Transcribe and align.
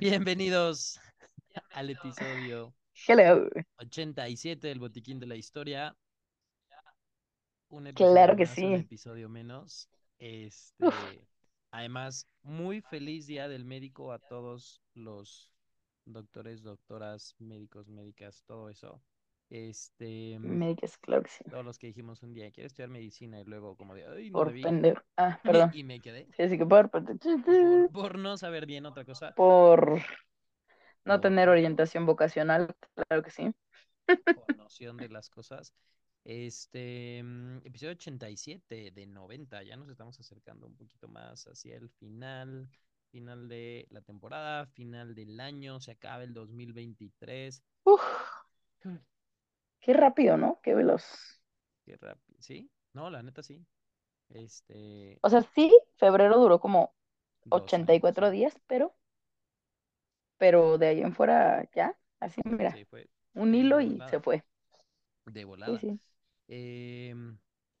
Bienvenidos 0.00 0.98
al 1.72 1.90
episodio 1.90 2.74
Hello. 3.06 3.50
87 3.76 4.68
del 4.68 4.78
Botiquín 4.78 5.20
de 5.20 5.26
la 5.26 5.36
Historia. 5.36 5.94
Un 7.68 7.86
episodio 7.86 8.12
Claro 8.12 8.34
que 8.34 8.46
más, 8.46 8.56
un 8.56 8.64
sí. 8.64 8.74
episodio 8.76 9.28
menos. 9.28 9.90
Este, 10.18 10.86
además, 11.70 12.26
muy 12.42 12.80
feliz 12.80 13.26
día 13.26 13.46
del 13.46 13.66
médico 13.66 14.10
a 14.14 14.18
todos 14.18 14.80
los 14.94 15.50
doctores, 16.06 16.62
doctoras, 16.62 17.34
médicos, 17.38 17.86
médicas, 17.88 18.42
todo 18.46 18.70
eso. 18.70 19.02
Este, 19.50 20.38
Me 20.42 20.68
dices, 20.68 20.98
claro 20.98 21.22
que 21.22 21.30
sí. 21.30 21.44
todos 21.48 21.64
los 21.64 21.78
que 21.78 21.88
dijimos 21.88 22.22
un 22.22 22.32
día, 22.34 22.50
quiero 22.50 22.66
estudiar 22.68 22.90
medicina 22.90 23.40
y 23.40 23.44
luego 23.44 23.76
como 23.76 23.94
de, 23.94 24.06
ay, 24.06 24.30
no 24.30 24.42
Por 24.42 24.46
debí", 24.46 24.64
pendejo. 24.64 25.02
Ah, 25.16 25.40
perdón. 25.44 25.72
y 25.72 25.84
me 25.84 26.00
quedé 26.00 26.28
Sí, 26.36 26.42
así 26.42 26.58
que 26.58 26.66
por, 26.66 26.90
por, 26.90 28.18
no 28.18 28.36
saber 28.36 28.66
bien 28.66 28.86
otra 28.86 29.04
cosa. 29.04 29.36
por 29.36 30.00
no 31.04 31.20
Por- 31.20 31.20
tener 31.20 31.48
orientación 31.48 32.06
vocacional, 32.06 32.74
claro 32.94 33.22
que 33.22 33.30
sí. 33.30 33.52
por 34.32 34.54
noción 34.54 34.98
de 34.98 35.08
las 35.08 35.28
cosas. 35.30 35.72
Este, 36.24 37.22
mm, 37.22 37.58
episodio 37.64 37.92
87 37.92 38.90
de 38.92 39.06
90, 39.06 39.62
ya 39.62 39.76
nos 39.76 39.88
estamos 39.88 40.18
acercando 40.20 40.66
un 40.66 40.76
poquito 40.76 41.08
más 41.08 41.46
hacia 41.46 41.76
el 41.76 41.88
final, 41.90 42.68
final 43.10 43.48
de 43.48 43.86
la 43.90 44.02
temporada, 44.02 44.66
final 44.66 45.14
del 45.14 45.40
año, 45.40 45.80
se 45.80 45.92
acaba 45.92 46.22
el 46.24 46.34
2023. 46.34 47.62
Uf. 47.84 48.00
Qué 49.80 49.92
rápido, 49.94 50.36
¿no? 50.38 50.60
Qué 50.62 50.74
veloz. 50.74 51.04
Qué 51.84 51.96
rápido, 51.96 52.40
¿sí? 52.40 52.70
No, 52.94 53.10
la 53.10 53.22
neta 53.22 53.42
sí. 53.42 53.64
Este, 54.30 55.20
O 55.22 55.30
sea, 55.30 55.40
sí, 55.54 55.72
febrero 55.96 56.38
duró 56.38 56.60
como 56.60 56.94
dos 57.44 57.60
84 57.64 58.26
años, 58.26 58.32
días, 58.32 58.54
pero, 58.66 58.94
pero 60.38 60.78
de 60.78 60.88
ahí 60.88 61.00
en 61.02 61.14
fuera 61.14 61.68
ya, 61.74 61.96
así 62.20 62.40
mira, 62.44 62.72
Sí, 62.72 62.84
fue 62.84 63.08
un 63.34 63.54
hilo 63.54 63.80
y 63.80 64.02
se 64.08 64.20
fue. 64.20 64.44
de 65.26 65.44
volada. 65.44 65.80
sí. 65.80 66.00
Em, 66.48 67.38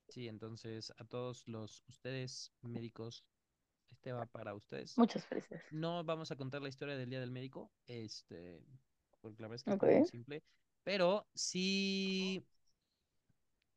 sí, 0.08 0.28
entonces 0.28 0.92
a 0.98 1.04
todos 1.04 1.46
los 1.48 1.84
ustedes 1.88 2.52
médicos, 2.62 3.24
este 3.90 4.12
va 4.12 4.26
para 4.26 4.54
ustedes. 4.54 4.96
Muchas 4.96 5.24
felicidades. 5.26 5.66
No 5.70 6.04
vamos 6.04 6.30
a 6.30 6.36
contar 6.36 6.62
la 6.62 6.68
historia 6.68 6.96
del 6.96 7.10
Día 7.10 7.20
del 7.20 7.30
Médico, 7.32 7.72
este, 7.86 8.62
porque 9.20 9.42
la 9.42 9.48
verdad 9.48 9.56
es 9.56 9.64
que 9.64 9.70
está 9.72 9.88
muy 9.88 10.04
simple, 10.04 10.42
pero 10.84 11.26
sí 11.34 12.44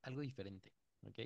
algo 0.03 0.21
diferente, 0.21 0.71
¿ok? 1.01 1.19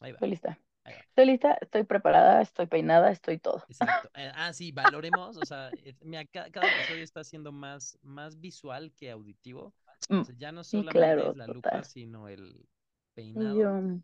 Ahí 0.00 0.12
va, 0.12 0.22
Estoy 0.22 0.30
lista. 0.30 0.58
ahí 0.84 0.94
va. 0.94 1.06
Estoy 1.10 1.26
lista, 1.26 1.54
estoy 1.60 1.84
preparada, 1.84 2.42
estoy 2.42 2.66
peinada, 2.66 3.10
estoy 3.10 3.38
todo. 3.38 3.64
Exacto. 3.68 4.10
Eh, 4.14 4.30
ah, 4.34 4.52
sí, 4.52 4.70
valoremos, 4.72 5.36
o 5.36 5.44
sea, 5.44 5.72
mira, 6.02 6.24
ca- 6.26 6.50
cada, 6.50 6.66
episodio 6.68 7.02
está 7.02 7.24
siendo 7.24 7.52
más, 7.52 7.98
más 8.02 8.38
visual 8.40 8.92
que 8.94 9.10
auditivo. 9.10 9.66
O 9.68 9.74
Mm, 10.10 10.22
sea, 10.24 10.34
ya 10.36 10.52
no 10.52 10.62
solamente 10.64 11.24
claro, 11.24 11.26
es 11.26 11.34
la 11.34 11.48
lupa, 11.48 11.82
total. 11.82 11.84
sino 11.84 12.28
el 12.28 12.68
peinado 13.14 13.74
yo, 13.74 14.00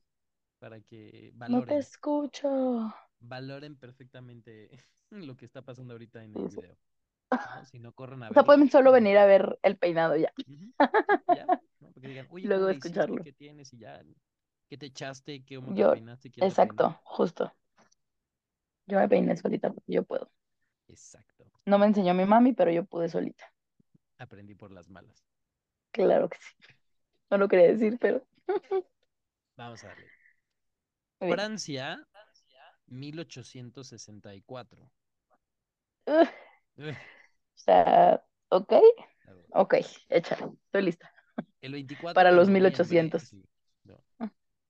para 0.61 0.81
que 0.83 1.33
no 1.47 1.65
te 1.65 1.77
valoren, 1.77 1.79
escucho. 1.79 2.95
valoren 3.21 3.77
perfectamente 3.77 4.71
lo 5.11 5.37
que 5.37 5.45
está 5.45 5.63
pasando 5.63 5.95
ahorita 5.95 6.25
en 6.25 6.37
el 6.37 6.47
video. 6.47 6.77
¿No? 7.31 7.65
Si 7.65 7.79
no 7.79 7.93
corren 7.93 8.23
a 8.23 8.31
O 8.31 8.35
sea, 8.35 8.45
pueden 8.45 8.71
solo 8.71 8.93
venir 8.93 9.19
a 9.19 9.27
ver 9.27 9.59
el 9.63 9.77
peinado 9.77 10.17
ya. 10.17 10.33
Ujú, 10.47 10.73
Ya, 11.27 11.45
¿no? 11.81 11.93
Porque 11.93 12.09
digan, 12.09 12.27
oye, 12.31 12.51
¿cómo 12.51 12.61
Luego 12.61 12.71
escucharlo. 12.71 13.23
¿Qué 13.23 13.33
tienes? 13.33 13.73
Y 13.73 13.79
ya, 13.79 14.03
¿qué 14.69 14.79
te 14.79 14.87
echaste? 14.87 15.45
¿Qué, 15.45 15.57
¿Cómo 15.57 15.75
te 15.75 15.81
Yo, 15.81 15.85
peinaste? 15.85 16.31
¿Quién 16.31 16.47
te 16.47 16.57
peinó? 16.57 16.79
exacto, 16.79 17.01
justo. 17.05 17.53
Yo 18.87 18.99
me 18.99 19.09
peiné 19.09 19.37
solita 19.37 19.71
porque 19.73 19.93
yo 19.93 20.03
puedo. 20.05 20.31
Exacto. 20.89 21.45
No 21.67 21.79
me 21.79 21.87
enseñó 21.87 22.15
mi 22.15 22.25
mami, 22.25 22.53
pero 22.53 22.73
yo 22.73 22.85
pude 22.85 23.09
solita. 23.09 23.45
Aprendí 24.19 24.55
por 24.55 24.71
las 24.71 24.91
malas. 24.91 25.25
Claro 25.93 26.29
que 26.31 26.39
sí. 26.39 26.55
No 27.31 27.39
lo 27.39 27.49
quería 27.49 27.69
decir, 27.69 27.99
pero 28.01 28.27
Vamos 29.57 29.85
a 29.85 29.89
darle. 29.89 30.11
Francia, 31.29 32.05
1864. 32.89 34.91
Ugh, 36.09 36.29
Ugh, 36.79 36.89
o 36.89 37.18
sea, 37.59 38.25
ok, 38.51 38.73
ok, 39.51 39.75
échale. 40.09 40.53
Estoy 40.67 40.83
lista. 40.83 41.13
El 41.61 41.71
24 41.73 42.27
Para 42.27 42.33
los 42.33 42.49
noviembre, 42.49 42.89
1800. 42.89 43.23
sí, 43.23 43.49
no. 43.85 44.03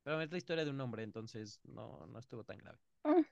Pero 0.04 0.20
es 0.22 0.30
la 0.32 0.38
historia 0.38 0.64
de 0.64 0.70
un 0.70 0.80
hombre, 0.80 1.02
entonces 1.04 1.60
no, 1.64 2.06
no 2.08 2.18
estuvo 2.20 2.44
tan 2.44 2.58
grave. 2.58 2.78
Mm, 3.04 3.24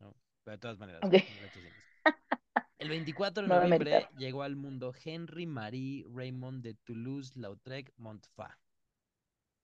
¿no? 0.00 0.16
Pero 0.44 0.56
de 0.56 0.60
todas 0.60 0.78
maneras, 0.78 1.04
Ok. 1.04 1.14
1800. 1.26 1.84
El 2.78 2.88
24 2.90 3.42
de 3.44 3.50
noviembre 3.50 4.10
llegó 4.16 4.42
al 4.42 4.56
mundo 4.56 4.94
Henry 5.04 5.46
Marie 5.46 6.04
Raymond 6.10 6.62
de 6.64 6.74
Toulouse-Lautrec 6.74 7.92
Montfort. 7.98 8.58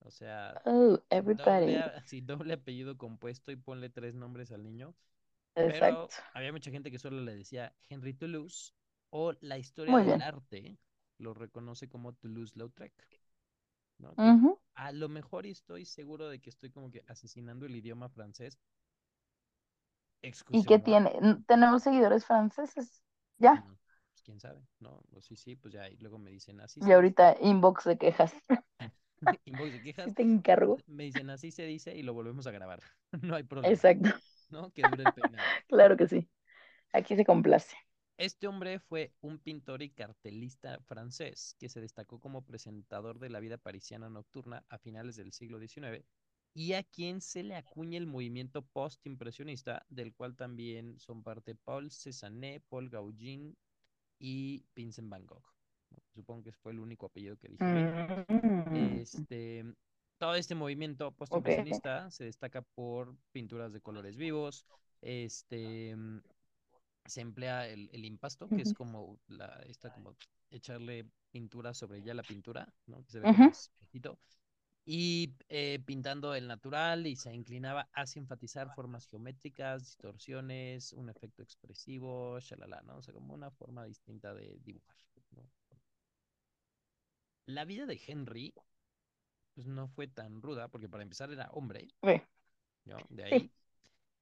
O 0.01 0.11
sea, 0.11 0.63
Oh, 0.67 0.99
doble, 1.17 1.77
everybody. 1.77 1.77
a- 1.79 2.01
sí, 2.05 2.21
doble 2.21 2.55
apellido 2.55 2.99
compuesto 2.99 3.53
y 3.53 3.57
ponle 3.57 3.91
tres 3.91 4.15
nombres 4.15 4.53
al 4.53 4.63
niño. 4.65 4.95
Pero 5.61 6.13
Exacto. 6.13 6.23
había 6.35 6.53
mucha 6.53 6.71
gente 6.71 6.91
que 6.91 6.99
solo 6.99 7.21
le 7.23 7.35
decía 7.37 7.75
Henry 7.89 8.15
Toulouse 8.15 8.75
o 9.11 9.33
la 9.41 9.59
historia 9.59 10.01
del 10.01 10.21
arte 10.21 10.79
lo 11.19 11.35
reconoce 11.35 11.89
como 11.89 12.13
Toulouse-Lautrec. 12.15 12.93
¿no? 13.99 14.19
A 14.75 14.93
lo 14.93 15.09
mejor 15.09 15.47
estoy 15.47 15.87
seguro 15.87 16.29
de 16.29 16.41
que 16.41 16.51
estoy 16.51 16.71
como 16.71 16.91
que 16.91 17.03
asesinando 17.09 17.67
el 17.67 17.77
idioma 17.77 18.09
francés. 18.11 18.59
¿Y 20.51 20.65
qué 20.65 20.79
tiene? 20.79 21.13
¿Tenemos 21.47 21.83
seguidores 21.83 22.25
franceses? 22.27 23.03
Ya. 23.39 23.65
Mm, 23.65 23.75
Pues 24.11 24.23
quién 24.25 24.41
sabe, 24.41 24.67
¿no? 24.81 25.03
O 25.13 25.21
sí, 25.23 25.37
sí, 25.37 25.57
pues 25.57 25.73
ya, 25.75 25.89
y 25.89 25.97
luego 25.99 26.19
me 26.19 26.31
dicen 26.31 26.61
así 26.61 26.85
Y 26.85 26.93
ahorita 26.93 27.37
inbox 27.41 27.85
de 27.85 27.97
quejas. 27.97 28.35
Inbox 29.45 29.73
de 29.73 29.81
quejas, 29.83 30.15
te 30.15 30.23
encargo. 30.23 30.79
me 30.87 31.05
dicen 31.05 31.31
así 31.31 31.51
se 31.51 31.65
dice 31.67 31.97
y 31.97 32.03
lo 32.03 32.15
volvemos 32.15 32.47
a 32.47 32.51
grabar. 32.53 32.81
No 33.23 33.37
hay 33.37 33.43
problema, 33.45 33.83
Exacto. 33.85 34.11
¿No? 34.53 34.71
Que 34.73 34.83
dure 34.83 35.05
el 35.05 35.13
peinado. 35.13 35.43
Claro 35.69 35.97
que 35.97 36.07
sí. 36.07 36.29
Aquí 36.93 37.17
se 37.17 37.25
complace. 37.25 37.75
Este 38.19 38.47
hombre 38.47 38.79
fue 38.79 39.13
un 39.21 39.39
pintor 39.39 39.83
y 39.83 39.91
cartelista 39.91 40.79
francés 40.87 41.57
que 41.59 41.69
se 41.69 41.81
destacó 41.81 42.21
como 42.21 42.45
presentador 42.45 43.19
de 43.19 43.31
la 43.31 43.41
vida 43.41 43.57
parisiana 43.59 44.09
nocturna 44.09 44.65
a 44.69 44.79
finales 44.79 45.17
del 45.17 45.33
siglo 45.33 45.59
XIX 45.59 46.05
y 46.55 46.75
a 46.75 46.83
quien 46.83 47.21
se 47.21 47.43
le 47.43 47.57
acuña 47.57 47.99
el 47.99 48.07
movimiento 48.07 48.63
post-impresionista, 48.63 49.85
del 49.89 50.15
cual 50.15 50.37
también 50.37 50.99
son 50.99 51.23
parte 51.23 51.55
Paul 51.55 51.91
Cézanne, 51.91 52.61
Paul 52.69 52.91
Gauguin 52.91 53.57
y 54.19 54.65
Vincent 54.77 55.09
Van 55.09 55.27
Gogh. 55.27 55.45
Supongo 56.15 56.45
que 56.45 56.53
fue 56.53 56.73
el 56.73 56.79
único 56.81 57.07
apellido 57.07 57.37
que 57.39 57.49
dije. 57.49 57.65
Mm, 58.29 59.01
Este, 59.01 59.65
todo 60.23 60.37
este 60.37 60.55
movimiento 60.55 61.11
postimpresionista 61.11 62.09
se 62.13 62.23
destaca 62.23 62.63
por 62.63 63.17
pinturas 63.33 63.73
de 63.73 63.81
colores 63.81 64.17
vivos, 64.17 64.65
este, 65.01 65.97
mm, 65.97 66.21
se 67.07 67.21
emplea 67.23 67.67
el, 67.69 67.91
el 67.93 68.05
impasto, 68.05 68.53
que 68.53 68.63
es 68.63 68.73
como 68.73 69.19
la, 69.27 69.49
esta 69.67 69.91
como 69.91 70.15
echarle 70.53 71.07
pintura 71.33 71.75
sobre 71.75 72.03
ya 72.05 72.15
la 72.15 72.23
pintura, 72.23 72.73
¿no? 72.87 73.03
Que 73.05 73.11
se 73.11 73.19
ve 73.19 73.31
Ujú. 73.31 73.51
espejito. 73.81 74.17
Y 74.85 75.35
eh, 75.49 75.81
pintando 75.85 76.37
el 76.37 76.47
natural 76.47 77.09
y 77.09 77.17
se 77.17 77.35
inclinaba 77.35 77.89
hacia 77.93 78.21
enfatizar 78.21 78.71
formas 78.71 79.07
geométricas, 79.09 79.83
distorsiones, 79.85 80.93
un 80.93 81.11
efecto 81.11 81.43
expresivo, 81.43 82.39
shalala, 82.39 82.81
¿no? 82.83 82.99
O 82.99 83.03
sea, 83.03 83.13
como 83.13 83.35
una 83.35 83.51
forma 83.51 83.85
distinta 83.87 84.35
de 84.35 84.57
dibujar, 84.65 84.97
¿no? 85.33 85.43
La 87.47 87.65
vida 87.65 87.87
de 87.87 88.01
Henry, 88.05 88.53
pues 89.55 89.67
no 89.67 89.89
fue 89.89 90.09
tan 90.09 90.43
ruda, 90.43 90.69
porque 90.69 90.89
para 90.89 91.03
empezar 91.03 91.31
era 91.31 91.49
hombre, 91.53 91.89
Ok. 92.03 92.23
¿no? 92.87 92.99
De 93.11 93.29
Sí. 93.39 93.53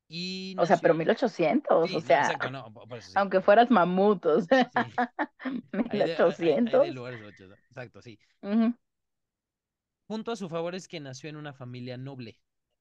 Y 0.09 0.55
O 0.59 0.67
sea, 0.67 0.77
pero 0.79 0.95
nació. 0.95 0.99
1800, 0.99 1.89
Sí, 1.89 1.97
o 1.97 2.01
sea, 2.01 2.23
exacto, 2.23 2.51
no, 2.51 2.73
por 2.73 2.99
eso 2.99 3.13
aunque 3.15 3.41
fueras 3.41 3.71
mamut, 3.71 4.27
o 4.27 4.41
sea, 4.41 4.71
Sí. 4.75 4.81
Hay 5.89 6.03
de, 6.03 6.17
hay- 6.17 6.37
hay- 6.41 6.61
hay 6.65 6.81
de 6.81 6.91
1800. 6.93 6.95
lugares 6.95 7.21
a 7.23 7.27
otros, 7.29 7.49
¿no? 7.51 7.55
Exacto, 7.71 8.03
sí. 8.03 8.19
Ujú. 8.43 8.75
Punto 10.07 10.33
a 10.33 10.37
su 10.37 10.49
favor 10.49 10.75
es 10.75 10.89
que 10.89 11.01
nació 11.01 11.31
en 11.31 11.37
una 11.37 11.53
familia 11.53 11.97
noble, 11.97 12.39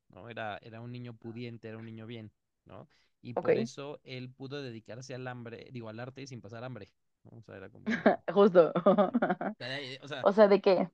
¿no? 0.09 0.29
Era, 0.29 0.57
era 0.61 0.81
un 0.81 0.91
niño 0.91 1.13
pudiente, 1.13 1.67
era 1.67 1.77
un 1.77 1.85
niño 1.85 2.07
bien, 2.07 2.31
¿no? 2.65 2.89
Y 3.21 3.33
por 3.33 3.51
eso 3.51 3.99
él 4.03 4.31
pudo 4.31 4.61
dedicarse 4.61 5.13
al 5.13 5.27
hambre, 5.27 5.67
digo, 5.71 5.89
al 5.89 5.99
arte 5.99 6.25
sin 6.25 6.41
pasar 6.41 6.63
hambre. 6.63 6.91
O 7.25 7.41
sea, 7.41 7.57
era 7.57 7.69
como... 7.69 7.85
Justo. 8.33 8.71
o 8.85 9.53
sea, 9.57 9.67
de- 9.67 9.99
o 10.23 10.31
sea, 10.33 10.47
de 10.47 10.61
que, 10.61 10.89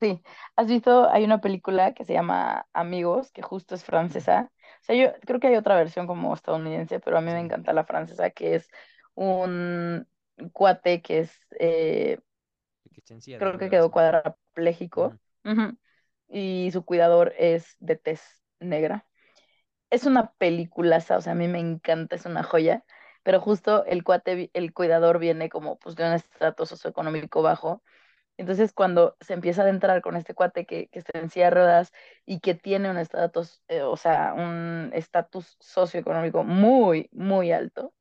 sí, 0.00 0.22
has 0.56 0.66
visto, 0.68 1.08
hay 1.10 1.24
una 1.24 1.40
película 1.40 1.94
que 1.94 2.04
se 2.04 2.12
llama 2.12 2.66
Amigos, 2.72 3.30
que 3.32 3.42
justo 3.42 3.74
es 3.74 3.84
francesa. 3.84 4.50
O 4.82 4.84
sea, 4.84 4.96
yo 4.96 5.12
creo 5.26 5.40
que 5.40 5.48
hay 5.48 5.56
otra 5.56 5.76
versión 5.76 6.06
como 6.06 6.32
estadounidense, 6.34 7.00
pero 7.00 7.18
a 7.18 7.20
mí 7.20 7.30
me 7.32 7.40
encanta 7.40 7.72
la 7.72 7.84
francesa, 7.84 8.30
que 8.30 8.54
es 8.56 8.68
un 9.14 10.06
cuate 10.52 11.02
que 11.02 11.20
es, 11.20 11.32
eh, 11.58 12.18
que 12.92 13.36
creo 13.36 13.58
que 13.58 13.70
quedó 13.70 13.90
cuadrapléjico, 13.90 15.18
Y 16.28 16.70
su 16.72 16.84
cuidador 16.84 17.34
es 17.38 17.76
de 17.80 17.96
tez 17.96 18.22
negra. 18.60 19.06
Es 19.90 20.06
una 20.06 20.32
peliculaza, 20.34 21.18
o 21.18 21.20
sea, 21.22 21.32
a 21.34 21.36
mí 21.36 21.48
me 21.48 21.60
encanta, 21.60 22.16
es 22.16 22.26
una 22.26 22.42
joya, 22.44 22.84
pero 23.24 23.40
justo 23.40 23.84
el 23.86 24.04
cuate, 24.04 24.50
el 24.54 24.74
cuidador 24.74 25.18
viene 25.18 25.48
como 25.50 25.78
pues 25.78 25.96
de 25.96 26.06
un 26.06 26.14
estrato 26.14 26.66
socioeconómico 26.66 27.42
bajo. 27.42 27.82
Entonces 28.40 28.72
cuando 28.72 29.16
se 29.20 29.34
empieza 29.34 29.62
a 29.62 29.64
adentrar 29.64 30.00
con 30.02 30.16
este 30.16 30.34
cuate 30.34 30.64
que, 30.66 30.88
que 30.88 30.98
está 31.00 31.18
en 31.18 31.30
silla 31.30 31.46
de 31.46 31.50
ruedas 31.52 31.92
y 32.26 32.40
que 32.40 32.54
tiene 32.54 32.90
un 32.90 32.96
estatus, 32.98 33.62
eh, 33.68 33.82
o 33.82 33.96
sea, 33.98 34.34
un 34.34 34.90
estatus 34.94 35.56
socioeconómico 35.60 36.42
muy, 36.44 37.08
muy 37.12 37.52
alto, 37.52 37.92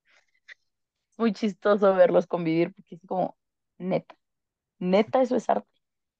es 1.11 1.19
muy 1.19 1.33
chistoso 1.33 1.93
verlos 1.95 2.27
convivir 2.27 2.73
porque 2.73 2.95
es 2.95 3.01
como, 3.07 3.37
neta, 3.77 4.15
neta, 4.79 5.21
eso 5.23 5.37
es 5.37 5.49
arte 5.49 5.69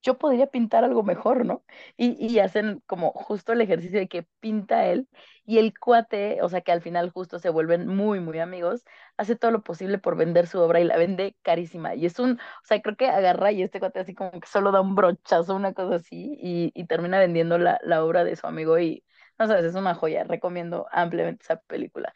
yo 0.02 0.18
podría 0.18 0.48
pintar 0.48 0.84
algo 0.84 1.04
mejor, 1.04 1.46
¿no? 1.46 1.64
Y, 1.98 2.16
y 2.26 2.40
hacen 2.40 2.82
como 2.88 3.12
justo 3.12 3.54
el 3.54 3.62
ejercicio 3.62 4.00
de 4.00 4.08
que 4.08 4.24
pinta 4.40 4.86
él 4.88 5.08
y 5.46 5.58
el 5.58 5.78
cuate, 5.78 6.42
o 6.42 6.50
sea 6.50 6.62
que 6.62 6.72
al 6.72 6.82
final 6.82 7.10
justo 7.12 7.40
se 7.40 7.50
vuelven 7.50 7.88
muy, 7.88 8.20
muy 8.20 8.40
amigos, 8.40 8.86
hace 9.18 9.36
todo 9.36 9.52
lo 9.52 9.64
posible 9.64 9.98
por 9.98 10.16
vender 10.18 10.48
su 10.48 10.60
obra 10.60 10.80
y 10.80 10.84
la 10.86 10.98
vende 10.98 11.36
carísima. 11.42 11.96
Y 11.96 12.06
es 12.06 12.20
un, 12.20 12.34
o 12.34 12.66
sea, 12.66 12.82
creo 12.82 12.96
que 12.96 13.08
agarra 13.08 13.52
y 13.52 13.62
este 13.64 13.80
cuate 13.80 14.00
así 14.00 14.14
como 14.16 14.32
que 14.40 14.48
solo 14.48 14.72
da 14.72 14.82
un 14.82 14.96
brochazo, 14.96 15.56
una 15.56 15.74
cosa 15.74 15.96
así, 15.96 16.38
y, 16.42 16.72
y 16.76 16.86
termina 16.88 17.20
vendiendo 17.20 17.58
la, 17.58 17.80
la 17.84 18.04
obra 18.04 18.24
de 18.24 18.36
su 18.36 18.48
amigo 18.48 18.80
y, 18.80 19.06
no 19.38 19.48
sabes, 19.48 19.66
es 19.66 19.76
una 19.76 19.96
joya, 19.96 20.24
recomiendo 20.24 20.88
ampliamente 20.92 21.44
esa 21.44 21.58
película, 21.62 22.14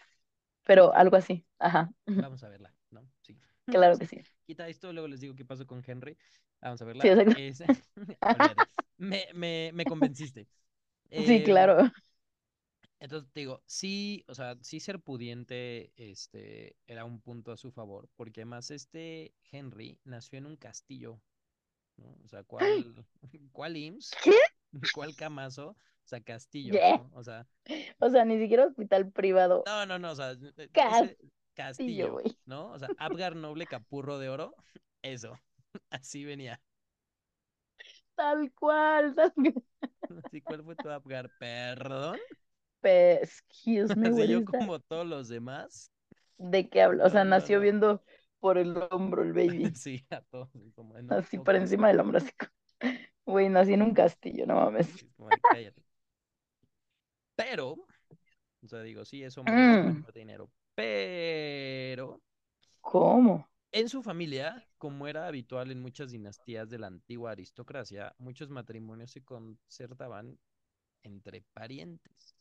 pero 0.66 0.94
algo 0.96 1.18
así, 1.18 1.46
ajá, 1.60 1.92
vamos 2.08 2.44
a 2.44 2.50
verla, 2.50 2.74
¿no? 2.92 3.10
Sí. 3.22 3.38
claro 3.70 3.98
que 3.98 4.06
Sí. 4.06 4.08
sí. 4.08 4.26
Quita 4.46 4.68
esto, 4.68 4.92
luego 4.94 5.08
les 5.08 5.22
digo 5.22 5.36
qué 5.36 5.46
pasó 5.46 5.66
con 5.66 5.82
Henry. 5.86 6.18
Vamos 6.64 6.82
a 6.82 6.86
verla. 6.86 7.14
Es... 7.34 7.64
Me, 8.98 9.28
me, 9.34 9.72
me 9.74 9.86
convenciste. 9.86 10.48
Sí, 11.16 11.44
Em, 11.44 11.44
claro. 11.44 11.92
entonces 13.00 13.30
te 13.34 13.42
digo, 13.42 13.62
sí, 13.66 14.24
o 14.28 14.36
sea, 14.36 14.56
sí 14.62 14.80
ser 14.80 15.00
pudiente, 15.02 15.92
este, 15.98 16.78
era 16.88 17.04
un 17.06 17.20
punto 17.22 17.52
a 17.52 17.58
su 17.58 17.72
favor, 17.72 18.10
porque 18.16 18.42
además 18.42 18.72
este 18.72 19.34
Henry 19.52 20.00
nació 20.06 20.38
en 20.40 20.46
un 20.46 20.56
castillo, 20.58 21.20
¿no? 21.98 22.18
O 22.26 22.30
sea, 22.30 22.44
¿cuál, 22.46 22.96
cuál 23.54 23.78
IMSS? 23.78 24.20
¿Qué? 24.24 24.32
¿Cuál 24.92 25.16
camazo? 25.16 25.70
O 25.72 26.08
sea, 26.08 26.22
castillo, 26.22 26.82
Yeah. 26.82 26.86
¿no? 26.86 27.12
O 27.14 27.24
sea, 27.24 27.48
O 28.00 28.10
sea, 28.10 28.26
ni 28.26 28.40
siquiera 28.40 28.66
hospital 28.66 29.12
privado. 29.12 29.64
no, 29.66 29.86
no, 29.86 30.00
no, 30.00 30.12
o 30.12 30.16
sea, 30.16 30.32
e- 30.32 30.70
ese 30.84 31.18
Castillo, 31.54 31.56
castillo, 31.56 32.12
güey. 32.12 32.38
¿no? 32.46 32.72
O 32.72 32.80
sea, 32.80 32.94
Abgar 32.98 33.36
Noble 33.36 33.68
Capurro 33.68 34.20
de 34.20 34.30
Oro, 34.30 34.58
eso, 35.02 35.42
así 35.90 36.24
venía. 36.26 36.60
Tal 38.16 38.52
cual. 38.54 39.14
Tal. 39.16 39.34
Así, 40.18 40.42
¿cuál 40.42 40.64
fue 40.64 40.76
tu 40.78 40.90
Abgar? 40.90 41.30
¿Perdón? 41.32 42.20
Pe- 42.82 43.20
Excuse 43.24 43.96
me, 43.96 44.10
Así 44.10 44.28
yo 44.28 44.44
como 44.44 44.80
todos 44.80 45.08
los 45.08 45.28
demás. 45.30 45.92
¿De 46.38 46.70
qué 46.70 46.82
hablo? 46.84 47.06
O 47.06 47.10
sea, 47.10 47.24
No, 47.24 47.26
nació 47.26 47.60
no. 47.60 47.60
viendo 47.60 48.04
por 48.40 48.58
el 48.58 48.76
hombro 48.92 49.24
el 49.24 49.34
baby. 49.34 49.76
Sí, 49.76 50.06
a 50.10 50.22
todos, 50.22 50.50
como 50.76 50.96
de, 50.96 51.04
no 51.04 51.18
Así 51.18 51.40
por 51.40 51.56
encima 51.56 51.88
del 51.90 52.00
hombro. 52.00 52.18
Así. 52.18 52.32
Güey, 53.26 53.50
nací 53.50 53.74
en 53.74 53.82
un 53.84 53.94
castillo, 53.94 54.46
no 54.48 54.56
mames. 54.56 54.90
Sí, 54.98 55.12
cállate. 55.50 55.84
Pero, 57.36 57.72
o 58.64 58.68
sea, 58.68 58.82
digo, 58.82 59.06
sí, 59.06 59.24
es 59.24 59.38
hombre, 59.38 59.64
es 59.70 59.72
hombre 59.72 59.92
Mm, 59.92 60.04
dinero. 60.16 60.52
Pero 60.76 62.22
¿cómo? 62.82 63.48
En 63.74 63.90
su 63.90 64.02
familia, 64.04 64.66
como 64.78 65.08
era 65.08 65.28
habitual 65.28 65.72
en 65.72 65.82
muchas 65.82 66.12
dinastías 66.12 66.70
de 66.70 66.80
la 66.80 66.88
antigua 66.88 67.32
aristocracia, 67.32 68.16
muchos 68.20 68.50
matrimonios 68.50 69.12
se 69.12 69.24
concertaban 69.24 70.40
entre 71.04 71.44
parientes 71.54 72.36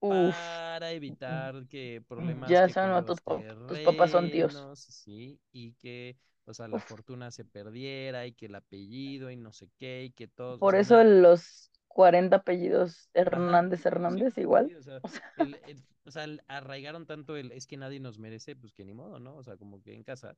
Uf, 0.00 0.62
para 0.76 0.90
evitar 0.92 1.66
que 1.68 2.02
problemas 2.08 2.60
ya 2.60 2.68
que 2.70 2.74
¿no? 2.88 3.04
tus, 3.04 3.22
pap- 3.24 3.46
tus 3.66 3.80
papás 3.80 4.10
son 4.10 4.30
tíos. 4.30 4.68
terrenos, 4.70 4.80
sí, 4.80 5.40
y 5.52 5.72
que, 5.74 6.16
o 6.44 6.54
sea, 6.54 6.68
la 6.68 6.78
Uf, 6.78 6.82
fortuna 6.82 7.30
se 7.30 7.44
perdiera 7.44 8.26
y 8.26 8.32
que 8.34 8.46
el 8.46 8.54
apellido 8.56 9.30
y 9.30 9.36
no 9.36 9.52
sé 9.52 9.68
qué, 9.78 10.04
y 10.04 10.10
que 10.10 10.28
todos, 10.28 10.60
o 10.62 10.68
por 10.68 10.74
eso 10.76 11.02
los 11.04 11.70
40 11.88 12.36
apellidos 12.36 13.08
Hernández 13.14 13.84
Hernández 13.86 14.38
sí, 14.38 14.38
igual. 14.38 14.66
sí, 14.66 14.74
o 14.74 14.82
sea, 14.82 15.02
O 15.02 15.08
sea, 15.08 15.22
el, 15.36 15.60
el- 15.66 15.84
o 16.04 16.10
sea, 16.10 16.24
el- 16.24 16.42
arraigaron 16.48 17.06
tanto 17.06 17.36
el 17.36 17.52
es 17.52 17.66
que 17.66 17.76
nadie 17.76 18.00
nos 18.00 18.18
merece, 18.18 18.56
pues 18.56 18.72
que 18.74 18.84
ni 18.84 18.94
modo, 18.94 19.20
¿no? 19.20 19.36
O 19.36 19.42
sea, 19.42 19.56
como 19.56 19.82
que 19.82 19.94
en 19.94 20.04
casa. 20.04 20.36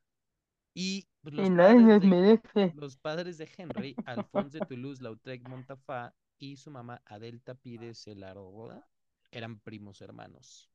Y 0.74 1.08
pues, 1.22 1.34
y 1.36 1.48
los 1.48 1.50
nadie 1.50 1.78
padres 1.78 1.80
nos 1.80 2.02
de, 2.02 2.14
merece. 2.14 2.74
los 2.74 2.96
padres 2.96 3.38
de 3.38 3.50
Henry, 3.56 4.00
Alphonse 4.04 4.58
de 4.60 4.62
Toulouse-Lautrec 4.62 5.42
Montafá 5.44 6.14
y 6.38 6.56
su 6.56 6.70
mamá 6.70 7.02
Adelta 7.06 7.54
Pires 7.54 8.06
Elaroda, 8.08 8.86
eran 9.32 9.60
primos 9.60 10.00
hermanos. 10.02 10.70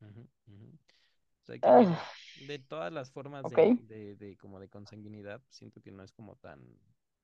Ujú, 0.00 0.28
ujú. 0.48 0.68
O 1.42 1.46
sea 1.46 1.58
que 1.60 1.90
de 2.34 2.58
todas 2.58 2.92
las 2.92 3.10
formas 3.12 3.48
de, 3.48 3.74
de, 3.78 4.16
de 4.16 4.36
como 4.36 4.60
de 4.60 4.68
consanguinidad, 4.68 5.42
siento 5.50 5.80
que 5.82 5.92
no 5.92 6.02
es 6.04 6.12
como 6.12 6.36
tan, 6.36 6.60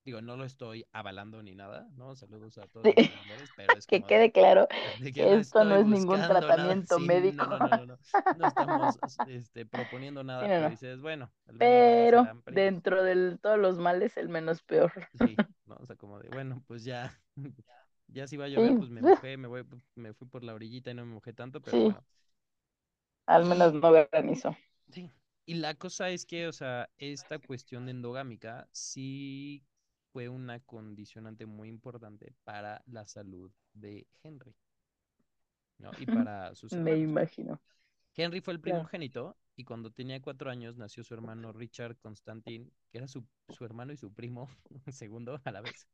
digo, 0.07 0.23
no 0.23 0.37
lo 0.37 0.45
estoy 0.47 0.87
avalando 0.93 1.43
ni 1.43 1.55
nada, 1.55 1.89
¿no? 1.97 2.17
Saludos 2.17 2.59
a 2.59 2.69
todos 2.69 2.95
Sí, 2.97 3.11
seguidores, 3.11 3.53
pero 3.53 3.77
es 3.77 3.89
Que 3.89 4.05
como 4.05 4.11
de, 4.11 4.17
quede 4.17 4.33
claro 4.33 4.69
que 5.13 5.13
que 5.13 5.35
no 5.35 5.41
esto 5.41 5.65
no 5.65 5.77
es 5.77 5.87
ningún 5.87 6.27
nada, 6.27 6.37
tratamiento 6.39 6.87
sí, 6.87 7.11
no, 7.11 7.29
médico. 7.29 7.47
no, 7.47 7.61
no, 7.61 7.73
no, 7.75 7.87
no, 7.87 7.99
no 8.33 8.45
estamos 8.45 9.01
este, 9.25 9.67
proponiendo 9.67 10.25
Sí, 10.39 10.47
nada, 10.47 10.49
no, 10.49 10.55
pero 10.55 10.69
dices, 10.69 11.01
bueno, 11.01 11.33
Pero 11.59 12.31
dentro 12.49 13.03
de 13.03 13.39
todos 13.39 13.59
los 13.59 13.79
males, 13.79 14.17
el 14.17 14.29
menos 14.29 14.63
peor. 14.63 14.93
sí, 15.15 15.41
¿no? 15.67 15.77
O 15.81 15.87
sea, 15.87 15.97
como 15.97 16.19
de, 16.21 16.31
bueno, 16.31 16.63
pues 16.67 16.85
ya, 16.85 17.13
ya 18.09 18.27
si 18.27 18.37
va 18.37 18.47
a 18.47 18.49
llover, 18.49 18.75
Sí, 18.75 18.77
pues 18.77 18.91
me 18.91 19.03
mojé, 19.03 19.37
me 19.37 19.49
voy, 19.49 19.65
me 19.95 20.15
fui 20.15 20.29
por 20.29 20.45
la 20.45 20.55
orillita 20.55 20.91
y 20.91 20.95
no 20.95 21.07
me 21.07 21.15
mojé 21.15 21.33
tanto, 21.33 21.61
pero 21.63 21.81
sí, 21.81 21.85
bueno. 21.85 22.05
al 23.27 23.45
menos 23.45 23.73
no 23.75 23.93
granizo. 23.93 24.57
Sí, 24.91 25.11
y 25.47 25.55
la 25.55 25.75
cosa 25.75 26.11
es 26.11 26.27
que, 26.27 26.47
o 26.49 26.53
sea, 26.53 26.91
esta 26.99 27.39
cuestión 27.39 27.89
endogámica 27.89 28.69
sí 28.73 29.65
fue 30.17 30.31
una 30.31 30.61
condicionante 30.61 31.45
muy 31.45 31.69
importante 31.69 32.33
para 32.43 32.83
la 32.87 33.07
salud 33.07 33.53
de 33.75 34.07
Henry, 34.23 34.55
¿no? 35.79 35.93
Y 35.97 36.07
para 36.07 36.55
sus 36.55 36.73
Me 36.73 36.97
imagino. 36.99 37.61
Henry 38.17 38.41
fue 38.41 38.53
el 38.53 38.59
Claro. 38.63 38.91
primogénito 38.91 39.37
y 39.55 39.63
cuando 39.65 39.93
tenía 39.93 40.21
cuatro 40.21 40.51
años 40.51 40.77
nació 40.77 41.05
su 41.05 41.15
hermano 41.15 41.53
Richard 41.53 41.97
Constantin, 41.99 42.73
que 42.91 42.99
era 42.99 43.07
su, 43.07 43.25
su 43.49 43.65
hermano 43.65 43.93
y 43.93 43.97
su 43.97 44.13
primo 44.13 44.49
segundo 44.91 45.41
a 45.45 45.51
la 45.53 45.61
vez. 45.61 45.87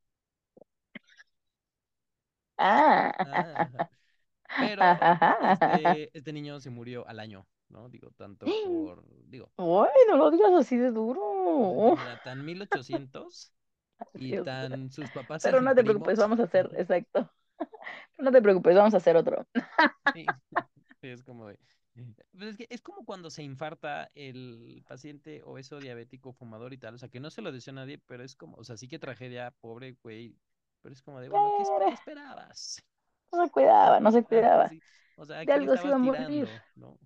Ah, 2.59 3.13
Ah, 3.25 3.89
pero 4.57 5.07
este, 5.39 6.11
este 6.17 6.33
niño 6.33 6.61
se 6.61 6.71
murió 6.71 7.07
al 7.09 7.21
año, 7.21 7.47
¿no? 7.69 7.89
Digo, 7.89 8.11
tanto 8.13 8.55
por, 8.63 9.05
digo, 9.29 9.53
Uy, 9.57 9.89
no 10.09 10.17
lo 10.17 10.31
digas 10.31 10.53
así 10.53 10.77
de 10.77 10.91
pues 11.81 11.87
duro. 11.87 11.97
mira, 11.97 12.17
tan 12.19 12.45
1800 12.45 13.53
y 14.15 14.31
sea, 14.31 14.69
tan 14.69 14.91
sus 14.91 15.11
papás 15.11 15.43
pero 15.43 15.61
no 15.61 15.75
te 15.75 15.83
preocupes, 15.83 16.19
vamos 16.19 16.41
a 16.41 16.45
hacer, 16.45 16.71
exacto. 16.77 17.31
No 18.19 18.31
te 18.31 18.41
preocupes, 18.43 18.77
vamos 18.77 18.95
a 18.95 18.99
hacer 18.99 19.17
otro. 19.17 19.47
Sí, 20.15 20.27
es 21.03 21.23
como 21.23 21.49
de. 21.49 21.59
Pues 22.33 22.51
es 22.51 22.57
que 22.57 22.67
es 22.71 22.81
como 22.81 23.05
cuando 23.05 23.31
se 23.31 23.43
infarta 23.43 24.11
el 24.15 24.83
paciente 24.87 25.43
obeso, 25.45 25.79
diabético, 25.79 26.33
fumador 26.33 26.73
y 26.73 26.79
tal. 26.79 26.95
O 26.95 26.99
sea, 26.99 27.09
que 27.09 27.21
no 27.21 27.31
se 27.31 27.43
lo 27.43 27.53
deseo 27.53 27.73
a 27.73 27.77
nadie, 27.77 27.99
pero 28.07 28.23
es 28.23 28.37
como, 28.37 28.57
o 28.57 28.65
sea, 28.65 28.77
sí 28.77 28.89
que 28.89 28.99
tragedia, 28.99 29.53
pobre 29.61 29.97
güey. 30.03 30.37
Pero 30.83 30.93
es 30.93 31.03
como 31.03 31.21
de, 31.21 31.29
bueno, 31.29 31.53
¿qué, 31.87 31.93
esperabas? 31.93 32.83
no 33.33 33.45
se 33.45 33.51
cuidaba, 33.51 34.01
no 34.01 34.11
se 34.13 34.23
cuidaba. 34.25 34.69
sí. 34.69 34.81
O 35.17 35.25
sea, 35.25 35.41
¿a 35.41 35.45
De 35.45 35.53
algo 35.53 35.77
se 35.77 35.87
iba 35.87 35.97
a 35.97 35.99
morir. 35.99 36.27
tirando? 36.27 36.63
¿No? 36.75 36.99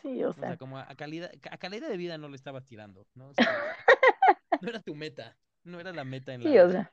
Sí, 0.00 0.22
o 0.24 0.30
O 0.30 0.32
sea, 0.32 0.48
sea, 0.48 0.56
como 0.56 0.78
a, 0.78 0.86
calidad, 0.94 1.30
a 1.50 1.58
calidad 1.58 1.88
de 1.88 1.96
vida 1.96 2.16
no 2.18 2.28
le 2.28 2.36
estabas 2.36 2.64
tirando, 2.64 3.06
¿no? 3.14 3.28
O 3.28 3.34
sea, 3.34 3.46
no 4.60 4.68
era 4.68 4.80
tu 4.80 4.94
meta, 4.94 5.36
no 5.64 5.80
era 5.80 5.92
la 5.92 6.04
meta 6.04 6.34
en 6.34 6.44
la 6.44 6.52
sí, 6.52 6.58
o 6.58 6.70
vida. 6.70 6.70
sea, 6.70 6.92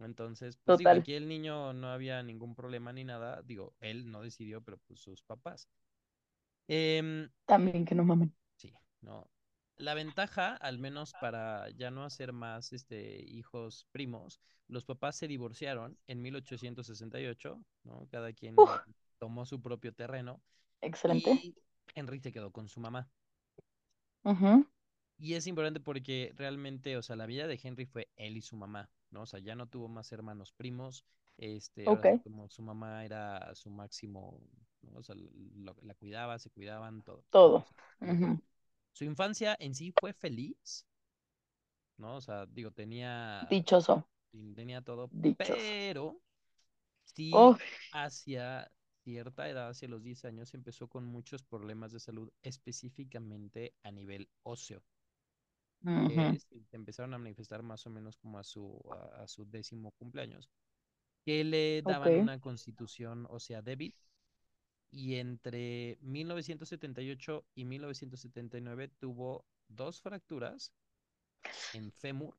Entonces, 0.00 0.58
pues 0.64 0.78
digo, 0.78 0.94
aquí 0.94 1.14
el 1.14 1.28
niño 1.28 1.72
no 1.74 1.88
había 1.92 2.22
ningún 2.22 2.54
problema 2.54 2.92
ni 2.92 3.04
nada. 3.04 3.42
Digo, 3.42 3.74
él 3.80 4.10
no 4.10 4.22
decidió, 4.22 4.62
pero 4.62 4.78
pues 4.86 5.00
sus 5.00 5.22
papás. 5.22 5.68
Em, 6.68 7.28
También 7.46 7.84
que 7.84 7.94
no 7.96 8.04
mamen. 8.04 8.32
sí, 8.56 8.76
no. 9.00 9.30
La 9.76 9.94
ventaja, 9.94 10.56
al 10.56 10.78
menos 10.78 11.14
para 11.14 11.70
ya 11.70 11.90
no 11.90 12.04
hacer 12.04 12.32
más 12.32 12.72
este, 12.72 13.22
hijos 13.24 13.86
primos, 13.92 14.40
los 14.66 14.84
papás 14.84 15.16
se 15.16 15.28
divorciaron 15.28 15.98
en 16.08 16.20
1868, 16.22 17.62
¿no? 17.84 18.08
Cada 18.10 18.32
quien 18.32 18.62
Uf, 18.62 18.70
tomó 19.18 19.46
su 19.46 19.62
propio 19.62 19.94
terreno 19.94 20.42
excelente. 20.80 21.40
y 21.40 21.56
Henry 21.94 22.20
se 22.20 22.32
quedó 22.32 22.52
con 22.52 22.68
su 22.68 22.80
mamá. 22.80 23.08
Y 25.18 25.34
es 25.34 25.46
importante 25.46 25.80
porque 25.80 26.32
realmente, 26.36 26.96
o 26.96 27.02
sea, 27.02 27.16
la 27.16 27.26
vida 27.26 27.46
de 27.46 27.58
Henry 27.62 27.86
fue 27.86 28.08
él 28.16 28.36
y 28.36 28.42
su 28.42 28.56
mamá, 28.56 28.88
¿no? 29.10 29.22
O 29.22 29.26
sea, 29.26 29.40
ya 29.40 29.54
no 29.56 29.66
tuvo 29.68 29.88
más 29.88 30.12
hermanos 30.12 30.52
primos. 30.52 31.04
Este, 31.36 32.16
como 32.22 32.48
su 32.48 32.62
mamá 32.62 33.04
era 33.04 33.54
su 33.54 33.70
máximo, 33.70 34.40
¿no? 34.82 34.98
O 35.00 35.02
sea, 35.02 35.14
lo- 35.16 35.76
la 35.82 35.94
cuidaba, 35.94 36.38
se 36.38 36.50
cuidaban, 36.50 37.02
todo, 37.02 37.24
todo. 37.30 37.66
Su 38.92 39.04
infancia 39.04 39.56
en 39.60 39.74
sí 39.74 39.92
fue 39.92 40.12
feliz, 40.12 40.84
¿no? 41.96 42.16
O 42.16 42.20
sea, 42.20 42.46
digo, 42.46 42.70
tenía, 42.70 43.46
Dichoso, 43.50 44.06
tenía 44.54 44.82
todo, 44.82 45.10
dichoso. 45.12 45.54
pero 45.56 46.20
sí 47.04 47.54
hacia 47.92 48.70
cierta 49.04 49.48
edad, 49.48 49.70
hacia 49.70 49.88
los 49.88 50.02
10 50.02 50.24
años, 50.24 50.54
empezó 50.54 50.88
con 50.88 51.06
muchos 51.06 51.42
problemas 51.44 51.92
de 51.92 52.00
salud, 52.00 52.30
específicamente 52.42 53.74
a 53.82 53.90
nivel 53.92 54.28
óseo, 54.44 54.82
Que 56.04 56.40
se 56.70 56.76
empezaron 56.76 57.14
a 57.14 57.18
manifestar 57.18 57.62
más 57.62 57.86
o 57.86 57.90
menos 57.90 58.16
como 58.16 58.38
a 58.38 58.44
su, 58.44 58.80
a, 58.90 59.22
a 59.22 59.28
su 59.28 59.44
décimo 59.50 59.92
cumpleaños, 59.92 60.50
que 61.24 61.44
le 61.44 61.82
daban 61.82 62.16
una 62.16 62.40
constitución 62.40 63.26
ósea 63.30 63.62
débil 63.62 63.94
y 64.90 65.16
entre 65.16 65.98
1978 66.02 67.46
y 67.54 67.64
1979 67.64 68.88
tuvo 68.98 69.46
dos 69.68 70.00
fracturas 70.00 70.72
en 71.72 71.90
fémur, 71.92 72.36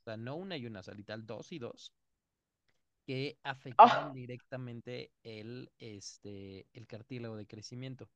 o 0.00 0.02
sea, 0.04 0.16
no 0.16 0.34
una 0.36 0.56
y 0.56 0.66
una, 0.66 0.80
o 0.80 0.82
sea, 0.82 0.94
literal 0.94 1.24
dos 1.26 1.52
y 1.52 1.58
dos, 1.58 1.92
que 3.06 3.38
afectaron 3.42 4.12
Ah, 4.12 4.12
directamente 4.12 5.12
el, 5.22 5.70
este, 5.78 6.66
el 6.72 6.86
cartílago 6.86 7.36
de 7.36 7.46
crecimiento, 7.46 8.08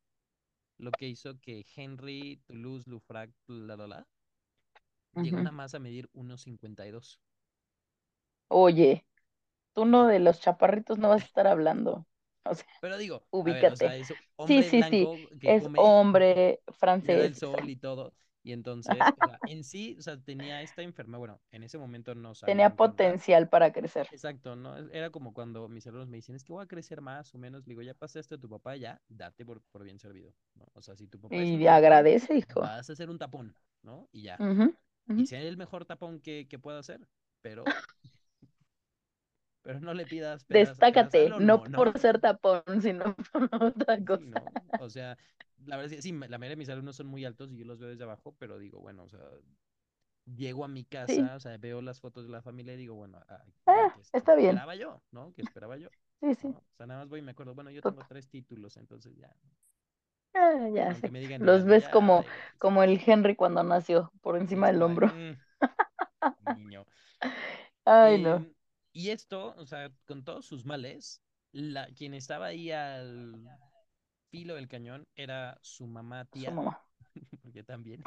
lo 0.82 0.94
que 0.94 1.08
hizo 1.08 1.40
que 1.40 1.64
Henry 1.76 2.42
Toulouse-Lautrec, 2.46 3.32
la, 3.48 3.76
la, 3.78 3.88
la, 3.88 4.08
llegó 5.22 5.40
ujú. 5.40 5.40
nada 5.40 5.56
más 5.56 5.74
a 5.74 5.78
medir 5.78 6.10
1,52. 6.12 7.18
Oye, 8.48 9.06
tú 9.74 9.84
no 9.86 10.06
de 10.08 10.20
los 10.20 10.40
chaparritos 10.40 10.98
no 10.98 11.10
vas 11.10 11.22
a 11.22 11.26
estar 11.26 11.46
hablando. 11.48 12.06
O 12.44 12.54
sea, 12.54 12.66
Pero 12.80 12.98
digo, 12.98 13.26
a 13.44 13.52
ver, 13.52 13.68
o 13.70 13.76
ubícate. 13.76 13.76
sea, 13.76 13.96
es 13.96 14.12
Sí, 14.46 14.62
hombre 14.62 14.64
sí, 14.64 14.84
sí. 14.84 15.12
Es 15.44 15.70
hombre 15.74 16.62
francés. 16.78 17.34
sol 17.34 17.68
y 17.70 17.76
todo. 17.76 18.14
Y 18.42 18.52
entonces, 18.52 19.12
o 19.16 19.22
sea, 19.22 19.40
en 19.44 19.62
sí, 19.64 19.96
o 19.98 20.02
sea, 20.02 20.18
tenía 20.20 20.62
esta 20.62 20.82
enfermedad, 20.82 21.18
bueno, 21.18 21.40
en 21.50 21.62
ese 21.62 21.78
momento 21.78 22.14
no 22.14 22.34
Tenía 22.44 22.68
qué 22.68 22.74
onda. 22.74 22.76
potencial 22.76 23.48
para 23.48 23.72
crecer. 23.72 24.08
Exacto, 24.10 24.56
¿no? 24.56 24.76
Era 24.90 25.10
como 25.10 25.32
cuando 25.32 25.68
mis 25.68 25.86
alumnos 25.86 26.08
me 26.08 26.16
dicen, 26.16 26.36
es 26.36 26.44
que 26.44 26.52
voy 26.52 26.62
a 26.62 26.66
crecer 26.66 27.00
más 27.00 27.34
o 27.34 27.38
menos, 27.38 27.62
le 27.66 27.70
digo, 27.72 27.82
ya 27.82 27.94
pasaste 27.94 28.34
a 28.34 28.38
tu 28.38 28.48
papá, 28.48 28.76
ya, 28.76 29.00
date 29.08 29.44
por, 29.44 29.62
por 29.70 29.84
bien 29.84 29.98
servido, 29.98 30.34
¿no? 30.54 30.66
O 30.74 30.82
sea, 30.82 30.96
si 30.96 31.06
tu 31.06 31.18
papá 31.20 31.36
Y 31.36 31.66
agradece, 31.66 32.36
hijo. 32.36 32.60
vas 32.60 32.90
a 32.90 32.96
ser 32.96 33.10
un 33.10 33.18
tapón, 33.18 33.54
¿no? 33.82 34.08
Y 34.12 34.22
ya. 34.22 34.42
Y 35.16 35.26
sea 35.26 35.40
el 35.40 35.56
mejor 35.56 35.84
tapón 35.84 36.20
que, 36.20 36.46
que 36.48 36.58
pueda 36.58 36.78
hacer, 36.78 37.08
pero, 37.42 37.64
pero 39.62 39.80
no 39.80 39.94
le 39.94 40.06
pidas 40.06 40.44
peras, 40.44 40.82
peras 40.82 41.14
al 41.16 41.24
Destácate, 41.24 41.34
no 41.38 41.62
por 41.72 41.98
ser 41.98 42.20
tapón, 42.20 42.62
sino 42.80 43.16
por 43.32 43.48
otra 43.60 43.98
Sí, 44.10 44.26
cosa. 44.26 44.26
¿no? 44.26 44.52
O 44.76 44.88
sea, 44.90 45.16
la 45.64 45.76
verdad 45.76 45.92
es 45.92 45.96
que 45.98 46.02
sí, 46.02 46.12
la 46.12 46.38
mayoría 46.38 46.50
de 46.50 46.56
mis 46.56 46.68
alumnos 46.68 46.96
son 46.96 47.06
muy 47.06 47.24
altos 47.24 47.50
y 47.52 47.58
yo 47.58 47.64
los 47.64 47.78
veo 47.78 47.88
desde 47.90 48.04
abajo, 48.04 48.34
pero 48.38 48.58
digo, 48.58 48.80
bueno, 48.80 49.04
o 49.04 49.08
sea, 49.08 49.20
llego 50.26 50.64
a 50.64 50.68
mi 50.68 50.84
Sí, 51.06 51.30
casa, 51.30 51.34
o 51.36 51.40
sea, 51.40 51.56
veo 51.58 51.80
las 51.82 52.00
fotos 52.00 52.24
de 52.24 52.30
la 52.32 52.42
familia 52.42 52.74
y 52.74 52.76
digo, 52.76 52.94
bueno, 52.94 53.20
ah, 53.28 53.44
¿qué, 53.72 53.88
ah, 53.90 53.92
qué 53.92 54.00
está 54.12 54.34
bien. 54.36 54.62
esperaba 54.62 54.74
yo? 54.74 55.02
¿No? 55.10 55.32
¿Qué 55.34 55.42
esperaba 55.42 55.76
yo? 55.76 55.90
Sí, 56.20 56.34
¿No? 56.42 56.50
sí. 56.50 56.54
O 56.58 56.76
sea, 56.76 56.86
nada 56.86 57.00
más 57.00 57.08
voy 57.08 57.20
y 57.20 57.22
me 57.22 57.32
acuerdo, 57.32 57.54
bueno, 57.54 57.70
yo 57.70 57.82
tengo 57.82 58.04
tres 58.04 58.28
títulos, 58.28 58.76
entonces 58.76 59.16
ya, 59.16 59.34
ah, 60.34 60.68
ya 60.74 60.94
sé. 60.94 61.10
me 61.10 61.20
digan 61.20 61.40
Los 61.40 61.64
ves 61.64 61.88
ya 61.88 61.88
como. 61.88 62.24
Sí, 62.24 62.26
como 62.58 62.82
el 62.82 63.00
Henry 63.04 63.34
cuando 63.36 63.62
nació, 63.64 64.12
por 64.22 64.36
encima 64.36 64.68
del 64.68 64.82
hombro. 64.82 65.10
"Mm, 65.12 65.36
niño. 66.40 66.86
Ay, 67.84 68.18
no. 68.18 68.46
Y 68.92 69.10
esto, 69.10 69.54
o 69.56 69.66
sea, 69.66 69.90
con 70.06 70.24
todos 70.24 70.46
sus 70.46 70.64
males, 70.66 71.22
la, 71.52 71.86
quien 71.88 72.14
estaba 72.14 72.46
ahí 72.46 72.70
al 72.70 73.48
filo 74.30 74.54
del 74.56 74.68
cañón 74.68 75.06
era 75.16 75.58
su 75.62 75.86
mamá 75.86 76.24
Su 76.32 76.38
tía, 76.40 76.52
mamá. 76.52 76.78
porque 77.42 77.64
también, 77.64 78.02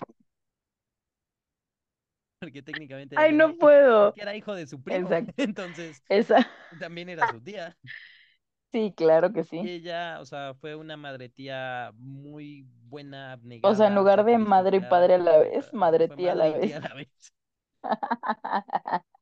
porque 2.40 2.62
técnicamente 2.62 3.16
Ay, 3.16 3.32
no 3.34 3.50
es 3.50 3.58
puedo. 3.58 4.14
que 4.14 4.22
era 4.22 4.36
hijo 4.36 4.54
de 4.56 4.68
su 4.68 4.82
primo, 4.84 5.10
Exacto. 5.10 5.34
entonces 5.38 6.04
Esa. 6.10 6.48
también 6.80 7.10
era 7.10 7.28
su 7.28 7.42
tía. 7.42 7.78
Sí, 8.72 8.94
claro 8.96 9.32
que 9.34 9.44
Y 9.58 9.68
sí. 9.68 9.70
ella, 9.70 10.20
o 10.20 10.26
sea, 10.26 10.54
fue 10.56 10.76
una 10.76 10.98
madre 10.98 11.30
tía 11.30 11.92
muy 11.96 12.66
buena, 12.88 13.32
O 13.62 13.76
sea, 13.76 13.88
en 13.88 13.96
abnegada, 13.96 13.96
lugar 13.96 14.24
de 14.24 14.38
madre 14.38 14.78
y 14.78 14.80
padre 14.80 15.16
a 15.16 15.18
la 15.18 15.38
vez, 15.40 15.74
madre 15.74 16.08
tía 16.08 16.32
a 16.34 16.36
la 16.36 16.48
y 16.48 16.54
tía 16.56 16.78
vez. 16.78 16.78
a 16.78 16.80
la 16.90 16.94
vez. 16.96 17.34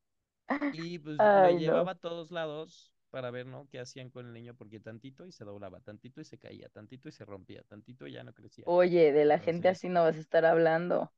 Y 0.70 0.98
pues 0.98 1.22
lo 1.34 1.48
Ay, 1.48 1.58
llevaba 1.58 1.92
no. 1.92 1.92
a 1.92 1.94
todos 1.98 2.30
lados 2.30 2.92
para 3.10 3.30
ver, 3.30 3.46
¿no? 3.46 3.68
Qué 3.68 3.78
hacían 3.80 4.10
con 4.10 4.26
el 4.26 4.32
niño, 4.32 4.54
porque 4.56 4.80
tantito 4.80 5.26
y 5.26 5.32
se 5.32 5.44
doblaba, 5.44 5.80
tantito 5.80 6.20
y 6.20 6.24
se 6.24 6.38
caía, 6.38 6.68
tantito 6.68 7.08
y 7.08 7.12
se 7.12 7.24
rompía, 7.24 7.62
tantito 7.64 8.06
y 8.06 8.12
ya 8.12 8.24
no 8.24 8.34
crecía. 8.34 8.66
Oye, 8.66 9.12
de 9.12 9.24
la 9.24 9.38
gente 9.38 9.68
así 9.68 9.88
no 9.88 10.02
vas 10.04 10.16
a 10.16 10.20
estar 10.20 10.44
hablando, 10.46 11.12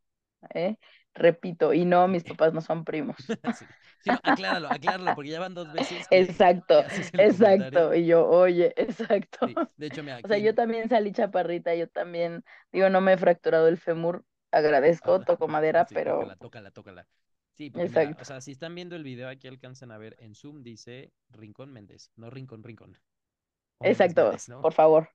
¿eh? 0.54 0.78
Repito, 1.14 1.72
y 1.74 1.84
no, 1.84 2.08
mis 2.08 2.24
papás 2.24 2.52
no 2.54 2.60
son 2.60 2.84
primos. 2.84 3.16
sí, 3.52 3.68
sí, 3.98 4.10
no, 4.10 4.20
acláralo, 4.22 4.68
acláralo, 4.70 5.14
porque 5.14 5.30
ya 5.30 5.40
van 5.40 5.54
dos 5.54 5.70
veces 5.72 6.08
Exacto, 6.10 6.84
comentario. 7.28 7.84
exacto. 7.84 7.94
Y 7.94 8.06
yo, 8.06 8.26
oye, 8.28 8.72
exacto. 8.76 9.46
Sí, 9.46 9.60
de 9.76 9.86
hecho, 9.86 10.02
mira, 10.02 10.22
O 10.22 10.28
sea, 10.28 10.38
yo 10.38 10.54
también 10.54 10.88
salí 10.88 11.12
chaparrita, 11.12 11.74
yo 11.74 11.88
también, 11.88 12.44
digo, 12.72 12.88
no 12.90 13.00
me 13.00 13.12
he 13.14 13.16
fracturado 13.18 13.68
el 13.68 13.78
fémur, 13.78 14.24
agradezco, 14.50 15.22
toco 15.22 15.48
madera, 15.48 15.90
pero 15.92 16.34
tócala, 16.36 16.36
tócala, 16.36 16.70
tócala. 16.70 17.06
Sí, 17.56 17.70
porque 17.70 17.88
mira, 17.88 18.16
o 18.20 18.24
sea, 18.24 18.40
si 18.42 18.52
están 18.52 18.74
viendo 18.74 18.96
el 18.96 19.02
video, 19.02 19.28
aquí 19.28 19.48
alcanzan 19.48 19.90
a 19.90 19.96
ver 19.96 20.14
en 20.20 20.34
Zoom, 20.34 20.62
dice 20.62 21.12
Rincón 21.30 21.72
Méndez, 21.72 22.10
no 22.16 22.28
Rincón 22.28 22.62
Rincón, 22.62 22.98
o 23.78 23.86
exacto, 23.86 24.24
Méndez, 24.24 24.48
¿no? 24.50 24.60
por 24.60 24.74
favor, 24.74 25.08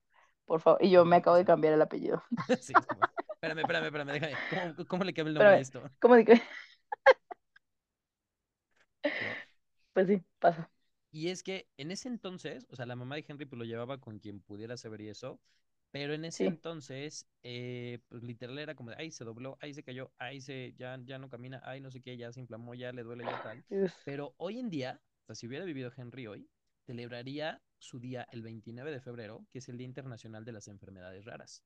por 0.44 0.60
favor. 0.60 0.82
Y 0.82 0.90
yo 0.90 1.04
me 1.04 1.16
acabo 1.16 1.36
de 1.36 1.44
cambiar 1.44 1.74
el 1.74 1.82
apellido. 1.82 2.22
Sí, 2.60 2.72
como, 2.72 3.00
espérame, 3.34 3.60
espérame, 3.60 3.86
espérame, 3.86 4.12
déjame, 4.12 4.34
¿cómo, 4.50 4.88
cómo 4.88 5.04
le 5.04 5.14
cambio 5.14 5.30
el 5.30 5.34
nombre 5.34 5.54
a 5.54 5.60
esto? 5.60 5.88
¿cómo? 6.00 6.16
¿No? 6.16 6.24
Pues 9.92 10.08
sí, 10.08 10.22
pasa. 10.38 10.70
Y 11.10 11.28
es 11.28 11.42
que 11.42 11.68
en 11.76 11.90
ese 11.90 12.08
entonces, 12.08 12.66
o 12.70 12.76
sea, 12.76 12.86
la 12.86 12.96
mamá 12.96 13.16
de 13.16 13.26
Henry 13.28 13.44
pues 13.44 13.58
lo 13.58 13.66
llevaba 13.66 13.98
con 13.98 14.18
quien 14.18 14.40
pudiera 14.40 14.78
saber 14.78 15.02
y 15.02 15.10
eso, 15.10 15.38
pero 15.92 16.14
en 16.14 16.24
ese 16.26 16.44
Sí. 16.44 16.46
entonces, 16.46 17.28
eh, 17.44 18.00
pues 18.08 18.24
literal 18.24 18.58
era 18.58 18.74
como 18.76 18.90
de, 18.90 18.96
ay, 18.98 19.12
se 19.12 19.24
dobló, 19.24 19.58
ay, 19.62 19.74
se 19.74 19.84
cayó, 19.84 20.12
ay, 20.18 20.40
se, 20.42 20.74
ya, 20.78 20.98
ya 21.04 21.18
no 21.20 21.30
camina, 21.30 21.62
ay, 21.64 21.80
no 21.82 21.90
sé 21.92 22.02
qué, 22.02 22.16
ya 22.18 22.32
se 22.32 22.40
inflamó, 22.40 22.74
ya 22.74 22.92
le 22.92 23.04
duele, 23.04 23.26
ya 23.26 23.40
tal. 23.42 23.64
Pero 24.04 24.34
hoy 24.38 24.58
en 24.58 24.70
día, 24.70 25.00
o 25.22 25.26
sea, 25.26 25.36
si 25.36 25.46
hubiera 25.48 25.64
vivido 25.66 25.92
Henry 25.96 26.26
hoy, 26.28 26.50
celebraría 26.86 27.62
su 27.78 28.00
día 28.00 28.26
el 28.32 28.42
29 28.42 28.90
de 28.92 29.00
febrero, 29.00 29.46
que 29.52 29.60
es 29.60 29.68
el 29.70 29.78
Día 29.78 29.86
Internacional 29.86 30.44
de 30.44 30.52
las 30.52 30.68
Enfermedades 30.68 31.24
Raras, 31.24 31.64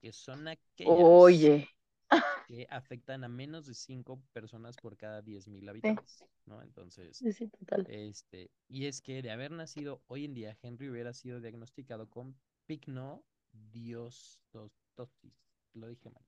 que 0.00 0.12
son 0.12 0.48
aquellas 0.48 1.08
Oye, 1.08 1.68
que 2.46 2.66
afectan 2.70 3.24
a 3.24 3.28
menos 3.28 3.66
de 3.66 3.74
5 3.74 4.22
personas 4.32 4.78
por 4.78 4.96
cada 4.96 5.22
10.000 5.22 5.68
sí, 5.82 5.88
habitantes, 5.88 6.24
¿no? 6.46 6.62
Entonces, 6.62 7.26
sí, 7.26 7.32
sí, 7.32 7.48
total. 7.48 7.86
este, 7.86 8.50
y 8.68 8.86
es 8.86 9.02
que 9.02 9.22
de 9.22 9.30
haber 9.32 9.52
nacido 9.52 10.02
hoy 10.08 10.24
en 10.26 10.34
día, 10.34 10.58
Henry 10.62 10.90
hubiera 10.90 11.12
sido 11.14 11.40
diagnosticado 11.40 12.08
con 12.10 12.38
pignodiostosis. 12.66 15.34
Lo 15.74 15.88
dije 15.88 16.10
mal. 16.10 16.24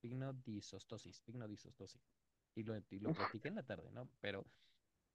Pignodisostosis, 0.00 1.20
pignodisostosis. 1.20 2.02
Y 2.54 2.64
lo, 2.64 2.76
y 2.76 2.98
lo 2.98 3.12
platiqué 3.12 3.48
en 3.48 3.54
la 3.54 3.62
tarde, 3.62 3.90
¿no? 3.92 4.08
Pero 4.20 4.44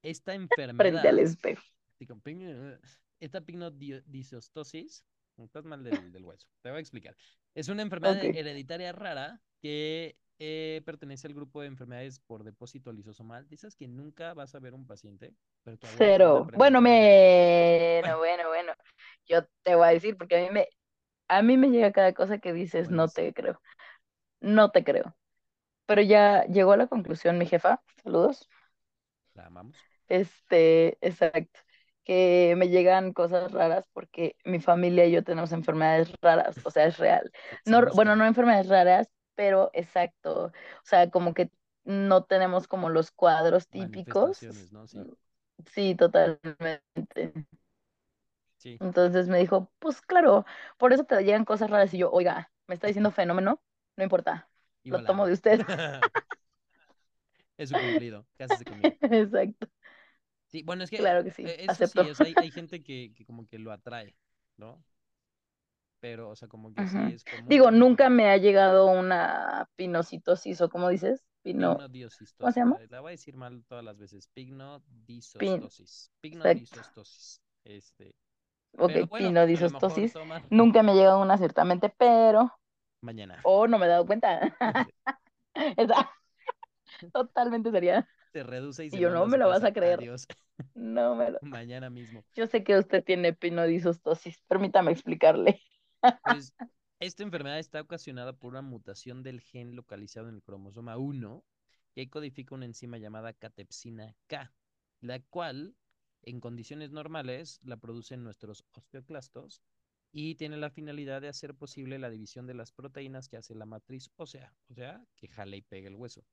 esta 0.02 0.34
Frente 0.76 1.08
al 1.08 1.20
enfermedad, 1.20 1.22
espejo. 1.32 1.64
esta 3.20 3.42
pignodisostosis, 3.42 5.06
estás 5.38 5.66
mal 5.66 5.84
del, 5.84 6.12
del 6.12 6.24
hueso, 6.24 6.48
te 6.62 6.70
voy 6.70 6.78
a 6.78 6.82
explicar. 6.82 7.16
Es 7.54 7.70
una 7.70 7.82
enfermedad 7.82 8.24
hereditaria 8.24 8.92
rara 8.92 9.42
que 9.60 10.18
eh, 10.39 10.82
pertenece 10.86 11.27
al 11.27 11.34
grupo 11.34 11.62
de 11.62 11.67
enfermedades 11.67 12.20
por 12.20 12.44
depósito 12.44 12.91
lisosomal. 12.91 13.48
Dices 13.50 13.75
que 13.75 13.88
nunca 13.88 14.34
vas 14.34 14.56
a 14.56 14.60
ver 14.60 14.74
un 14.74 14.86
paciente, 14.86 15.34
pero 15.63 15.77
Cero. 15.82 16.48
Bueno, 16.56 16.82
de, 16.82 18.01
bueno, 18.01 18.17
bueno, 18.17 18.48
bueno. 18.50 18.74
Yo 19.25 19.46
te 19.63 19.75
voy 19.75 19.88
a 19.88 19.91
decir, 19.91 20.17
porque 20.17 20.38
a 20.38 20.41
mí 20.41 20.50
me, 20.51 20.67
a 21.27 21.41
mí 21.41 21.58
me 21.58 21.70
llega 21.70 21.91
cada 21.91 22.13
cosa 22.13 22.39
que 22.39 22.53
dices, 22.53 22.89
bueno, 22.89 22.98
no 22.98 23.08
sí, 23.08 23.13
te 23.13 23.34
creo, 23.34 23.62
no 24.41 24.72
te 24.72 24.84
creo. 24.84 25.17
Pero 25.86 26.01
ya 26.01 26.46
llegó 26.46 26.74
a 26.74 26.77
la 26.77 26.88
conclusión 26.88 27.38
mi 27.38 27.46
jefa, 27.48 27.84
saludos, 28.03 28.50
la 29.36 29.46
amamos. 29.46 29.88
este, 30.08 30.98
exacto, 31.06 31.60
que 32.03 32.56
me 32.58 32.70
llegan 32.70 33.13
cosas 33.13 33.51
raras 33.51 33.88
porque 33.94 34.36
mi 34.46 34.60
familia 34.60 35.06
y 35.06 35.12
yo 35.12 35.24
tenemos 35.24 35.51
enfermedades 35.51 36.12
raras, 36.22 36.60
o 36.63 36.72
sea, 36.72 36.86
es 36.86 36.98
real. 36.98 37.32
No, 37.65 37.86
bueno, 37.94 38.15
no 38.15 38.25
enfermedades 38.25 38.67
raras, 38.67 39.10
pero 39.38 39.72
exacto, 39.74 40.48
o 40.48 40.53
sea, 40.84 41.12
como 41.12 41.36
que 41.36 41.51
no 41.86 42.25
tenemos 42.25 42.67
como 42.67 42.89
los 42.91 43.12
cuadros 43.12 43.70
típicos. 43.70 44.48
Sí, 44.86 45.00
Sí, 45.74 45.96
totalmente. 45.96 47.48
sí, 48.58 48.82
Entonces 48.82 49.27
me 49.27 49.39
dijo, 49.39 49.72
pues 49.79 50.01
claro, 50.01 50.46
por 50.77 50.94
eso 50.94 51.03
te 51.06 51.20
llegan 51.24 51.46
cosas 51.46 51.70
raras 51.72 51.94
y 51.94 52.00
yo, 52.00 52.12
oiga, 52.12 52.51
me 52.67 52.75
está 52.75 52.88
diciendo 52.88 53.12
fenómeno, 53.12 53.62
no 53.96 54.03
importa, 54.03 54.50
lo 54.89 55.01
tomo 55.01 55.25
de 55.25 55.34
usted. 55.34 55.62
es 57.58 57.70
su 57.70 57.77
cumplido, 57.77 58.25
cásese 58.38 58.65
conmigo. 58.65 59.00
Exacto, 59.12 59.67
Sí, 60.48 60.63
bueno, 60.63 60.84
es 60.84 60.91
que 60.91 60.98
claro 60.98 61.24
que 61.24 61.32
sí, 61.32 61.44
eh, 61.44 61.58
eso 61.62 61.86
sí, 61.86 62.08
acepto. 62.08 62.10
o 62.10 62.15
sea, 62.15 62.25
hay, 62.27 62.36
hay 62.39 62.51
gente 62.51 62.82
que, 62.84 63.12
que 63.15 63.25
como 63.25 63.46
que 63.48 63.60
lo 63.60 63.72
atrae, 63.72 64.15
¿no? 64.58 64.84
Pero, 66.10 66.30
o 66.30 66.36
sea, 66.38 66.48
como 66.48 66.74
que 66.74 66.88
sí 66.88 66.98
es 67.14 67.26
común, 67.26 67.50
Digo, 67.50 67.70
nunca 67.70 68.10
me 68.10 68.30
ha 68.30 68.38
llegado 68.38 68.88
una 68.88 69.70
pinocitosis 69.76 70.62
o 70.62 70.70
como 70.70 70.88
dices, 70.88 71.26
pino, 71.42 71.78
¿cómo 72.38 72.52
se 72.54 72.62
llama? 72.62 72.78
La, 72.90 73.02
voy 73.02 73.10
a 73.10 73.12
decir 73.12 73.36
mal 73.36 73.66
todas 73.68 73.84
las 73.84 73.98
veces. 73.98 74.30
Pignodisostosis. 74.34 76.10
Pignodisostosis. 76.22 77.42
Este, 77.66 78.16
Ok, 78.78 78.92
pero 78.94 79.08
bueno, 79.08 79.28
pinodisostosis. 79.28 80.14
Nunca 80.50 80.82
me 80.82 80.94
ha 80.94 80.96
llegado 80.96 81.22
una 81.22 81.38
ciertamente, 81.38 81.94
pero. 81.98 82.54
mañana. 83.02 83.42
Oh, 83.44 83.68
no 83.68 83.78
me 83.78 83.86
he 83.86 83.90
dado 83.90 84.06
cuenta. 84.06 84.56
Totalmente 87.14 87.70
sería. 87.72 88.08
Se 88.32 88.44
reduce 88.44 88.86
y 88.86 88.88
Y 88.88 88.90
se 88.92 89.00
yo 89.00 89.10
manda 89.10 89.20
no 89.20 89.28
me 89.28 89.38
lo 89.38 89.50
vas 89.50 89.66
a 89.66 89.74
creer. 89.74 90.00
Adiós. 90.00 90.26
No 90.74 91.16
me 91.16 91.32
lo. 91.32 91.40
Mañana 91.42 91.90
mismo. 91.90 92.24
Yo 92.34 92.48
sé 92.48 92.64
que 92.64 92.78
usted 92.78 93.04
tiene 93.04 93.34
pinodisostosis. 93.34 94.42
Permítame 94.48 94.94
explicarle. 94.94 95.62
Pues 96.24 96.54
esta 97.00 97.24
enfermedad 97.24 97.60
está 97.60 97.82
ocasionada 97.82 98.34
por 98.34 98.51
una 98.51 98.62
mutación 98.62 99.24
del 99.24 99.42
gen 99.42 99.75
localizado 99.75 100.30
en 100.30 100.36
el 100.36 100.44
cromosoma 100.44 100.98
1 100.98 101.44
que 101.94 102.10
codifica 102.10 102.56
una 102.56 102.66
enzima 102.66 102.98
llamada 102.98 103.34
catepsina 103.34 104.16
K, 104.27 104.54
la 105.01 105.20
cual 105.20 105.75
en 106.24 106.39
condiciones 106.39 106.92
normales 106.92 107.60
la 107.63 107.77
producen 107.77 108.24
nuestros 108.24 108.66
osteoclastos 108.72 109.62
y 110.12 110.36
tiene 110.36 110.58
la 110.58 110.70
finalidad 110.70 111.22
de 111.22 111.27
hacer 111.27 111.56
posible 111.56 112.00
la 112.00 112.10
división 112.10 112.48
de 112.48 112.54
las 112.54 112.72
proteínas 112.72 113.27
que 113.27 113.38
hace 113.38 113.56
la 113.56 113.66
matriz 113.66 114.10
ósea, 114.16 114.54
o 114.70 114.74
sea, 114.74 115.06
que 115.16 115.27
jale 115.27 115.58
y 115.58 115.62
pegue 115.62 115.88
el 115.88 115.96
hueso. 115.96 116.25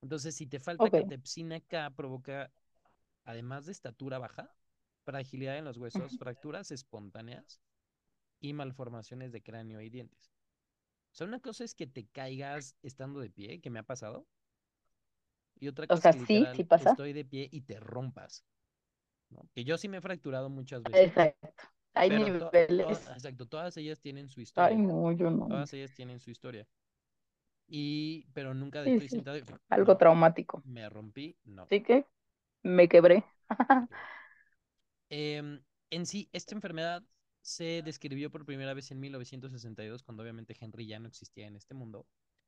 Entonces, 0.00 0.34
si 0.34 0.46
te 0.46 0.60
falta 0.60 0.90
catepsina 0.90 1.60
K, 1.60 1.90
provoca, 1.90 2.50
además 3.24 3.66
de 3.66 3.72
estatura 3.72 4.18
baja, 4.18 4.54
fragilidad 5.04 5.58
en 5.58 5.64
los 5.64 5.78
huesos, 5.78 6.18
fracturas 6.18 6.70
espontáneas 6.70 7.60
y 8.42 8.54
malformaciones 8.54 9.32
de 9.32 9.42
cráneo 9.42 9.80
y 9.82 9.90
dientes. 9.90 10.32
O 11.12 11.16
sea, 11.16 11.26
una 11.28 11.40
cosa 11.40 11.64
es 11.64 11.74
que 11.74 11.86
te 11.88 12.06
caigas 12.08 12.76
estando 12.82 13.20
de 13.20 13.30
pie, 13.30 13.60
que 13.60 13.70
me 13.70 13.80
ha 13.80 13.84
pasado. 13.84 14.26
Y 15.60 15.68
otra 15.68 15.88
O 15.88 15.96
cosa 15.96 16.02
sea, 16.02 16.12
es 16.12 16.16
que 16.16 16.18
sí, 16.26 16.48
literal 16.48 16.54
sí 16.54 16.64
pasa. 16.64 16.90
estoy 16.90 17.12
de 17.12 17.24
pie 17.24 17.48
y 17.50 17.62
te 17.62 17.78
rompas. 17.80 18.44
¿no? 19.30 19.48
Que 19.54 19.64
yo 19.64 19.78
sí 19.78 19.88
me 19.88 19.98
he 19.98 20.02
fracturado 20.02 20.50
muchas 20.50 20.84
veces. 20.84 21.14
Exacto. 21.14 21.48
Hay 21.94 22.08
Pero 22.08 22.32
to- 22.32 22.56
niveles. 22.56 23.00
to- 23.04 23.04
exacto, 23.14 23.46
todas 23.46 23.76
ellas 23.78 24.00
tienen 24.00 24.28
su 24.28 24.40
Ay, 24.56 24.76
historia. 24.76 24.78
no, 24.78 25.12
yo 25.12 25.30
no. 25.30 25.48
Todas 25.48 25.72
ellas 25.74 25.92
tienen 25.94 26.20
su 26.20 26.30
historia. 26.30 26.68
Y, 27.66 28.26
pero 28.34 28.54
nunca 28.54 28.82
de 28.82 28.88
Sí, 28.88 28.90
estoy 28.90 29.08
sentado 29.08 29.36
y 29.38 29.44
Algo 29.70 29.96
no, 29.96 29.96
traumático. 29.96 30.64
me 30.64 30.88
rompí, 30.88 31.36
no. 31.44 31.70
Así 31.70 31.82
que 31.82 32.06
me 32.64 32.88
quebré. 32.88 33.24
Em, 35.10 35.62
en 35.90 36.06
sí, 36.06 36.28
esta 36.32 36.54
enfermedad 36.54 37.02
se 37.42 37.82
describió 37.82 38.30
por 38.30 38.46
primera 38.46 38.72
vez 38.74 38.90
en 38.90 39.00
1962, 39.00 40.02
cuando 40.02 40.22
obviamente 40.22 40.56
Henry 40.58 40.86
ya 40.86 40.98
no 40.98 41.08
existía 41.08 41.46
en 41.46 41.56
este 41.56 41.74
mundo, 41.74 42.06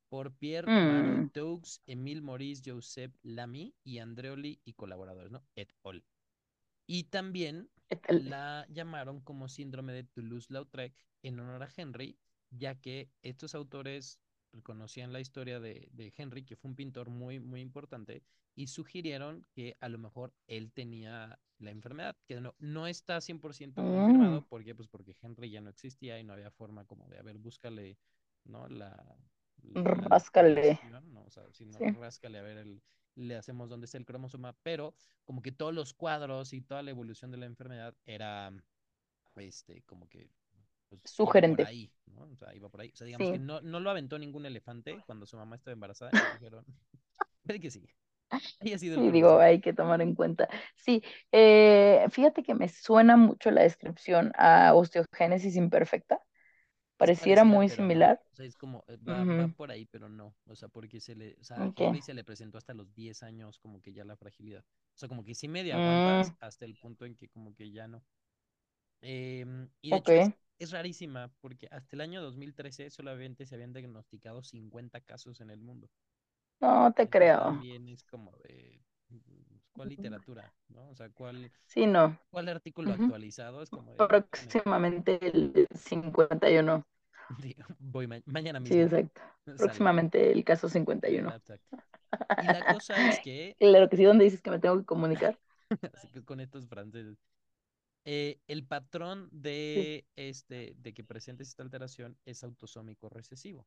por 0.09 0.35
Pierre 0.37 0.71
Mm, 0.71 1.31
Deux, 1.35 1.83
Emile 1.87 2.21
Maurice 2.21 2.63
Joseph 2.65 3.15
Lamy 3.23 3.75
y 3.83 3.99
Andreoli 3.99 4.61
y 4.65 4.75
colaboradores, 4.75 5.33
¿no? 5.33 5.45
Et 5.57 5.73
al. 5.85 6.05
Y 6.87 7.05
también 7.05 7.71
la 8.09 8.67
llamaron 8.71 9.21
como 9.21 9.49
síndrome 9.49 9.93
de 9.93 10.05
Toulouse-Lautrec 10.05 10.95
en 11.23 11.41
honor 11.41 11.63
a 11.63 11.69
Henry, 11.75 12.19
ya 12.51 12.75
que 12.81 13.11
estos 13.23 13.55
autores 13.55 14.21
conocían 14.63 15.13
la 15.13 15.21
historia 15.21 15.61
de, 15.61 15.89
de 15.93 16.13
Henry, 16.17 16.45
que 16.45 16.57
fue 16.57 16.71
un 16.71 16.77
pintor 16.77 17.11
muy, 17.11 17.41
muy 17.41 17.61
importante, 17.61 18.23
y 18.55 18.69
sugirieron 18.69 19.47
que 19.53 19.77
a 19.81 19.89
lo 19.89 19.99
mejor 19.99 20.33
él 20.47 20.73
tenía 20.73 21.39
la 21.59 21.71
enfermedad, 21.71 22.17
que 22.27 22.41
no, 22.41 22.55
no 22.59 22.87
está 22.87 23.21
100% 23.21 23.83
Mm, 23.83 23.87
confirmado, 23.87 24.43
¿por 24.43 24.65
qué? 24.65 24.75
Pues 24.75 24.89
porque 24.89 25.17
Henry 25.23 25.51
ya 25.51 25.61
no 25.61 25.71
existía 25.71 26.19
y 26.19 26.25
no 26.25 26.33
había 26.33 26.51
forma 26.51 26.85
como 26.85 27.09
de, 27.09 27.19
a 27.19 27.23
ver, 27.23 27.39
búscale, 27.39 27.97
¿no? 28.45 28.69
La, 28.69 29.17
la, 29.63 29.83
Ráscale. 29.83 30.79
¿no? 30.83 31.23
O 31.25 31.31
sea, 31.31 31.45
si 31.53 31.65
no, 31.67 31.79
Sí. 31.79 31.85
ráscale 31.93 32.39
a 32.39 32.43
ver 32.43 32.59
el, 32.59 32.83
le 33.17 33.37
hacemos 33.37 33.69
dónde 33.71 33.87
está 33.87 33.99
el 33.99 34.05
cromosoma, 34.05 34.57
pero 34.63 34.95
como 35.25 35.43
que 35.43 35.53
todos 35.53 35.73
los 35.75 35.95
cuadros 35.95 36.53
y 36.53 36.61
toda 36.61 36.83
la 36.83 36.91
evolución 36.91 37.31
de 37.31 37.39
la 37.39 37.47
enfermedad 37.47 37.95
era, 38.07 38.53
este, 39.37 39.83
como 39.83 40.09
que 40.09 40.29
pues, 40.97 41.21
iba 41.33 41.47
por 41.47 41.63
Sugerente. 41.63 41.65
ahí, 41.65 41.93
¿no? 42.07 42.23
O 42.25 42.37
sea, 42.37 42.55
iba 42.55 42.69
por 42.69 42.81
ahí. 42.81 42.91
O 42.93 42.97
sea, 42.97 43.07
digamos 43.07 43.31
que 43.31 43.39
no, 43.39 43.61
no 43.61 43.81
lo 43.81 43.91
aventó 43.91 44.19
ningún 44.19 44.47
elefante 44.47 45.03
cuando 45.07 45.27
su 45.27 45.37
mamá 45.37 45.57
estaba 45.57 45.73
embarazada. 45.73 46.11
y 46.13 46.15
dijeron, 46.39 46.65
puede 47.47 47.61
que 47.61 47.71
sí. 47.71 47.87
Y 48.61 49.11
digo, 49.11 49.39
hay 49.39 49.61
que 49.61 49.73
tomar 49.73 50.01
en 50.01 50.15
cuenta. 50.15 50.49
Sí, 50.77 51.03
eh, 51.33 52.07
fíjate 52.11 52.43
que 52.43 52.55
me 52.55 52.69
suena 52.69 53.17
mucho 53.17 53.51
la 53.51 53.63
descripción 53.63 54.33
a 54.37 54.75
osteogénesis 54.75 55.57
imperfecta. 55.57 56.21
Pareciera 56.97 57.45
muy 57.45 57.69
pero 57.69 57.83
no. 57.83 57.85
similar. 57.85 58.21
O 58.33 58.37
sea, 58.37 58.47
es 58.47 58.57
como, 58.57 58.85
eh, 58.89 58.97
va, 58.97 59.49
por 59.57 59.71
ahí, 59.71 59.87
pero 59.87 60.09
no. 60.09 60.35
O 60.47 60.57
sea, 60.57 60.69
porque 60.69 61.01
se 61.01 61.15
le, 61.15 61.37
o 61.41 61.45
sea, 61.45 61.63
a 61.63 61.67
ok. 61.67 61.81
Henry 61.81 62.03
se 62.03 62.15
le 62.15 62.25
presentó 62.25 62.59
hasta 62.59 62.75
los 62.75 62.93
10 62.95 63.23
años 63.23 63.59
como 63.59 63.81
que 63.83 63.93
ya 63.93 64.05
la 64.05 64.17
fragilidad. 64.17 64.65
O 64.95 64.99
sea, 64.99 65.09
como 65.09 65.25
que 65.25 65.35
sí 65.35 65.49
medio 65.49 65.77
Mm, 65.77 66.37
hasta 66.41 66.65
el 66.65 66.77
punto 66.77 67.05
en 67.05 67.15
que 67.17 67.29
como 67.29 67.55
que 67.55 67.71
ya 67.71 67.87
no. 67.89 68.03
Em, 69.01 69.69
y 69.83 69.91
de 69.93 69.97
ok. 69.97 70.09
hecho 70.09 70.13
es, 70.59 70.71
rarísima 70.71 71.33
porque 71.41 71.69
hasta 71.71 71.97
el 71.97 72.01
año 72.03 72.23
2013 72.23 72.91
solamente 72.91 73.47
se 73.47 73.55
habían 73.55 73.73
diagnosticado 73.73 74.43
50 74.43 75.01
casos 75.01 75.41
en 75.41 75.51
el 75.51 75.61
mundo. 75.61 75.89
No 76.61 76.93
te 76.93 77.09
Entonces 77.09 77.09
creo. 77.09 77.41
también 77.41 77.89
es 77.89 78.03
como 78.05 78.33
de, 78.45 78.83
mm, 79.09 79.57
¿cuál 79.73 79.89
literatura? 79.91 80.53
¿No? 80.69 80.89
O 80.91 80.95
sea, 80.95 81.11
¿cuál, 81.11 81.53
Sí, 81.67 81.87
no. 81.87 82.19
cuál 82.31 82.49
artículo 82.49 82.93
actualizado? 82.95 83.63
Es 83.63 83.71
como 83.71 83.97
de, 83.97 84.23
Próximamente 84.33 85.19
el 85.27 85.67
51. 85.75 86.85
digo, 87.29 87.65
voy 87.79 88.07
ma- 88.07 88.23
mañana 88.27 88.61
Sí, 88.65 88.81
mismo. 88.81 88.81
exacto. 88.81 89.21
Sale. 89.57 89.89
Próximamente 89.89 90.33
el 90.33 90.45
caso 90.45 90.69
El 91.09 91.31
51. 91.31 91.35
exacto. 91.35 91.77
Y 92.37 92.49
la 92.49 92.65
cosa 92.65 93.03
es 93.03 93.21
que, 93.21 93.57
Claro 93.59 93.89
que 93.89 93.97
sí, 93.97 94.05
¿dónde 94.05 94.25
dices 94.25 94.43
que 94.43 94.51
me 94.51 94.59
tengo 94.59 94.79
que 94.79 94.85
comunicar? 94.87 95.39
así 95.93 96.09
que 96.09 96.23
con 96.25 96.41
estos 96.41 96.67
franceses, 96.69 97.17
eh, 98.05 98.39
el 98.47 98.65
patrón 98.67 99.29
de, 99.33 100.07
este, 100.17 100.75
de 100.79 100.93
que 100.95 101.05
presentes 101.05 101.49
esta 101.49 101.63
alteración 101.63 102.19
es 102.25 102.45
autosómico 102.45 103.09
recesivo. 103.09 103.67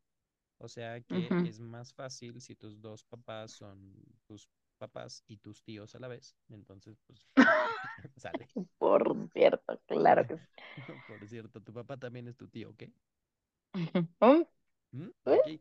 O 0.60 0.68
sea 0.68 1.02
que 1.02 1.36
es 1.42 1.60
más 1.60 1.94
fácil 1.94 2.42
si 2.42 2.56
tus 2.56 2.82
dos 2.82 3.04
papás 3.06 3.52
son 3.52 3.94
tus 4.26 4.50
papás 4.78 5.24
y 5.28 5.38
tus 5.38 5.64
tíos 5.64 5.96
a 5.96 6.00
la 6.00 6.08
vez. 6.08 6.36
Entonces, 6.50 6.98
pues, 7.06 7.28
sale. 8.18 8.50
Por 8.78 9.30
cierto, 9.34 9.80
claro 9.88 10.26
que 10.28 10.38
sí. 10.38 10.46
Por 11.08 11.28
cierto, 11.28 11.62
tu 11.62 11.74
papá 11.74 11.98
también 11.98 12.28
es 12.28 12.38
tu 12.38 12.48
tío, 12.48 12.70
¿ok? 12.72 12.84
Mm, 14.22 14.46
¿Mm? 14.92 15.12
eh, 15.26 15.36
Ok. 15.36 15.60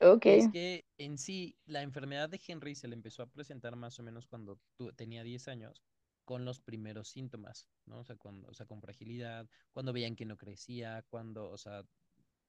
Ok. 0.00 0.26
Y 0.26 0.34
es 0.36 0.48
que 0.48 0.84
en 0.98 1.18
sí, 1.18 1.56
la 1.66 1.82
enfermedad 1.82 2.28
de 2.28 2.40
Henry 2.46 2.74
se 2.74 2.88
le 2.88 2.94
empezó 2.94 3.22
a 3.22 3.26
presentar 3.30 3.76
más 3.76 3.98
o 3.98 4.02
menos 4.02 4.26
cuando 4.26 4.58
tenía 4.96 5.22
10 5.24 5.48
años, 5.48 5.82
con 6.28 6.44
los 6.44 6.60
primeros 6.60 7.08
síntomas, 7.08 7.66
¿no? 7.86 8.00
O 8.00 8.04
sea, 8.04 8.16
cuando, 8.16 8.48
o 8.50 8.54
sea, 8.54 8.66
con 8.66 8.82
fragilidad, 8.82 9.48
cuando 9.72 9.94
veían 9.94 10.14
que 10.14 10.26
no 10.26 10.36
crecía, 10.36 11.02
cuando, 11.08 11.50
o 11.50 11.56
sea, 11.56 11.84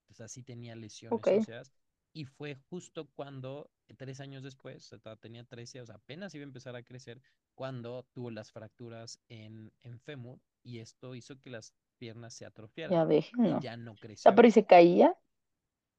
o 0.09 0.13
sea, 0.13 0.27
sí 0.27 0.43
tenía 0.43 0.75
lesiones 0.75 1.31
Ok. 1.31 1.31
óseas. 1.31 1.71
Y 2.13 2.25
fue 2.25 2.55
justo 2.69 3.07
cuando, 3.15 3.71
tres 3.97 4.19
años 4.19 4.43
después, 4.43 4.91
o 4.93 4.99
sea, 4.99 5.15
tenía 5.15 5.45
13, 5.45 5.81
o 5.81 5.85
sea, 5.85 5.95
apenas 5.95 6.35
iba 6.35 6.43
a 6.43 6.47
empezar 6.51 6.75
a 6.75 6.83
crecer, 6.83 7.21
cuando 7.55 8.05
tuvo 8.13 8.31
las 8.31 8.51
fracturas 8.51 9.19
en, 9.29 9.71
en 9.81 9.99
fémur, 10.01 10.41
y 10.63 10.79
esto 10.79 11.15
hizo 11.15 11.39
que 11.39 11.49
las 11.51 11.73
piernas 11.99 12.33
se 12.33 12.45
atrofiaran 12.45 12.99
Ya 12.99 13.05
y 13.43 13.55
déjenlo. 13.55 13.59
ya 13.59 13.77
no 13.77 13.97
O 14.17 14.21
sea, 14.21 14.35
creció. 14.35 14.35
pero 14.35 14.47
¿y 14.47 14.51
se 14.51 14.65
caía? 14.65 15.15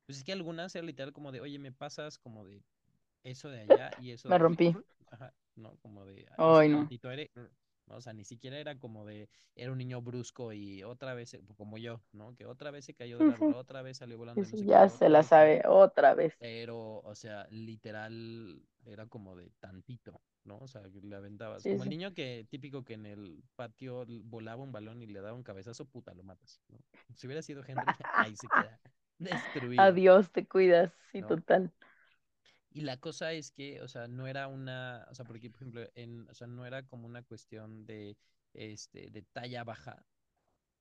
Pues 0.07 0.19
es 0.19 0.25
que 0.25 0.33
algunas 0.33 0.75
era 0.75 0.85
literal 0.87 1.13
como 1.13 1.33
de, 1.33 1.41
oye, 1.41 1.59
me 1.59 1.73
pasas 1.73 2.19
como 2.19 2.45
de 2.45 2.63
eso 3.25 3.49
de 3.51 3.61
allá 3.61 3.95
y 3.97 4.13
eso 4.13 4.33
Me 4.33 4.39
de 4.39 4.45
rompí. 4.45 4.75
Ajá, 5.11 5.35
¿no? 5.57 5.77
Como 5.79 6.07
de, 6.07 6.27
"Ah, 6.31 6.41
hice 6.47 6.65
Ay, 6.65 6.69
no. 6.69 6.91
tantito 6.91 7.09
aire. 7.09 7.31
¿No? 7.91 7.97
O 7.97 8.03
sea, 8.03 8.15
ni 8.15 8.25
siquiera 8.25 8.59
era 8.59 8.79
como 8.79 9.07
de, 9.07 9.29
era 9.57 9.73
un 9.73 9.79
niño 9.79 10.03
brusco 10.03 10.53
y 10.55 10.85
otra 10.85 11.15
vez, 11.15 11.31
se- 11.31 11.43
como 11.57 11.79
yo, 11.79 12.03
¿no? 12.13 12.35
Que 12.37 12.47
otra 12.47 12.71
vez 12.73 12.87
se 12.87 12.95
cayó 12.95 13.19
Sí, 13.19 13.31
árbol, 13.31 13.55
sí. 13.55 13.57
otra 13.57 13.83
vez 13.83 13.99
salió 13.99 14.19
volando 14.19 14.45
Sí, 14.45 14.47
de 14.47 14.49
no 14.49 14.57
sé 14.57 14.67
ya 14.67 14.89
qué, 14.89 14.91
se 14.91 15.09
la 15.09 15.23
vez 15.23 15.25
sabe 15.25 15.63
otra 15.67 16.15
vez. 16.15 16.35
Pero, 16.39 17.01
o 17.01 17.15
sea, 17.15 17.47
literal, 17.51 18.63
era 18.87 19.07
como 19.07 19.37
de 19.37 19.51
tantito, 19.61 20.23
¿no? 20.45 20.59
O 20.59 20.69
sea, 20.69 20.83
le 21.03 21.15
aventabas. 21.17 21.67
Como 21.67 21.83
el 21.83 21.91
niño 21.91 22.15
que, 22.15 22.47
típico 22.49 22.83
que 22.85 22.95
en 22.95 23.05
el 23.07 23.43
patio 23.57 24.07
volaba 24.25 24.63
un 24.63 24.73
balón 24.73 25.03
y 25.03 25.07
le 25.07 25.21
daba 25.21 25.35
un 25.37 25.43
cabezazo, 25.43 25.85
puta, 25.87 26.15
lo 26.15 26.23
matas, 26.23 26.63
¿no? 26.69 26.79
Si 27.15 27.27
hubiera 27.27 27.43
sido 27.43 27.63
Henry, 27.67 27.95
ahí 28.17 28.37
se 28.37 28.51
queda 28.51 28.81
destruido, 29.19 30.01
Adiós, 30.07 30.31
te 30.31 30.47
cuidas. 30.47 30.93
Sí, 31.11 31.23
¿no? 31.23 31.25
total. 31.25 31.73
Y 32.73 32.83
la 32.83 32.99
cosa 32.99 33.33
es 33.33 33.51
que, 33.51 33.83
o 33.83 33.89
sea, 33.89 34.07
no 34.07 34.27
era 34.29 34.47
una, 34.47 35.07
o 35.11 35.15
sea, 35.15 35.25
porque, 35.25 35.51
por 35.51 35.61
ejemplo, 35.63 35.83
en, 35.95 36.29
o 36.31 36.35
sea, 36.35 36.47
no 36.47 36.65
era 36.67 36.87
como 36.87 37.07
una 37.07 37.23
cuestión 37.23 37.85
de, 37.85 38.17
este, 38.55 39.11
de 39.11 39.23
talla 39.23 39.65
baja, 39.65 40.05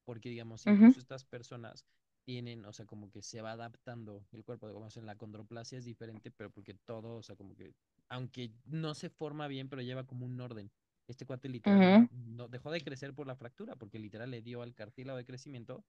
porque, 0.06 0.30
digamos, 0.30 0.66
incluso 0.68 1.00
estas 1.00 1.26
personas 1.26 1.86
tienen, 2.26 2.66
o 2.66 2.74
sea, 2.74 2.86
como 2.86 3.10
que 3.10 3.24
se 3.24 3.42
va 3.42 3.54
adaptando 3.54 4.24
el 4.32 4.44
cuerpo, 4.44 4.68
digamos, 4.68 4.98
en 4.98 5.08
la 5.08 5.16
condroplasia 5.16 5.80
es 5.80 5.86
diferente, 5.86 6.30
pero 6.30 6.52
porque 6.52 6.76
todo, 6.76 7.16
o 7.16 7.24
sea, 7.24 7.36
como 7.36 7.56
que, 7.56 7.74
aunque 8.08 8.52
no 8.66 8.94
se 8.94 9.10
forma 9.10 9.48
bien, 9.48 9.68
pero 9.68 9.82
lleva 9.82 10.06
como 10.06 10.26
un 10.26 10.40
orden. 10.40 10.72
Este 11.08 11.26
cuate 11.26 11.50
literal 11.50 12.08
no 12.12 12.48
dejó 12.48 12.72
de 12.72 12.82
crecer 12.82 13.16
por 13.16 13.26
la 13.26 13.36
fractura, 13.36 13.76
porque 13.76 13.98
literal 13.98 14.30
le 14.30 14.44
dio 14.44 14.62
al 14.62 14.76
cartílago 14.76 15.18
de 15.18 15.26
crecimiento 15.26 15.84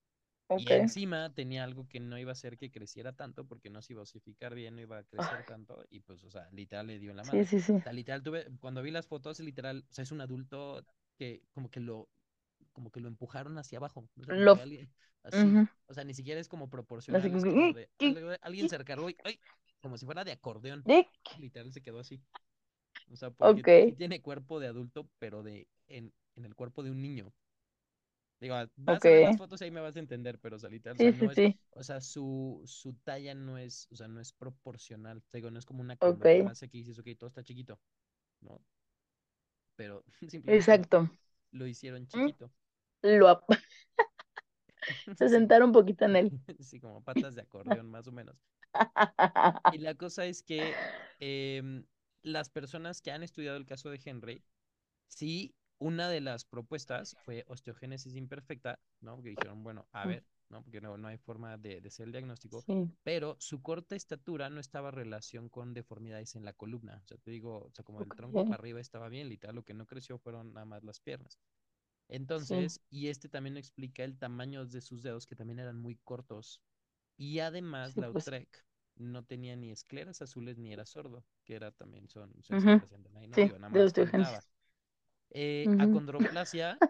y 0.55 0.73
encima 0.75 1.33
tenía 1.35 1.65
algo 1.65 1.89
que 1.89 2.01
no 2.01 2.19
iba 2.19 2.31
a 2.31 2.33
hacer 2.33 2.57
que 2.59 2.71
creciera 2.71 3.13
tanto 3.13 3.47
porque 3.47 3.71
no 3.71 3.83
se 3.83 3.93
iba 3.95 4.01
a 4.01 4.05
osificar 4.05 4.55
bien, 4.55 4.77
no 4.77 4.83
iba 4.83 4.99
a 4.99 5.05
crecer 5.05 5.43
Ay, 5.43 5.45
tanto 5.45 5.85
y 5.91 6.01
pues, 6.01 6.25
o 6.25 6.31
sea, 6.31 6.49
literal 6.53 6.87
le 6.89 6.99
dio 6.99 7.11
en 7.11 7.17
la 7.17 7.25
sí, 7.25 7.25
madre. 7.25 7.45
sí, 7.45 7.61
sí. 7.61 7.81
O 7.81 7.83
sea, 7.85 7.93
literal 7.93 8.23
tuve, 8.23 8.47
cuando 8.61 8.83
vi 8.83 8.91
las 8.91 9.07
fotos, 9.07 9.41
literal, 9.41 9.85
o 9.91 9.93
sea, 9.93 10.03
es 10.03 10.13
un 10.13 10.21
adulto 10.21 10.85
que 11.17 11.43
como 11.53 11.71
que 11.71 11.81
lo, 11.81 12.09
como 12.73 12.91
que 12.91 13.01
lo 13.01 13.09
empujaron 13.09 13.59
hacia 13.59 13.79
abajo. 13.79 14.09
O 14.19 14.25
sea, 14.25 14.37
Lo, 14.45 14.61
alguien, 14.63 14.91
así, 15.23 15.63
o 15.87 15.95
sea, 15.95 16.05
ni 16.05 16.15
siquiera 16.15 16.41
es 16.41 16.49
como 16.49 16.71
proporcional, 16.71 17.35
es 17.35 17.45
como 17.47 17.61
como 17.61 17.73
que, 17.73 17.73
de, 17.73 17.91
"Ki, 17.99 18.19
algo- 18.19 18.33
alguien 18.43 18.69
se 18.69 18.79
recargó 18.79 19.11
y, 19.11 19.17
¡ay! 19.25 19.41
como 19.81 19.99
si 19.99 20.07
fuera 20.07 20.25
de 20.25 20.33
acordeón. 20.33 20.87
ki". 20.87 20.99
Literal 21.37 21.73
se 21.73 21.83
quedó 21.83 22.01
así. 22.01 22.23
O 23.11 23.17
sea, 23.17 23.31
porque 23.31 23.65
sí 23.65 23.95
tiene 23.95 24.23
cuerpo 24.23 24.61
de 24.61 24.69
adulto, 24.69 25.09
pero 25.19 25.43
de 25.43 25.67
en, 25.89 26.13
en 26.37 26.45
el 26.45 26.55
cuerpo 26.55 26.83
de 26.83 26.91
un 26.91 27.03
niño. 27.03 27.33
Digo, 28.41 28.55
ah, 28.55 28.69
vas 28.77 28.97
ok. 28.97 29.07
a 29.07 29.11
ver 29.11 29.23
las 29.23 29.37
fotos 29.37 29.61
y 29.61 29.65
ahí 29.65 29.71
me 29.71 29.81
vas 29.81 29.97
a 29.97 30.01
entender, 30.01 30.39
pero 30.41 30.57
literal, 30.71 30.97
o 30.97 30.99
sea, 30.99 31.11
Sí, 31.11 31.15
sí, 31.15 31.29
no 31.29 31.31
es, 31.31 31.43
sí. 31.45 31.59
o 31.73 31.83
sea, 31.83 32.01
su, 32.01 32.63
su 32.67 32.95
talla 33.05 33.35
no 33.35 33.59
es, 33.59 33.87
o 33.91 33.97
sea, 33.97 34.09
no 34.09 34.21
es 34.21 34.33
proporcional. 34.33 35.23
Digo, 35.33 35.51
no 35.51 35.59
es 35.59 35.67
como 35.67 35.83
una 35.83 35.99
Ok. 36.01 36.25
acrobacia 36.25 36.69
que 36.69 36.79
dices, 36.79 36.99
ok, 36.99 37.09
todo 37.19 37.29
está 37.29 37.45
chiquito, 37.45 37.79
¿no? 38.41 38.61
Pero 39.77 40.05
simplemente 40.29 40.81
Exacto. 40.81 41.11
lo 41.53 41.67
hicieron 41.67 42.07
Mm, 42.15 42.31
chiquito. 42.31 42.53
Lo 43.03 43.29
ap- 43.29 43.45
se 45.15 45.29
sentaron 45.29 45.69
un 45.69 45.73
poquito 45.73 46.05
en 46.05 46.17
él. 46.17 46.33
sí, 46.61 46.81
como 46.81 47.03
patas 47.03 47.35
de 47.35 47.43
acordeón, 47.43 47.91
más 47.91 48.07
o 48.09 48.13
menos. 48.13 48.37
Y 49.69 49.79
la 49.79 49.95
cosa 49.95 50.27
es 50.27 50.43
que 50.43 50.81
em, 51.19 51.85
las 52.23 52.49
personas 52.51 53.01
que 53.03 53.13
han 53.13 53.23
estudiado 53.23 53.57
el 53.57 53.67
caso 53.67 53.91
de 53.91 54.01
Henry, 54.05 54.45
sí, 55.09 55.55
una 55.81 56.09
de 56.11 56.23
las 56.23 56.45
propuestas 56.47 57.17
fue 57.25 57.45
osteogénesis 57.49 58.17
imperfecta, 58.17 58.81
¿no? 59.01 59.17
Porque 59.17 59.31
dijeron, 59.31 59.65
bueno, 59.65 59.89
a 59.93 60.07
ver, 60.07 60.25
¿no? 60.51 60.63
Porque 60.65 60.81
no, 60.83 60.99
no 60.99 61.09
hay 61.09 61.19
forma 61.19 61.59
de, 61.59 61.81
de 61.83 61.89
hacer 61.89 62.07
el 62.07 62.13
diagnóstico, 62.13 62.67
Sí, 62.67 62.91
pero 63.03 63.37
su 63.41 63.63
corta 63.63 63.97
estatura 63.97 64.51
no 64.51 64.61
estaba 64.61 64.91
en 64.91 64.97
relación 64.97 65.49
con 65.51 65.75
deformidades 65.75 66.37
en 66.37 66.45
la 66.47 66.53
columna. 66.55 67.01
O 67.05 67.09
sea, 67.09 67.19
te 67.19 67.33
digo, 67.33 67.67
o 67.67 67.73
sea, 67.73 67.85
como 67.85 68.03
del 68.03 68.15
ok. 68.15 68.17
tronco 68.17 68.45
para 68.45 68.61
arriba 68.61 68.81
estaba 68.81 69.09
bien, 69.11 69.29
literal, 69.31 69.57
lo 69.57 69.65
que 69.65 69.75
no 69.75 69.87
creció 69.87 70.19
fueron 70.19 70.55
nada 70.55 70.67
más 70.67 70.85
las 70.85 71.01
piernas. 71.01 71.41
Sí, 72.35 72.57
Entonces, 72.57 72.83
y 72.91 73.09
este 73.09 73.29
también 73.29 73.57
explica 73.57 74.05
el 74.05 74.19
tamaño 74.19 74.67
de 74.67 74.81
sus 74.83 75.03
dedos, 75.03 75.27
que 75.27 75.37
también 75.37 75.61
eran 75.61 75.79
muy 75.79 75.97
cortos. 75.97 76.63
Y 77.19 77.41
además, 77.41 77.97
sí, 77.97 78.05
pues. 78.05 78.33
Lautrec 78.33 78.67
no 78.97 79.25
tenía 79.25 79.57
ni 79.57 79.71
escleras 79.73 80.23
azules 80.23 80.59
ni 80.59 80.73
era 80.73 80.87
sordo, 80.87 81.25
que 81.45 81.55
era 81.57 81.73
también 81.73 82.09
son, 82.09 82.35
sea, 82.45 82.59
sí 82.59 82.71
ujú, 82.71 82.75
presentan 82.75 83.17
ahí, 83.17 83.29
¿no? 83.29 83.39
Sí, 83.39 83.43
Digo, 83.43 83.59
nada 83.59 83.71
más 83.71 83.95
Eh, 85.31 85.71
Ujú, 85.71 85.79
acondroplasia 85.79 86.83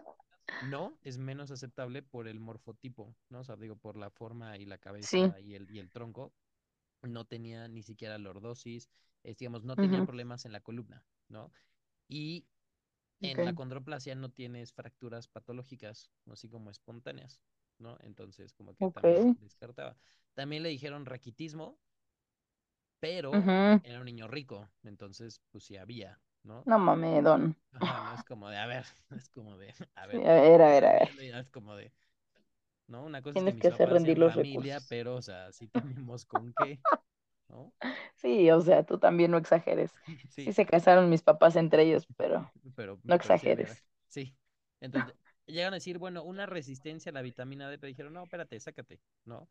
no 0.59 0.97
es 1.03 1.17
menos 1.17 1.51
aceptable 1.51 2.01
por 2.03 2.27
el 2.27 2.39
morfotipo, 2.39 3.15
¿no? 3.29 3.39
O 3.41 3.43
sea, 3.43 3.55
digo, 3.57 3.75
por 3.77 3.97
la 3.97 4.09
forma 4.11 4.57
y 4.57 4.65
la 4.65 4.77
Sí, 4.99 5.17
cabeza 5.17 5.39
y 5.39 5.55
el, 5.55 5.69
y 5.71 5.79
el 5.79 5.91
tronco. 5.91 6.33
No 7.03 7.25
tenía 7.25 7.67
ni 7.67 7.83
siquiera 7.83 8.17
lordosis, 8.19 8.89
es, 9.23 9.37
digamos, 9.37 9.63
no 9.63 9.77
tenía 9.77 10.03
problemas 10.03 10.45
en 10.45 10.51
la 10.53 10.61
columna, 10.61 11.03
¿no? 11.29 11.51
Y 12.07 12.47
en 13.21 13.43
la 13.45 13.53
condroplasia 13.53 14.15
no 14.15 14.31
tienes 14.31 14.73
fracturas 14.73 15.27
patológicas, 15.27 16.11
así 16.31 16.49
como 16.49 16.71
espontáneas, 16.71 17.41
¿no? 17.79 17.97
Entonces, 18.01 18.53
como 18.53 18.75
que 18.75 18.87
también 18.87 19.31
descartaba. 19.37 19.97
También 20.35 20.63
le 20.63 20.69
dijeron 20.69 21.05
raquitismo, 21.05 21.79
pero 22.99 23.47
era 23.83 23.99
un 23.99 24.05
niño 24.05 24.27
rico, 24.27 24.69
entonces, 24.83 25.41
pues 25.51 25.63
sí 25.65 25.77
había, 25.77 26.19
¿no? 26.43 26.67
No 26.71 26.79
mames, 26.79 27.23
don. 27.23 27.55
Ajá, 27.73 28.01
no 28.01 28.13
es 28.13 28.23
como 28.23 28.49
de, 28.49 28.57
a 28.57 28.65
ver, 28.67 28.85
es 29.11 29.29
como 29.29 29.57
de, 29.57 29.73
a 29.95 30.07
Sí, 30.11 30.17
ver, 30.17 30.25
a 30.25 30.33
ver, 30.41 30.61
a 30.61 30.69
ver, 30.69 30.85
a 30.85 30.91
ver. 30.93 31.09
es 31.17 31.49
como 31.49 31.75
de, 31.75 31.91
¿no? 32.87 33.05
Una 33.05 33.21
cosa 33.21 33.37
es 33.37 33.43
que 33.43 33.51
Tienes 33.51 33.55
mis 33.55 33.67
que 33.67 33.67
hacer 33.67 33.89
rendir 33.89 34.17
los 34.17 34.35
familia, 34.35 34.35
recursos. 34.35 34.87
pero, 34.87 35.15
o 35.17 35.21
sea, 35.21 35.51
sí 35.53 35.67
tenemos 35.69 36.25
con 36.25 36.53
qué, 36.53 36.81
¿no? 37.49 37.73
Sí, 38.15 38.49
o 38.51 38.61
sea, 38.61 38.83
tú 38.85 38.99
también 38.99 39.31
no 39.31 39.37
exageres. 39.37 39.95
Sí 40.43 40.53
Sí, 40.53 40.53
se 40.53 40.65
casaron 40.65 41.09
mis 41.09 41.21
papás 41.21 41.55
entre 41.55 41.83
ellos, 41.83 42.07
pero 42.17 42.51
pero, 42.75 42.99
no 43.07 43.15
pero 43.21 43.35
sí 43.35 43.55
exageres. 43.55 43.83
sí. 44.07 44.35
Entonces, 44.79 45.15
llegan 45.45 45.73
a 45.73 45.77
decir, 45.77 45.97
bueno, 45.99 46.23
una 46.23 46.45
resistencia 46.45 47.11
a 47.11 47.13
la 47.13 47.21
vitamina 47.21 47.69
D, 47.69 47.77
pero 47.77 47.87
dijeron, 47.89 48.13
no, 48.13 48.23
espérate, 48.23 48.59
sácate, 48.59 48.99
¿no? 49.25 49.47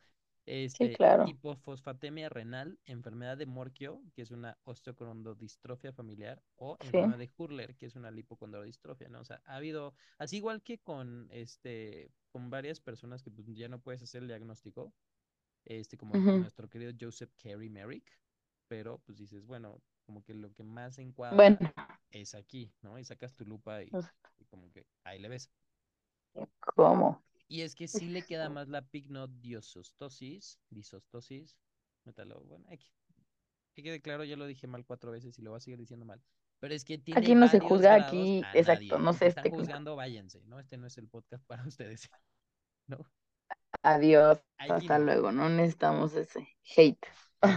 Sí, 0.73 0.89
Este, 0.89 0.91
claro. 0.91 1.25
hipofosfatemia 1.25 2.29
renal, 2.29 2.79
enfermedad 2.87 3.37
de 3.39 3.47
Morquio, 3.47 4.03
que 4.15 4.23
es 4.23 4.31
una 4.31 4.59
osteocondrodistrofia 4.65 5.93
familiar, 5.93 6.43
o 6.57 6.79
Sí, 6.81 6.99
enfermedad 6.99 7.19
de 7.19 7.31
Hurler, 7.37 7.77
que 7.77 7.87
es 7.87 7.95
una 7.97 8.11
lipocondrodistrofia, 8.11 9.09
¿no? 9.09 9.21
O 9.21 9.25
sea, 9.25 9.43
ha 9.47 9.57
habido, 9.57 9.95
así 10.19 10.37
igual 10.39 10.63
que 10.63 10.79
con, 10.79 11.29
este, 11.31 12.11
con 12.33 12.51
varias 12.51 12.81
personas 12.81 13.23
que 13.23 13.31
pues, 13.31 13.47
ya 13.57 13.69
no 13.69 13.81
puedes 13.81 14.03
hacer 14.03 14.23
el 14.23 14.29
diagnóstico, 14.29 14.93
este, 15.65 15.97
como 15.97 16.19
nuestro 16.35 16.69
querido 16.69 16.93
Joseph 17.01 17.31
Carey 17.43 17.69
Merrick, 17.71 18.11
pero 18.69 18.99
pues 19.07 19.19
dices, 19.19 19.47
bueno, 19.47 19.83
como 20.05 20.23
que 20.25 20.35
lo 20.35 20.53
que 20.53 20.63
más 20.65 20.99
Bueno, 21.31 21.59
encuadra 21.59 21.63
es 22.13 22.35
aquí, 22.35 22.73
¿no? 22.83 22.99
Y 22.99 23.05
sacas 23.05 23.35
tu 23.35 23.45
lupa 23.45 23.83
y, 23.83 23.97
y 24.39 24.45
como 24.47 24.71
que 24.73 24.87
ahí 25.05 25.19
le 25.19 25.29
ves. 25.29 25.51
¿cómo? 26.61 27.23
Y 27.51 27.63
es 27.63 27.75
que 27.75 27.89
sí 27.89 28.07
le 28.09 28.23
queda 28.23 28.49
más 28.51 28.69
la 28.69 28.83
pigmodiosostosis, 28.83 30.61
disostosis, 30.71 31.59
métalo, 32.05 32.41
bueno, 32.45 32.65
aquí, 32.71 32.89
que 33.75 33.83
quede 33.83 34.01
claro, 34.01 34.25
ya 34.25 34.37
lo 34.37 34.47
dije 34.47 34.69
mal 34.69 34.85
cuatro 34.87 35.11
veces 35.11 35.39
y 35.39 35.43
lo 35.43 35.51
voy 35.51 35.59
a 35.59 35.61
seguir 35.61 35.79
diciendo 35.81 36.07
mal. 36.07 36.23
Pero 36.61 36.75
es 36.75 36.85
que 36.85 36.99
tiene 36.99 37.21
Aquí 37.23 37.35
no 37.35 37.49
se 37.49 37.61
juzga, 37.61 37.95
aquí, 37.95 38.49
exacto, 38.55 38.99
nadie. 38.99 39.01
no 39.01 39.13
si 39.13 39.19
se 39.19 39.27
están 39.27 39.49
juzgando, 39.49 39.97
váyanse, 39.97 40.43
¿no? 40.47 40.61
Este 40.61 40.77
no 40.79 40.87
es 40.87 40.97
el 40.99 41.09
podcast 41.09 41.45
para 41.47 41.65
ustedes, 41.69 42.09
¿no? 42.87 42.99
Adiós, 43.83 44.39
Aquí 44.59 44.73
hasta 44.73 44.99
no. 44.99 45.05
luego, 45.05 45.33
no 45.33 45.49
necesitamos 45.49 46.15
ese 46.15 46.49
hate. 46.77 47.07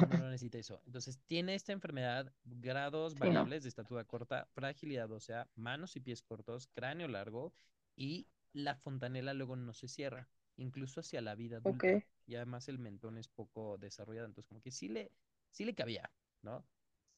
No, 0.08 0.26
necesita 0.30 0.58
eso. 0.58 0.82
Entonces, 0.86 1.20
tiene 1.28 1.56
esta 1.56 1.72
enfermedad, 1.74 2.32
grados 2.44 3.18
Sí, 3.22 3.30
no, 3.32 3.48
variables 3.48 3.64
de 3.64 3.70
estatura 3.70 4.04
corta, 4.06 4.48
fragilidad 4.54 5.12
ósea, 5.12 5.48
manos 5.56 5.96
y 5.96 6.02
pies 6.02 6.22
cortos, 6.22 6.68
cráneo 6.74 7.08
largo 7.08 7.54
y 7.96 8.28
la 8.54 8.76
fontanela 8.76 9.34
luego 9.34 9.56
no 9.56 9.74
se 9.74 9.88
cierra, 9.88 10.30
incluso 10.58 11.00
hacia 11.02 11.22
la 11.22 11.36
vida 11.36 11.58
adulta. 11.58 12.00
Y 12.26 12.36
además 12.36 12.70
el 12.70 12.80
mentón 12.80 13.18
es 13.18 13.28
poco 13.28 13.78
desarrollado, 13.78 14.28
entonces 14.28 14.48
como 14.48 14.62
que 14.62 14.72
sí 14.72 14.88
le, 14.90 15.12
sí 15.52 15.66
le 15.66 15.76
cabía, 15.76 16.12
¿no? 16.42 16.66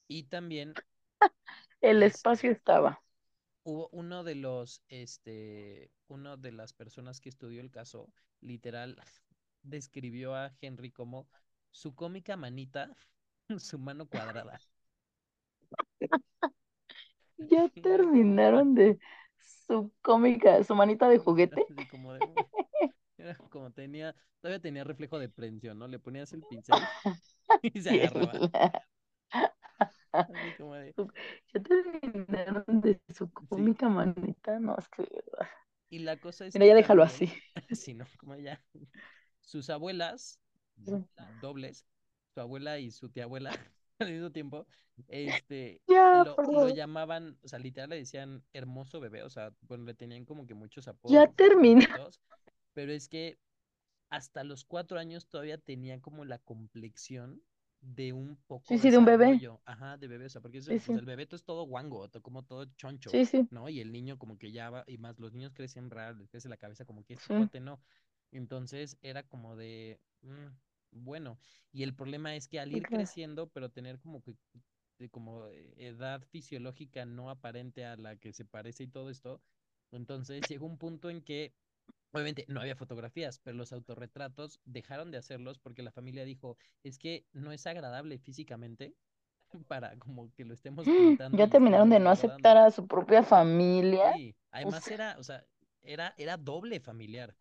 Y 0.08 0.24
también 0.26 0.80
El 1.82 2.04
es, 2.04 2.04
espacio 2.04 2.52
estaba. 2.52 3.02
hubo 3.64 3.90
uno 3.92 4.24
de 4.24 4.36
los, 4.36 4.82
este, 4.90 5.92
uno 6.08 6.38
de 6.38 6.52
las 6.52 6.74
personas 6.74 7.20
que 7.22 7.30
estudió 7.30 7.62
el 7.62 7.72
caso, 7.72 8.12
literal, 8.42 8.96
describió 9.64 10.36
a 10.36 10.54
Henry 10.62 10.92
como 10.92 11.28
su 11.72 11.96
cómica 11.96 12.38
manita, 12.38 12.96
su 13.60 13.80
mano 13.80 14.08
cuadrada. 14.08 14.62
Ya 17.38 17.70
terminaron 17.82 18.76
de 18.76 19.00
su 19.68 19.92
cómica, 20.02 20.64
su 20.64 20.76
manita 20.76 21.10
de 21.10 21.18
juguete. 21.18 21.66
así 21.70 21.88
como 21.88 22.14
de, 22.14 22.20
era 23.18 23.36
como 23.50 23.72
tenía, 23.72 24.16
todavía 24.42 24.62
tenía 24.62 24.84
reflejo 24.84 25.20
de 25.20 25.30
prensión, 25.30 25.80
¿no? 25.80 25.88
Le 25.88 26.00
ponías 26.00 26.34
el 26.34 26.44
pincel 26.44 26.76
y 27.64 27.82
se 27.82 27.90
agarraba. 27.90 28.52
Así 30.12 30.54
como 30.58 30.76
de, 30.76 30.94
ya 31.54 31.62
terminaron 31.62 32.64
de 32.82 33.00
su 33.14 33.30
sí. 33.30 33.34
cómica 33.50 33.90
manita. 33.90 34.60
No, 34.60 34.76
es 34.78 34.88
que, 34.90 35.08
Y 35.90 36.00
la 36.00 36.18
cosa 36.18 36.46
es 36.46 36.54
mira, 36.54 36.66
ya 36.68 36.76
déjalo 36.76 37.04
también, 37.04 37.04
así. 37.04 37.32
si 37.72 37.94
no, 37.94 38.06
como 38.18 38.36
ya, 38.36 38.62
sus 39.42 39.70
abuelas, 39.70 40.40
dobles, 41.42 41.86
su 42.34 42.42
abuela 42.42 42.80
y 42.80 42.92
su 42.92 43.10
tía 43.10 43.24
abuela, 43.26 43.52
al 44.00 44.12
mismo 44.12 44.32
tiempo, 44.32 44.68
este, 45.08 45.82
Ya, 45.88 46.24
lo, 46.48 46.70
llamaban, 46.70 47.38
o 47.44 47.48
sea, 47.48 47.60
literal 47.60 47.90
le 47.90 47.98
decían 47.98 48.44
hermoso 48.54 49.00
bebé, 49.00 49.24
o 49.24 49.30
sea, 49.30 49.54
bueno, 49.62 49.86
le 49.86 49.94
tenían 49.94 50.26
como 50.26 50.46
que 50.48 50.54
muchos 50.54 50.88
Ya 51.08 51.28
apodos 51.28 51.28
termina. 51.28 51.88
bonitos, 51.92 52.22
pero 52.74 52.92
es 52.92 53.10
que 53.10 53.38
hasta 54.10 54.44
los 54.44 54.66
cuatro 54.66 55.00
años 55.00 55.28
todavía 55.28 55.58
tenía 55.58 56.02
como 56.02 56.26
la 56.26 56.40
complexión 56.40 57.42
de 57.82 58.14
un 58.14 58.38
Sí, 58.64 58.78
poco 58.78 58.80
sí, 58.80 58.90
de 58.92 58.98
un 58.98 59.06
bebé. 59.06 59.42
ajá, 59.66 59.98
de 59.98 60.08
bebé, 60.08 60.26
o 60.26 60.30
sea, 60.30 60.42
porque 60.42 60.58
es 60.60 60.68
Sí, 60.68 60.80
el, 60.80 60.82
pues 60.82 60.96
sí. 60.96 61.00
el 61.00 61.06
bebé 61.06 61.26
todo 61.26 61.36
es 61.38 61.44
todo 61.44 61.64
guango, 61.66 62.10
como 62.22 62.44
todo 62.44 62.66
choncho, 62.78 63.12
Sí, 63.12 63.26
sí. 63.26 63.50
¿no? 63.50 63.70
Y 63.70 63.80
el 63.82 63.92
niño 63.92 64.18
como 64.18 64.38
que 64.38 64.52
ya 64.52 64.70
va, 64.70 64.84
y 64.88 64.98
más 64.98 65.20
los 65.20 65.34
niños 65.34 65.54
crecen 65.54 65.90
raro, 65.90 66.18
les 66.18 66.30
crece 66.30 66.50
la 66.50 66.58
cabeza, 66.58 66.86
como 66.86 67.04
que 67.04 67.16
este 67.16 67.26
Sí, 67.28 67.34
no. 67.60 67.80
Entonces 68.32 68.98
era 69.02 69.24
como 69.24 69.56
de, 69.56 70.00
mm, 70.22 70.48
bueno, 70.96 71.40
y 71.72 71.84
el 71.84 71.96
problema 71.96 72.36
es 72.36 72.48
que 72.48 72.60
al 72.60 72.74
ir 72.74 72.90
creciendo, 72.90 73.50
pero 73.50 73.70
tener 73.72 74.00
como 74.00 74.22
que 74.24 74.36
de 75.00 75.10
como 75.10 75.48
eh, 75.48 75.74
edad 75.78 76.22
fisiológica 76.24 77.06
no 77.06 77.30
aparente 77.30 77.86
a 77.86 77.98
la 77.98 78.16
que 78.18 78.34
se 78.34 78.46
parece 78.46 78.84
y 78.84 78.88
todo 78.88 79.10
esto, 79.10 79.42
entonces 79.92 80.48
llegó 80.48 80.66
un 80.66 80.78
punto 80.78 81.10
en 81.10 81.22
que 81.22 81.54
Obviamente 82.14 82.46
no 82.48 82.62
había 82.62 82.76
fotografías, 82.78 83.40
pero 83.40 83.58
los 83.58 83.74
autorretratos 83.74 84.60
dejaron 84.66 85.12
de 85.12 85.18
hacerlos 85.18 85.60
porque 85.60 85.84
la 85.84 85.92
familia 85.92 86.26
dijo, 86.26 86.58
es 86.84 86.98
que 86.98 87.26
no 87.34 87.52
es 87.52 87.68
agradable 87.68 88.18
físicamente 88.20 88.96
para 89.68 89.98
como 90.00 90.32
que 90.34 90.46
lo 90.46 90.54
estemos 90.54 90.86
pintando 90.92 91.38
Ya 91.38 91.48
terminaron 91.50 91.90
de 91.90 92.00
no 92.00 92.10
aceptar 92.10 92.58
a 92.58 92.72
su 92.72 92.88
propia 92.88 93.24
familia. 93.24 94.14
Sí, 94.14 94.36
O 94.52 94.52
además 94.52 94.84
sea, 94.84 94.94
era, 94.94 95.16
o 95.20 95.24
sea, 95.24 95.46
era, 95.82 96.14
era 96.18 96.38
doble 96.38 96.80
familiar 96.80 97.36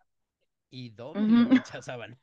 y 0.71 0.91
doble 0.91 1.45
rechazaban. 1.45 2.19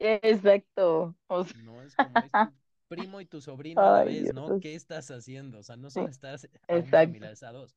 Exacto. 0.00 1.14
O 1.28 1.44
sea, 1.44 1.60
No 1.62 1.82
es 1.82 1.94
como 1.94 2.22
es 2.24 2.32
tu 2.32 2.38
primo 2.88 3.20
y 3.20 3.26
tu 3.26 3.40
sobrino 3.40 3.80
a 3.82 3.98
la 3.98 4.04
vez, 4.04 4.32
¿no? 4.34 4.58
¿Qué 4.60 4.74
estás 4.74 5.10
haciendo? 5.10 5.58
O 5.58 5.62
sea, 5.62 5.76
no 5.76 5.90
solo 5.90 6.08
estás 6.08 6.44
a 6.44 6.78
exacto. 6.78 6.98
familiar, 7.04 7.32
es 7.32 7.42
a 7.42 7.52
dos. 7.52 7.76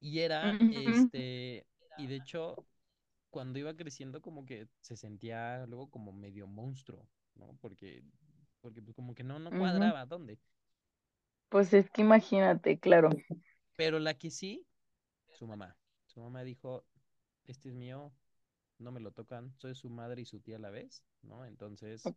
Y 0.00 0.20
era, 0.20 0.52
este, 0.70 1.66
y 1.98 2.06
de 2.06 2.16
hecho, 2.16 2.66
cuando 3.30 3.58
iba 3.58 3.76
creciendo, 3.76 4.20
como 4.20 4.44
que 4.46 4.68
se 4.80 4.96
sentía 4.96 5.66
luego 5.66 5.90
como 5.90 6.12
medio 6.12 6.46
monstruo, 6.46 7.08
¿no? 7.34 7.56
Porque, 7.60 8.02
porque 8.60 8.82
pues 8.82 8.94
como 8.94 9.14
que 9.14 9.24
no, 9.24 9.38
no 9.38 9.50
cuadraba 9.50 10.06
dónde. 10.06 10.38
Pues 11.48 11.72
es 11.74 11.90
que 11.90 12.02
imagínate, 12.02 12.78
claro. 12.78 13.10
Pero 13.76 13.98
la 13.98 14.14
que 14.14 14.30
sí, 14.30 14.66
su 15.30 15.46
mamá. 15.46 15.76
Su 16.06 16.20
mamá 16.20 16.42
dijo, 16.42 16.84
este 17.46 17.68
es 17.68 17.74
mío, 17.74 18.12
no 18.80 18.92
me 18.92 19.00
lo 19.00 19.12
tocan, 19.12 19.54
soy 19.58 19.74
su 19.76 19.90
madre 19.90 20.22
y 20.22 20.26
su 20.26 20.40
tía 20.40 20.56
a 20.56 20.60
la 20.60 20.70
vez, 20.70 21.04
¿no? 21.22 21.44
Entonces, 21.46 22.14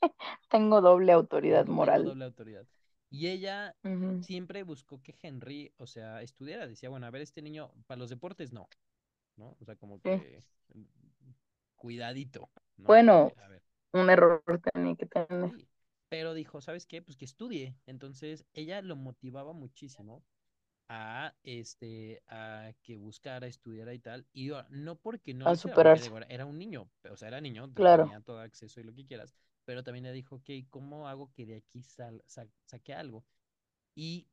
Tengo 0.50 0.80
doble 0.80 1.12
autoridad 1.12 1.66
tengo, 1.66 1.74
moral. 1.76 2.04
doble 2.04 2.24
autoridad. 2.24 2.66
Y 3.10 3.28
ella 3.28 3.76
siempre 4.20 4.62
buscó 4.62 5.02
que 5.02 5.16
Henry, 5.22 5.72
o 5.76 5.86
sea, 5.86 6.22
estudiara. 6.22 6.66
Decía, 6.66 6.88
bueno, 6.88 7.06
a 7.06 7.10
ver, 7.10 7.22
este 7.22 7.42
niño, 7.42 7.72
para 7.86 7.98
los 7.98 8.10
deportes 8.10 8.52
no, 8.52 8.68
¿no? 9.36 9.56
O 9.60 9.64
sea, 9.64 9.76
como 9.76 10.00
que 10.02 10.44
mm, 10.74 10.84
cuidadito, 11.76 12.50
¿no? 12.76 12.88
Bueno, 12.88 13.14
Porque, 13.14 13.34
a 13.40 13.48
ver, 13.48 13.62
un 13.92 14.10
error 14.10 14.42
tenía 14.72 14.96
que 14.96 15.06
tener 15.06 15.52
sí. 15.52 15.68
Pero 16.08 16.34
dijo, 16.34 16.60
¿sabes 16.60 16.86
qué? 16.86 17.02
Pues 17.02 17.16
que 17.16 17.24
estudie. 17.24 17.76
Entonces, 17.86 18.44
ella 18.54 18.80
lo 18.82 18.96
motivaba 18.96 19.52
muchísimo 19.52 20.22
a 20.88 21.34
este 21.42 22.22
a 22.28 22.72
que 22.82 22.96
buscara, 22.96 23.46
estudiara 23.46 23.94
y 23.94 23.98
tal, 23.98 24.26
y 24.32 24.50
no 24.70 24.96
porque 24.96 25.34
no 25.34 25.50
a 25.50 25.54
superarse. 25.56 26.12
era 26.16 26.26
era 26.28 26.46
un 26.46 26.58
niño, 26.58 26.90
o 27.10 27.16
sea, 27.16 27.28
era 27.28 27.40
niño, 27.40 27.70
Claro, 27.74 28.06
tenía 28.06 28.20
todo 28.20 28.40
acceso 28.40 28.80
y 28.80 28.84
lo 28.84 28.94
que 28.94 29.06
quieras, 29.06 29.34
pero 29.64 29.82
también 29.84 30.04
le 30.04 30.12
dijo, 30.12 30.36
ok, 30.36 30.50
¿cómo 30.70 31.08
hago 31.08 31.32
que 31.34 31.46
de 31.46 31.56
aquí 31.56 31.82
sal, 31.82 32.22
sa- 32.26 32.48
saque 32.66 32.94
algo? 32.94 33.24
Y 33.94 34.28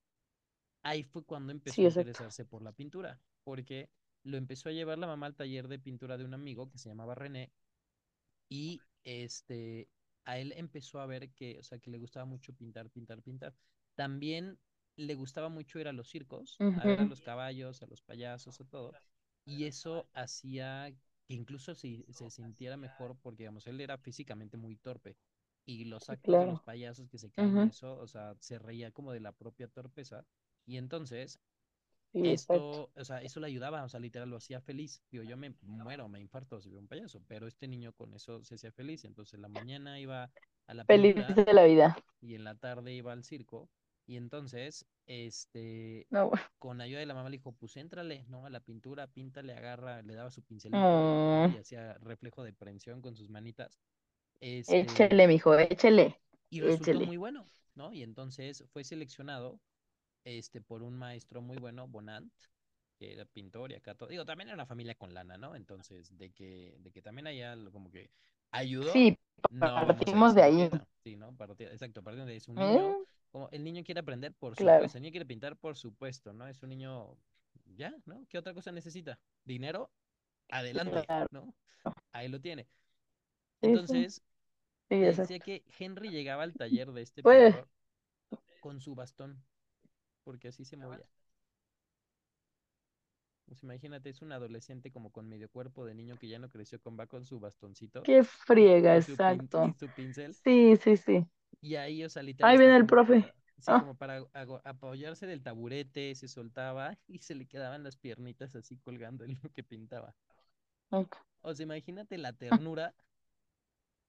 ahí 0.84 1.04
fue 1.04 1.24
cuando 1.26 1.52
empezó 1.52 1.86
sí, 1.86 1.86
a 1.86 1.90
interesarse 1.90 2.46
por 2.46 2.62
la 2.64 2.72
pintura, 2.74 3.20
porque 3.44 3.90
lo 4.24 4.38
empezó 4.38 4.70
a 4.70 4.74
llevar 4.74 4.98
la 5.00 5.08
mamá 5.08 5.28
al 5.28 5.36
taller 5.36 5.68
de 5.68 5.80
pintura 5.80 6.18
de 6.18 6.26
un 6.26 6.34
amigo 6.34 6.70
que 6.72 6.78
se 6.78 6.90
llamaba 6.90 7.16
René, 7.16 7.52
y 8.50 8.84
este, 9.04 9.90
a 10.26 10.38
él 10.40 10.54
empezó 10.56 11.00
a 11.00 11.06
ver 11.06 11.32
que, 11.32 11.60
o 11.60 11.64
sea, 11.64 11.80
que 11.80 11.92
le 11.92 11.98
gustaba 11.98 12.26
mucho 12.26 12.54
pintar, 12.54 12.90
pintar, 12.90 13.22
pintar. 13.22 13.54
También 13.96 14.58
le 14.96 15.16
gustaba 15.16 15.50
mucho 15.50 15.80
ir 15.80 15.88
a 15.88 15.94
los 15.94 16.10
circos, 16.10 16.62
a 16.76 16.86
ver 16.86 17.02
a 17.02 17.06
los 17.06 17.22
caballos, 17.22 17.82
a 17.84 17.88
los 17.88 18.02
payasos, 18.02 18.60
a 18.62 18.66
todo. 18.66 18.98
Y 19.46 19.66
eso 19.66 20.10
hacía 20.14 20.92
que 21.28 21.34
incluso 21.36 21.76
si 21.76 22.06
se 22.12 22.30
sintiera 22.30 22.78
mejor, 22.78 23.18
porque, 23.22 23.44
digamos, 23.44 23.68
él 23.68 23.82
era 23.82 23.98
físicamente 23.98 24.58
muy 24.58 24.76
torpe. 24.76 25.18
Y 25.66 25.86
los 25.86 26.10
actos 26.10 26.40
de 26.40 26.46
los 26.48 26.60
payasos 26.62 27.10
que 27.10 27.18
se 27.18 27.32
caen 27.32 27.58
Ujú, 27.58 27.70
eso, 27.70 27.98
o 27.98 28.08
sea, 28.08 28.36
se 28.40 28.60
reía 28.60 28.92
como 28.92 29.14
de 29.14 29.22
la 29.22 29.32
propia 29.32 29.68
torpeza. 29.68 30.26
Y 30.66 30.78
entonces 30.78 31.40
sí, 32.14 32.22
esto, 32.22 32.92
o 32.96 33.06
sea, 33.06 33.22
eso 33.22 33.40
le 33.40 33.48
ayudaba, 33.48 33.84
o 33.84 33.90
sea, 33.90 34.00
literal 34.00 34.30
lo 34.30 34.38
hacía 34.38 34.62
feliz. 34.62 35.04
Digo, 35.12 35.24
yo 35.24 35.38
me 35.38 35.56
muero, 35.62 36.08
me 36.10 36.20
infarto 36.22 36.62
si 36.62 36.70
veo 36.70 36.80
un 36.80 36.88
payaso, 36.88 37.22
pero 37.28 37.48
este 37.48 37.68
niño 37.68 37.94
con 37.94 38.14
eso 38.14 38.44
se 38.44 38.56
hacía 38.56 38.72
feliz. 38.72 39.04
Entonces, 39.06 39.34
en 39.36 39.42
la 39.42 39.50
mañana 39.50 40.00
iba 40.00 40.32
a 40.68 40.74
la 40.74 40.86
Feliz 40.88 41.26
pintura 41.26 41.46
de 41.46 41.54
la 41.54 41.66
vida. 41.66 41.98
y 42.22 42.36
en 42.36 42.44
la 42.46 42.56
tarde 42.56 42.94
iba 42.94 43.14
al 43.14 43.24
circo. 43.24 43.70
Y 44.08 44.18
entonces, 44.18 44.86
este, 45.08 46.08
No, 46.12 46.32
con 46.60 46.82
ayuda 46.82 47.00
de 47.00 47.06
la 47.06 47.14
mamá 47.14 47.30
le 47.30 47.38
dijo, 47.38 47.54
pues 47.54 47.78
éntrale, 47.78 48.26
¿no? 48.30 48.46
A 48.46 48.50
la 48.50 48.60
pintura, 48.62 49.08
píntale, 49.08 49.54
agarra, 49.54 50.02
le 50.02 50.16
daba 50.16 50.32
su 50.32 50.44
pincelito, 50.44 51.00
mm, 51.00 51.56
Y 51.56 51.58
hacía 51.58 51.94
reflejo 52.00 52.44
de 52.44 52.54
prensión 52.54 53.02
con 53.02 53.16
sus 53.16 53.30
manitas. 53.30 53.80
Este, 54.42 54.78
échele, 54.78 55.28
mijo, 55.28 55.58
échele, 55.58 56.20
y 56.50 56.62
resultó 56.62 57.02
échele. 57.02 57.06
muy 57.06 57.18
bueno, 57.18 57.50
¿no? 57.76 57.92
Y 57.94 58.04
entonces 58.04 58.64
fue 58.72 58.84
seleccionado 58.84 59.60
este, 60.26 60.62
por 60.62 60.84
un 60.84 60.96
maestro 60.98 61.42
muy 61.42 61.58
bueno, 61.58 61.88
Bonant, 61.88 62.32
que 63.00 63.14
era 63.14 63.26
pintor 63.26 63.72
y 63.72 63.76
acá 63.76 63.96
todo. 63.96 64.10
Digo, 64.10 64.26
también 64.26 64.50
era 64.50 64.56
una 64.56 64.66
familia 64.66 64.96
con 64.96 65.14
lana, 65.14 65.38
¿no? 65.38 65.56
Entonces, 65.56 66.18
de 66.18 66.32
que, 66.32 66.78
de 66.80 66.92
que 66.92 67.02
también 67.02 67.28
allá 67.28 67.56
como 67.72 67.92
que 67.92 68.12
ayudó, 68.52 68.94
Sí, 68.94 69.18
no 69.50 69.88
partimos 69.88 70.36
de 70.36 70.44
ahí. 70.44 70.70
que 70.70 70.78
no. 70.78 70.88
Sí, 71.04 71.16
¿no? 71.18 71.36
Partida- 71.36 71.72
exacto, 71.72 72.02
partiendo 72.04 72.28
de 72.30 72.38
es 72.38 72.48
un 72.48 72.60
niño, 72.60 72.96
¿Eh? 72.96 73.06
como 73.32 73.50
el 73.52 73.64
niño 73.64 73.84
quiere 73.84 74.00
aprender, 74.00 74.34
por 74.34 74.56
Claro, 74.56 74.86
supuesto, 74.86 74.98
el 74.98 75.02
niño 75.04 75.12
quiere 75.12 75.26
pintar, 75.26 75.58
por 75.58 75.76
supuesto, 75.76 76.34
¿no? 76.34 76.48
Es 76.48 76.62
un 76.64 76.70
niño, 76.70 77.18
ya, 77.76 77.94
¿no? 78.06 78.26
¿Qué 78.30 78.38
otra 78.38 78.54
cosa 78.54 78.72
necesita? 78.72 79.20
Dinero, 79.44 79.92
adelante, 80.50 81.06
claro. 81.06 81.28
¿no? 81.32 81.54
Ahí 82.14 82.30
lo 82.30 82.42
tiene. 82.42 82.68
Sí, 83.62 83.78
sí, 83.88 84.06
Entonces, 84.10 84.24
sí, 84.90 84.96
decía 85.02 85.42
que 85.42 85.64
Henry 85.80 86.12
llegaba 86.12 86.44
al 86.44 86.56
taller 86.56 86.92
de 86.94 87.02
este 87.04 87.24
Pues, 87.24 87.56
pintor 87.56 87.70
con 88.60 88.82
su 88.82 88.96
bastón, 88.96 89.44
porque 90.24 90.50
así 90.50 90.66
se 90.66 90.78
movía. 90.78 91.08
Pues 93.46 93.64
imagínate, 93.64 94.10
es 94.10 94.22
un 94.22 94.34
adolescente 94.34 94.92
como 94.92 95.12
con 95.12 95.30
medio 95.30 95.50
cuerpo 95.50 95.86
de 95.86 95.96
niño 95.96 96.18
que 96.18 96.28
ya 96.28 96.40
no 96.40 96.50
creció, 96.50 96.82
con 96.82 97.00
va 97.00 97.08
con 97.08 97.26
su 97.26 97.40
bastoncito 97.40 98.10
qué 98.10 98.24
friega, 98.24 98.96
y 98.96 99.02
su 99.02 99.20
pin, 99.20 99.52
y 99.60 99.72
exacto. 99.72 99.76
su 99.76 99.92
pincel. 99.92 100.38
Sí, 100.44 100.78
sí, 100.78 100.98
sí. 100.98 101.28
Y 101.62 101.76
ahí, 101.76 102.04
o 102.04 102.10
sea, 102.10 102.24
Ahí 102.42 102.58
viene 102.58 102.76
el 102.78 102.86
como 102.86 103.00
profe. 103.06 103.26
para, 103.26 103.34
sí, 103.60 103.74
Ah, 103.74 103.76
como 103.76 103.96
para 103.96 104.18
ago- 104.34 104.62
apoyarse 104.66 105.26
del 105.28 105.42
taburete, 105.44 106.14
se 106.16 106.28
soltaba 106.28 106.98
y 107.08 107.20
se 107.20 107.36
le 107.36 107.48
quedaban 107.48 107.84
las 107.84 107.96
piernitas 107.98 108.56
así 108.56 108.78
colgando 108.78 109.24
en 109.24 109.40
lo 109.42 109.50
que 109.54 109.64
pintaba. 109.64 110.16
ok. 110.92 111.18
O 111.44 111.54
sea, 111.54 111.64
imagínate 111.66 112.18
la 112.18 112.34
ternura 112.34 112.96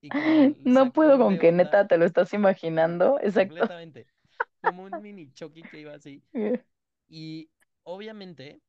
y 0.00 0.12
como 0.12 0.44
el 0.44 0.54
No 0.64 0.92
puedo 0.92 1.18
sacón 1.18 1.18
con 1.18 1.38
de 1.38 1.38
que 1.38 1.50
onda, 1.50 1.52
neta 1.52 1.86
te 1.86 1.98
lo 1.98 2.04
estás 2.04 2.32
imaginando. 2.34 3.18
Exacto. 3.20 3.68
completamente. 3.68 4.06
Como 4.60 4.84
un 4.84 5.00
mini 5.00 5.32
Chucky 5.32 5.66
que 5.66 5.80
iba 5.80 5.94
así. 5.94 6.22
Y 7.08 7.50
obviamente 7.84 8.62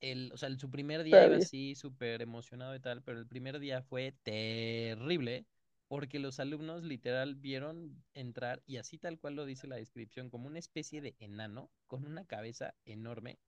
el, 0.00 0.32
o 0.32 0.36
sea, 0.36 0.56
su 0.58 0.70
primer 0.70 1.02
día 1.04 1.22
iba 1.22 1.36
así, 1.36 1.74
súper 1.74 2.22
emocionado 2.22 2.74
y 2.74 2.80
tal, 2.80 3.02
pero 3.02 3.18
el 3.18 3.26
primer 3.26 3.58
día 3.60 3.82
fue 3.82 4.12
terrible 4.22 5.46
porque 5.88 6.18
los 6.20 6.38
alumnos 6.40 6.84
literal 6.84 7.34
vieron 7.34 8.02
entrar, 8.14 8.62
y 8.66 8.76
así 8.78 8.98
tal 8.98 9.18
cual 9.18 9.34
lo 9.36 9.44
dice 9.44 9.66
la 9.66 9.76
descripción, 9.76 10.30
como 10.30 10.46
una 10.46 10.58
especie 10.60 11.00
de 11.00 11.16
enano 11.18 11.70
con 11.86 12.06
una 12.06 12.24
cabeza 12.24 12.74
enorme, 12.84 13.38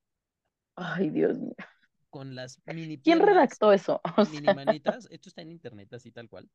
Ay, 0.76 1.10
Dios 1.10 1.38
mío. 1.38 1.54
con 2.10 2.34
las 2.36 2.60
mini 2.66 2.96
¿Quién 3.02 3.18
piernas, 3.18 3.26
redactó 3.26 3.72
eso? 3.72 4.00
O 4.18 4.24
mini 4.24 4.50
sea, 4.50 4.54
manitas, 4.54 5.06
esto 5.10 5.28
está 5.28 5.42
en 5.42 5.50
internet 5.52 5.92
así 5.92 6.10
tal 6.12 6.28
cual, 6.28 6.48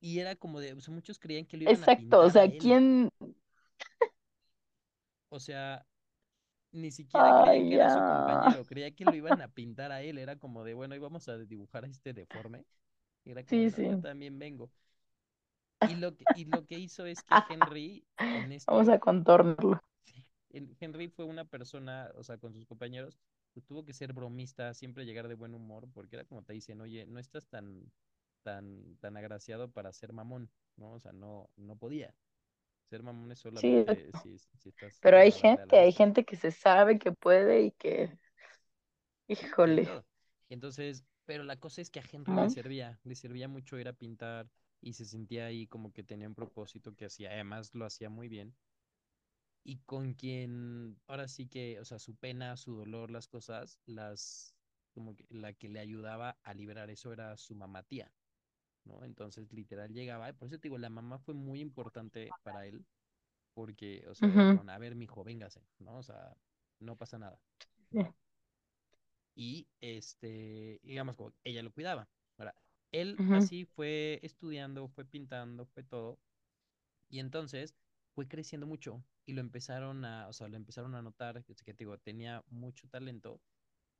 y 0.00 0.18
era 0.18 0.36
como 0.36 0.60
de, 0.60 0.72
o 0.74 0.80
sea, 0.80 0.94
muchos 0.94 1.18
creían 1.18 1.46
que 1.46 1.56
lo 1.56 1.64
iban 1.64 1.84
a 1.84 1.88
exacto. 1.88 2.20
O 2.20 2.30
pintar 2.30 2.30
a 2.30 2.30
sea, 2.30 2.56
¿quién? 2.56 3.10
o 5.28 5.40
sea, 5.40 5.86
ni 6.72 6.90
siquiera 6.90 7.34
creían 7.34 7.66
que 7.68 7.74
era 7.76 7.88
su 7.88 8.02
compañero, 8.04 8.66
creía 8.66 8.90
que 8.94 9.04
lo 9.06 9.14
iban 9.14 9.40
a 9.40 9.48
pintar 9.52 9.92
a 9.92 10.02
él, 10.02 10.18
era 10.18 10.36
como 10.36 10.64
de, 10.64 10.74
bueno, 10.74 10.94
íbamos 10.94 11.28
a 11.28 11.38
dibujar 11.38 11.84
a 11.84 11.88
este 11.88 12.12
deforme 12.12 12.64
era 13.24 13.44
como, 13.44 13.68
Sí, 13.68 13.70
yo 13.84 13.98
también 13.98 14.38
vengo. 14.38 14.70
Y 15.84 15.96
lo 15.96 16.16
que, 16.16 16.28
y 16.32 16.46
lo 16.46 16.64
que 16.66 16.78
hizo 16.78 17.04
es 17.06 17.22
que 17.22 17.44
Henry, 17.46 18.06
en 18.32 18.52
Vamos 18.66 18.88
esto, 18.88 18.88
a 18.88 18.98
contornarlo. 18.98 19.80
Henry 20.52 21.08
fue 21.08 21.24
una 21.24 21.44
persona, 21.44 22.10
o 22.16 22.22
sea, 22.24 22.38
con 22.38 22.52
sus 22.52 22.66
compañeros, 22.66 23.18
pues, 23.52 23.64
tuvo 23.66 23.84
que 23.84 23.92
ser 23.94 24.12
bromista, 24.12 24.74
siempre 24.74 25.04
llegar 25.04 25.28
de 25.28 25.34
buen 25.34 25.54
humor, 25.54 25.88
porque 25.92 26.16
era 26.16 26.24
como 26.24 26.42
te 26.42 26.52
dicen, 26.52 26.80
oye, 26.80 27.06
no 27.06 27.18
estás 27.20 27.46
tan, 27.48 27.90
tan, 28.42 28.96
tan 29.00 29.16
agraciado 29.16 29.70
para 29.70 29.92
ser 29.92 30.12
mamón, 30.12 30.50
¿no? 30.76 30.92
O 30.92 31.00
sea, 31.00 31.12
no, 31.12 31.50
no 31.56 31.76
podía. 31.76 32.14
Ser 32.90 33.02
mamón 33.02 33.32
es 33.32 33.38
Sí, 33.54 33.86
solamente 33.86 34.12
si, 34.12 34.38
si 34.38 34.68
estás 34.68 35.00
pero 35.00 35.18
hay 35.18 35.30
gente, 35.32 35.78
hay 35.78 35.92
gente 35.92 36.24
que 36.24 36.36
se 36.36 36.50
sabe 36.52 36.98
que 36.98 37.12
puede 37.12 37.62
y 37.62 37.70
que, 37.72 38.18
híjole. 39.28 39.88
Entonces, 40.50 41.04
pero 41.24 41.44
la 41.44 41.58
cosa 41.58 41.80
es 41.80 41.90
que 41.90 42.00
a 42.00 42.04
Henry 42.10 42.36
le 42.36 42.48
¿cómo? 42.48 42.50
servía, 42.50 42.98
le 43.04 43.14
servía 43.14 43.48
mucho 43.48 43.78
ir 43.78 43.88
a 43.88 43.92
pintar 43.94 44.50
y 44.82 44.92
se 44.94 45.04
sentía 45.04 45.46
ahí 45.46 45.66
como 45.66 45.92
que 45.92 46.02
tenía 46.02 46.28
un 46.28 46.34
propósito 46.34 46.94
que 46.94 47.06
hacía, 47.06 47.30
además 47.30 47.74
lo 47.74 47.86
hacía 47.86 48.10
muy 48.10 48.28
bien. 48.28 48.54
Y 49.64 49.78
con 49.86 50.14
quien, 50.14 50.98
ahora 51.06 51.28
sí 51.28 51.46
que, 51.46 51.80
o 51.80 51.84
sea, 51.84 51.98
su 51.98 52.14
pena, 52.16 52.56
su 52.56 52.76
dolor, 52.76 53.10
las 53.10 53.28
cosas, 53.28 53.78
las, 53.86 54.54
como 54.92 55.14
que 55.16 55.26
la 55.30 55.52
que 55.52 55.68
le 55.68 55.80
ayudaba 55.80 56.38
a 56.42 56.54
liberar 56.54 56.90
eso 56.90 57.12
era 57.12 57.36
su 57.36 57.54
mamá 57.54 57.82
tía, 57.82 58.10
¿no? 58.90 59.04
Entonces, 59.04 59.52
literal 59.52 59.92
llegaba, 59.92 60.32
por 60.32 60.48
eso 60.48 60.58
te 60.58 60.68
digo, 60.68 60.78
la 60.78 60.90
mamá 60.90 61.18
fue 61.18 61.34
muy 61.34 61.60
importante 61.60 62.28
para 62.42 62.66
él, 62.66 62.84
porque, 63.54 64.04
o 64.08 64.14
sea, 64.14 64.28
con, 64.30 64.68
a 64.70 64.78
ver, 64.78 64.94
mijo, 64.94 65.24
véngase, 65.24 65.62
¿no? 65.78 65.98
O 65.98 66.02
sea, 66.02 66.36
no 66.80 66.96
pasa 66.96 67.18
nada, 67.18 67.40
y 69.34 69.68
este, 69.80 70.80
digamos, 70.82 71.16
como 71.16 71.32
ella 71.44 71.62
lo 71.62 71.72
cuidaba. 71.72 72.08
Ahora, 72.38 72.54
él 72.92 73.16
así 73.32 73.64
fue 73.64 74.20
estudiando, 74.22 74.88
fue 74.88 75.04
pintando, 75.04 75.66
fue 75.66 75.82
todo, 75.82 76.18
y 77.08 77.20
entonces 77.20 77.74
fue 78.14 78.28
creciendo 78.28 78.66
mucho 78.66 79.04
y 79.26 79.32
lo 79.32 79.40
empezaron 79.40 80.04
a, 80.04 80.28
o 80.28 80.32
sea, 80.32 80.48
lo 80.48 80.56
empezaron 80.56 80.94
a 80.94 81.02
notar, 81.02 81.44
que, 81.44 81.54
que 81.54 81.74
te 81.74 81.84
digo, 81.84 81.98
tenía 81.98 82.44
mucho 82.48 82.88
talento 82.88 83.40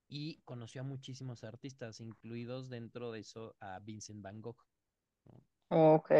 y 0.08 0.40
conoció 0.44 0.80
a 0.80 0.84
muchísimos 0.84 1.44
artistas, 1.44 2.00
incluidos 2.00 2.68
dentro 2.68 3.12
de 3.12 3.20
eso 3.20 3.56
a 3.60 3.78
Vincent 3.78 4.22
Van 4.22 4.40
Gogh. 4.40 4.58
Ok. 5.68 6.10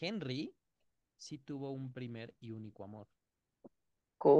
Henry 0.00 0.54
sí 1.16 1.38
tuvo 1.38 1.70
un 1.70 1.92
primer 1.92 2.34
y 2.40 2.50
único 2.50 2.84
amor. 2.84 3.08
¿Cómo? 4.18 4.36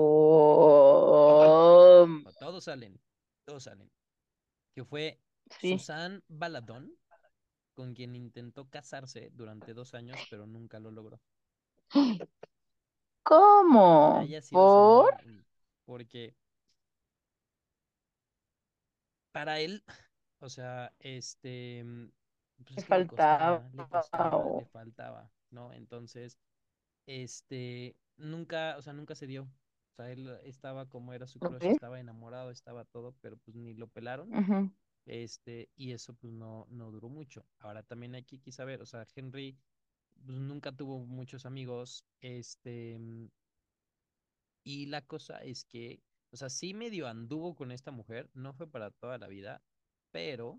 Todos 2.39 2.65
salen, 2.65 3.01
todos 3.45 3.65
salen. 3.65 3.91
que 4.75 4.85
fue 4.85 5.21
Sí. 5.61 5.79
Susan 5.79 6.23
Baladón, 6.29 6.93
con 7.75 7.95
quien 7.95 8.17
intentó 8.17 8.69
casarse 8.69 9.31
durante 9.35 9.75
dos 9.75 9.95
años, 9.95 10.19
pero 10.31 10.47
nunca 10.47 10.81
lo 10.81 10.91
logró. 10.91 11.21
¿Cómo? 13.23 14.27
¿Por? 14.51 15.17
porque 15.85 16.35
para 19.33 19.61
él, 19.61 19.85
o 20.41 20.49
sea, 20.49 20.93
este, 20.99 21.85
pues 22.65 22.77
le 22.77 22.83
faltaba. 22.83 23.63
costaba, 23.63 23.85
le 23.85 23.89
costaba, 23.89 24.61
le 24.61 24.67
faltaba, 24.67 25.31
¿no? 25.51 25.73
Entonces, 25.73 26.39
este, 27.07 27.97
nunca, 28.17 28.77
o 28.79 28.83
sea, 28.83 28.93
nunca 28.93 29.15
se 29.15 29.27
dio. 29.27 29.43
O 29.43 29.95
sea, 29.97 30.11
él 30.11 30.29
estaba 30.45 30.89
como 30.89 31.15
era 31.15 31.27
su 31.27 31.39
crush, 31.39 31.65
estaba 31.65 31.99
enamorado, 31.99 32.51
estaba 32.51 32.85
todo, 32.85 33.15
pero 33.21 33.37
pues 33.39 33.57
ni 33.57 33.75
lo 33.75 33.89
pelaron. 33.89 34.75
Este, 35.07 35.71
y 35.77 35.93
eso 35.93 36.15
pues 36.15 36.33
no, 36.33 36.67
no 36.69 36.91
duró 36.91 37.09
mucho. 37.09 37.47
Ahora 37.61 37.83
también 37.83 38.15
hay 38.15 38.25
que 38.25 38.53
saber, 38.53 38.83
o 38.83 38.87
sea, 38.87 39.07
Henry 39.15 39.57
pues, 40.25 40.39
nunca 40.39 40.73
tuvo 40.73 40.99
muchos 40.99 41.47
amigos, 41.47 42.05
este, 42.21 42.99
y 44.65 44.87
la 44.87 45.03
cosa 45.03 45.39
es 45.39 45.65
que, 45.65 46.03
o 46.33 46.37
sea, 46.37 46.51
sí 46.51 46.75
medio 46.75 47.07
anduvo 47.07 47.55
con 47.55 47.71
esta 47.71 47.91
mujer, 47.91 48.29
no 48.35 48.53
fue 48.53 48.67
para 48.67 48.91
toda 48.91 49.17
la 49.17 49.29
vida, 49.29 49.63
pero 50.11 50.59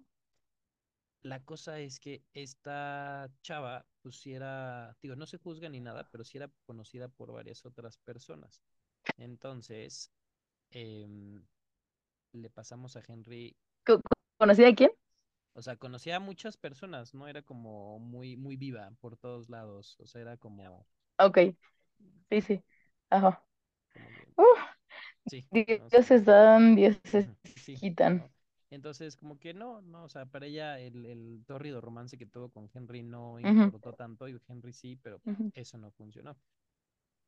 la 1.24 1.44
cosa 1.44 1.80
es 1.80 2.00
que 2.00 2.24
esta 2.34 3.30
chava, 3.42 3.86
pues 4.02 4.18
sí 4.22 4.34
era, 4.34 4.96
digo, 5.02 5.16
no 5.16 5.26
se 5.28 5.38
juzga 5.38 5.70
ni 5.70 5.80
nada, 5.82 6.08
pero 6.12 6.24
sí 6.24 6.38
era 6.38 6.52
conocida 6.66 7.08
por 7.10 7.32
varias 7.32 7.66
otras 7.66 7.98
personas. 7.98 8.62
Entonces, 9.18 10.12
em, 10.72 11.44
le 12.34 12.50
pasamos 12.52 12.98
a 12.98 13.04
Henry, 13.08 13.56
Co- 13.86 14.02
¿Conocí 14.38 14.64
a 14.66 14.76
quién? 14.76 14.92
o 15.54 15.62
sea, 15.62 15.76
conocía 15.76 16.16
a 16.16 16.20
muchas 16.22 16.56
personas, 16.56 17.14
no 17.14 17.28
era 17.28 17.42
como 17.42 18.00
muy, 18.00 18.38
muy 18.38 18.56
viva 18.56 18.92
por 19.02 19.18
todos 19.18 19.50
lados, 19.50 19.98
o 20.00 20.06
sea, 20.08 20.22
era 20.22 20.38
como, 20.38 20.88
Ok, 21.20 21.38
sí, 22.30 22.42
sí. 22.42 22.64
Ajá. 23.10 23.44
como 23.94 24.12
sí, 25.26 25.48
dioses 25.90 26.24
dan, 26.26 26.76
dioses 26.76 27.30
Sí, 27.56 27.82
quitan. 27.82 28.24
Entonces, 28.70 29.16
como 29.16 29.40
que 29.40 29.54
no, 29.54 29.82
no, 29.82 30.04
o 30.06 30.10
sea, 30.10 30.26
para 30.26 30.46
ella 30.48 30.80
el, 30.80 31.06
el 31.06 31.44
tórrido 31.48 31.82
romance 31.82 32.18
que 32.18 32.26
tuvo 32.26 32.50
con 32.50 32.70
Henry 32.74 33.04
no 33.04 33.40
importó 33.40 33.94
tanto, 33.94 34.28
y 34.28 34.40
Henry 34.48 34.74
sí, 34.74 34.98
pero 35.02 35.22
ujú. 35.26 35.52
eso 35.54 35.78
no 35.78 35.92
funcionó. 35.92 36.38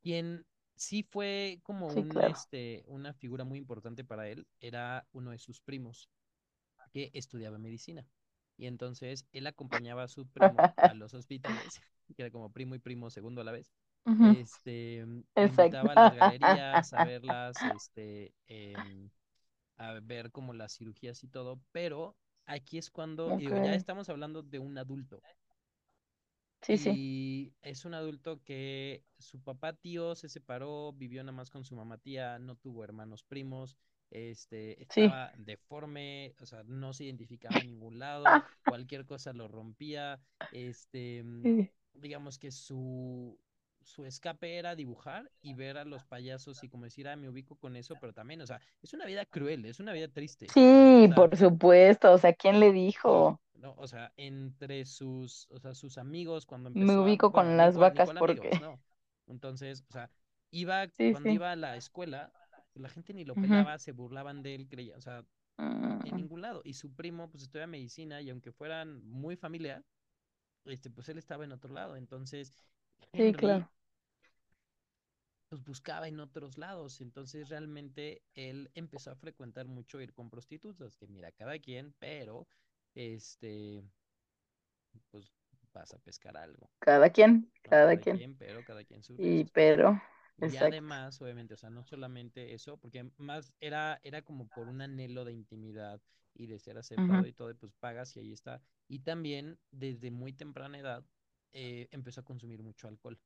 Quien 0.01 0.45
sí 0.75 1.03
fue 1.03 1.59
como 1.63 1.87
Sí, 1.87 2.05
un, 2.05 2.19
claro. 2.19 2.45
este, 2.45 2.83
una 2.87 3.13
figura 3.13 3.43
muy 3.45 3.59
importante 3.59 4.03
para 4.03 4.29
él, 4.29 4.47
era 4.59 5.07
uno 5.11 5.31
de 5.31 5.39
sus 5.39 5.61
primos, 5.61 6.09
que 6.91 7.11
estudiaba 7.13 7.57
medicina. 7.57 8.05
Y 8.57 8.65
entonces 8.67 9.25
él 9.31 9.47
acompañaba 9.47 10.03
a 10.03 10.07
su 10.07 10.27
primo 10.27 10.67
a 10.85 10.93
los 10.93 11.13
hospitales, 11.13 11.81
que 12.15 12.23
era 12.23 12.31
como 12.31 12.51
primo 12.51 12.75
y 12.75 12.79
primo 12.79 13.09
segundo 13.09 13.41
a 13.41 13.43
la 13.43 13.51
vez. 13.51 13.71
Ujú, 14.05 14.35
Este, 14.39 15.05
lo 15.39 15.47
Exacto. 15.47 15.51
invitaba 15.51 15.93
a 15.93 15.95
las 15.95 16.11
galerías 16.13 16.91
a 16.93 16.99
verlas, 17.01 17.63
este, 17.65 18.33
em, 18.47 19.09
a 19.79 19.99
ver 20.01 20.31
como 20.31 20.53
las 20.53 20.77
cirugías 20.77 21.23
y 21.23 21.29
todo, 21.29 21.61
pero 21.73 22.17
aquí 22.45 22.77
es 22.79 22.91
cuando, 22.91 23.33
digo, 23.33 23.57
ya 23.57 23.75
estamos 23.75 24.09
hablando 24.09 24.43
de 24.43 24.59
un 24.59 24.77
adulto. 24.77 25.23
Sí, 26.61 26.77
sí. 26.77 26.91
Y 26.91 27.53
es 27.63 27.85
un 27.85 27.95
adulto 27.95 28.43
que 28.43 29.03
su 29.17 29.41
papá 29.41 29.73
tío 29.73 30.15
se 30.15 30.29
separó, 30.29 30.93
vivió 30.93 31.23
nada 31.23 31.35
más 31.35 31.49
con 31.49 31.63
su 31.63 31.75
mamá 31.75 31.97
tía, 31.97 32.37
no 32.39 32.55
tuvo 32.57 32.83
hermanos 32.83 33.23
primos, 33.23 33.75
este, 34.11 34.81
Sí. 34.89 35.09
estaba 35.09 35.31
deforme, 35.37 36.35
o 36.39 36.45
sea, 36.45 36.63
no 36.65 36.93
se 36.93 37.05
identificaba 37.05 37.59
en 37.59 37.67
ningún 37.67 37.97
lado, 37.99 38.43
cualquier 38.65 39.05
cosa 39.07 39.33
lo 39.33 39.47
rompía, 39.47 40.21
este, 40.51 41.23
Sí, 41.43 41.69
digamos 41.93 42.37
que 42.37 42.51
su, 42.51 43.39
su 43.83 44.05
escape 44.05 44.57
era 44.57 44.75
dibujar 44.75 45.31
y 45.41 45.53
ver 45.53 45.77
a 45.77 45.85
los 45.85 46.03
payasos 46.05 46.63
y 46.63 46.69
como 46.69 46.85
decir, 46.85 47.07
ah, 47.07 47.15
me 47.15 47.29
ubico 47.29 47.55
con 47.57 47.75
eso, 47.75 47.97
pero 47.97 48.13
también, 48.13 48.41
o 48.41 48.47
sea, 48.47 48.61
es 48.81 48.93
una 48.93 49.05
vida 49.05 49.25
cruel, 49.25 49.65
es 49.65 49.79
una 49.79 49.93
vida 49.93 50.07
triste, 50.09 50.53
Sí, 50.53 51.07
sea, 51.07 51.15
por 51.15 51.35
supuesto. 51.37 52.11
O 52.13 52.17
sea, 52.17 52.33
¿quién 52.33 52.59
le 52.59 52.71
dijo? 52.73 53.39
¿no? 53.55 53.73
O 53.77 53.87
sea, 53.87 54.13
entre 54.17 54.85
sus, 54.85 55.47
o 55.51 55.59
sea, 55.59 55.73
sus 55.73 55.97
amigos 55.97 56.45
cuando 56.45 56.69
Me 56.73 56.97
empezó 56.97 57.05
a, 57.05 57.15
ubico 57.15 57.31
con 57.31 57.57
las 57.57 57.77
vacas 57.77 58.11
amigos, 58.17 58.57
porque. 58.57 58.59
¿no? 58.59 58.81
Entonces, 59.27 59.83
o 59.89 59.91
sea, 59.91 60.09
iba, 60.51 60.87
Sí, 60.97 61.09
cuando 61.09 61.31
sí. 61.31 61.31
iba 61.31 61.51
a 61.51 61.55
la 61.55 61.75
escuela, 61.77 62.33
la 62.73 62.89
gente 62.89 63.13
ni 63.13 63.25
lo 63.25 63.37
pelaba, 63.37 63.77
se 63.79 63.91
burlaban 63.91 64.41
de 64.43 64.55
él, 64.55 64.67
creía, 64.67 64.95
o 64.97 65.01
sea, 65.01 65.25
en 66.03 66.15
Mm, 66.15 66.17
ningún 66.17 66.41
lado. 66.41 66.61
Y 66.65 66.75
su 66.75 66.93
primo, 66.95 67.29
pues, 67.31 67.43
estudia 67.43 67.67
medicina 67.67 68.21
y 68.21 68.29
aunque 68.29 68.51
fueran 68.51 69.03
muy 69.05 69.35
familia, 69.37 69.83
este, 70.65 70.89
pues 70.89 71.09
él 71.09 71.17
estaba 71.17 71.43
en 71.45 71.51
otro 71.51 71.73
lado. 71.73 71.95
Entonces, 71.95 72.53
Sí, 73.13 73.33
claro. 73.35 73.69
pues 75.47 75.63
buscaba 75.63 76.07
en 76.07 76.19
otros 76.19 76.57
lados. 76.57 77.01
Entonces, 77.01 77.49
realmente, 77.49 78.21
él 78.35 78.69
empezó 78.75 79.11
a 79.11 79.15
frecuentar 79.15 79.67
mucho 79.67 80.01
ir 80.01 80.13
con 80.13 80.29
prostitutas, 80.29 80.95
que 80.95 81.07
mira, 81.07 81.31
cada 81.31 81.57
quien, 81.59 81.93
pero, 81.99 82.47
este, 82.95 83.83
pues 85.11 85.31
vas 85.73 85.93
a 85.93 85.99
pescar 85.99 86.37
algo. 86.37 86.69
Cada 86.79 87.09
quien, 87.09 87.51
¿no? 87.65 87.81
cada 87.83 87.95
Cada 87.95 88.03
quien. 88.03 88.23
quien, 88.23 88.37
pero 88.37 88.63
cada 88.63 88.83
quien 88.85 89.03
sus 89.03 89.19
Y 89.19 89.45
pero, 89.45 90.01
Y 90.37 90.55
exacto. 90.55 90.57
además, 90.57 91.21
obviamente, 91.21 91.53
o 91.53 91.57
sea, 91.57 91.69
no 91.69 91.83
solamente 91.83 92.53
eso, 92.53 92.77
porque 92.77 93.11
más 93.17 93.53
era, 93.59 93.99
era 94.03 94.21
como 94.21 94.47
por 94.47 94.67
un 94.69 94.81
anhelo 94.81 95.25
de 95.25 95.33
intimidad 95.33 96.01
y 96.33 96.47
de 96.47 96.59
ser 96.59 96.77
aceptado 96.77 97.27
y 97.27 97.33
todo, 97.33 97.51
y 97.51 97.55
pues 97.55 97.73
pagas 97.73 98.15
y 98.15 98.21
ahí 98.21 98.31
está. 98.31 98.61
Y 98.87 98.99
también, 98.99 99.59
desde 99.71 100.11
muy 100.11 100.31
temprana 100.33 100.79
edad, 100.79 101.03
eh, 101.53 101.87
empezó 101.91 102.21
a 102.21 102.25
consumir 102.25 102.61
mucho 102.63 102.87
alcohol, 102.87 103.19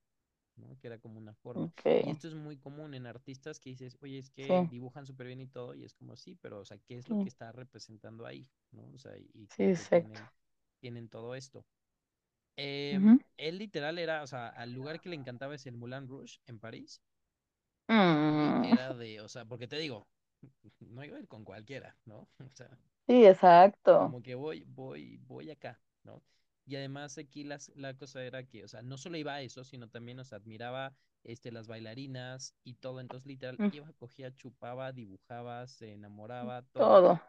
¿no? 0.57 0.77
Que 0.79 0.87
era 0.87 0.99
como 0.99 1.19
una 1.19 1.35
forma. 1.35 1.73
Y 2.01 2.11
esto 2.11 2.27
es 2.27 2.35
muy 2.35 2.57
común 2.57 2.93
en 2.95 3.07
artistas 3.07 3.59
que 3.59 3.71
dices, 3.71 3.97
oye, 4.01 4.19
es 4.19 4.31
Sí, 4.47 4.53
que 4.53 4.67
dibujan 4.67 5.05
súper 5.07 5.27
bien 5.27 5.41
y 5.41 5.47
todo, 5.47 5.75
y 5.75 5.85
es 5.85 5.93
como, 5.95 6.15
sí, 6.17 6.35
pero, 6.41 6.59
o 6.61 6.65
sea, 6.65 6.77
¿qué 6.79 6.97
es 6.97 7.09
lo 7.09 7.17
que 7.19 7.27
sí, 7.27 7.29
está 7.29 7.51
representando 7.51 8.25
ahí? 8.25 8.47
¿no? 8.71 8.83
O 8.93 8.97
sea, 8.99 9.17
y, 9.17 9.49
sí, 9.49 9.63
que 9.75 9.85
exacto. 9.87 9.87
tienen, 9.87 10.29
tienen 10.79 11.09
todo 11.09 11.35
esto. 11.35 11.65
Em, 12.57 13.15
él 13.37 13.59
literal 13.59 13.99
era, 13.99 14.23
o 14.23 14.27
sea, 14.27 14.49
al 14.49 14.73
lugar 14.73 15.01
que 15.01 15.09
le 15.09 15.15
encantaba 15.15 15.55
es 15.55 15.65
el 15.67 15.77
Moulin 15.77 16.07
Rouge 16.07 16.39
en 16.47 16.59
París. 16.59 17.01
Mm, 17.89 18.63
era 18.63 18.93
de, 18.95 19.21
o 19.21 19.27
sea, 19.27 19.45
porque 19.45 19.67
te 19.67 19.77
digo, 19.77 20.07
no 20.79 21.03
iba 21.03 21.17
a 21.17 21.19
ir 21.19 21.27
con 21.27 21.43
cualquiera, 21.43 21.95
¿no? 22.05 22.27
O 22.53 22.55
sea, 22.55 22.69
sí, 23.07 23.25
exacto. 23.25 23.97
como 23.97 24.21
que 24.21 24.35
voy, 24.35 24.63
voy, 24.67 25.17
voy 25.27 25.49
acá, 25.51 25.79
¿no? 26.03 26.21
Y 26.65 26.75
además 26.77 27.17
aquí 27.17 27.43
las, 27.43 27.69
la 27.75 27.95
cosa 27.95 28.23
era 28.23 28.43
que, 28.45 28.63
o 28.63 28.67
sea, 28.67 28.81
no 28.81 28.97
solo 28.97 29.17
iba 29.17 29.33
a 29.35 29.41
eso, 29.41 29.63
sino 29.63 29.89
también, 29.89 30.19
o 30.19 30.23
sea, 30.23 30.37
admiraba 30.37 30.95
este, 31.23 31.51
las 31.51 31.67
bailarinas 31.67 32.55
y 32.63 32.75
todo. 32.75 32.99
Entonces, 33.01 33.27
literal, 33.27 33.59
Mm, 33.59 33.71
iba, 33.71 33.91
cogía, 33.93 34.33
chupaba, 34.35 34.91
dibujaba, 34.93 35.67
se 35.67 35.91
enamoraba, 35.93 36.63
todo. 36.73 37.01
Todo. 37.01 37.19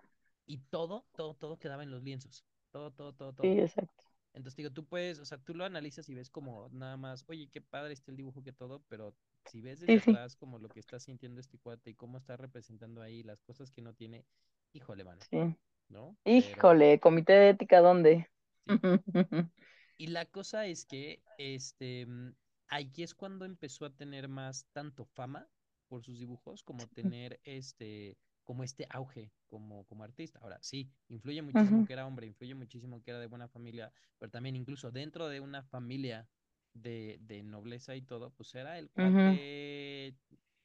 Y 0.47 0.59
todo, 0.71 1.07
todo, 1.17 1.35
todo 1.35 1.59
quedaba 1.59 1.83
en 1.83 1.91
los 1.91 2.03
lienzos. 2.03 2.45
Todo, 2.71 2.91
todo, 2.93 3.13
todo, 3.15 3.33
todo. 3.35 3.57
Sí, 3.57 3.61
exacto. 3.61 4.05
Entonces, 4.33 4.57
digo, 4.57 4.71
tú 4.73 4.85
puedes, 4.85 5.19
o 5.21 5.25
sea, 5.25 5.39
tú 5.39 5.55
lo 5.55 5.65
analizas 5.65 6.09
y 6.09 6.15
ves 6.15 6.29
como 6.31 6.69
nada 6.71 6.97
más, 6.97 7.25
oye, 7.29 7.49
qué 7.51 7.61
padre 7.61 7.93
está 7.95 8.11
el 8.11 8.17
dibujo 8.17 8.43
que 8.43 8.53
todo, 8.53 8.83
pero 8.89 9.15
si 9.45 9.61
ves 9.61 9.81
desde 9.81 9.97
Sí, 9.97 10.01
sí, 10.01 10.19
atrás 10.19 10.37
como 10.37 10.59
lo 10.59 10.71
que 10.71 10.81
está 10.81 10.99
sintiendo 10.99 11.41
este 11.41 11.59
cuate 11.59 11.91
y 11.91 11.95
cómo 11.95 12.19
está 12.19 12.37
representando 12.37 13.01
ahí 13.03 13.23
las 13.23 13.43
cosas 13.43 13.71
que 13.71 13.83
no 13.83 13.95
tiene, 13.95 14.25
híjole, 14.73 15.05
mano, 15.05 15.25
sí. 15.31 15.57
¿no? 15.89 16.17
Pero 16.37 16.65
Híjole, 16.65 17.01
comité 17.01 17.33
de 17.35 17.51
ética, 17.51 17.81
¿dónde? 17.81 18.31
Y 19.97 20.09
la 20.09 20.27
cosa 20.27 20.67
es 20.67 20.85
que, 20.87 21.23
este, 21.39 22.07
mm, 22.07 22.35
aquí 22.69 23.03
es 23.03 23.15
cuando 23.15 23.45
empezó 23.45 23.85
a 23.87 23.95
tener 23.95 24.29
más 24.29 24.67
tanto 24.73 25.05
fama 25.05 25.49
por 25.89 26.03
sus 26.03 26.19
dibujos 26.19 26.63
como 26.63 26.89
tener 26.89 27.41
este, 27.45 28.17
como 28.43 28.65
este 28.65 28.87
auge 28.91 29.31
como, 29.47 29.85
como 29.87 30.03
artista. 30.05 30.39
Ahora, 30.41 30.59
sí, 30.63 30.91
influye 31.09 31.43
muchísimo 31.43 31.85
que 31.85 31.93
era 31.93 32.07
hombre, 32.07 32.27
influye 32.27 32.55
muchísimo 32.55 33.03
que 33.03 33.11
era 33.13 33.21
de 33.21 33.27
buena 33.27 33.49
familia, 33.49 33.93
pero 34.19 34.31
también 34.31 34.57
incluso 34.57 34.91
dentro 34.91 35.29
de 35.29 35.41
una 35.41 35.63
familia 35.63 36.29
de, 36.73 37.19
de 37.21 37.43
nobleza 37.45 37.95
y 37.95 38.03
todo, 38.03 38.31
pues 38.33 38.55
era 38.55 38.79
el 38.79 38.91
cuate 38.91 40.17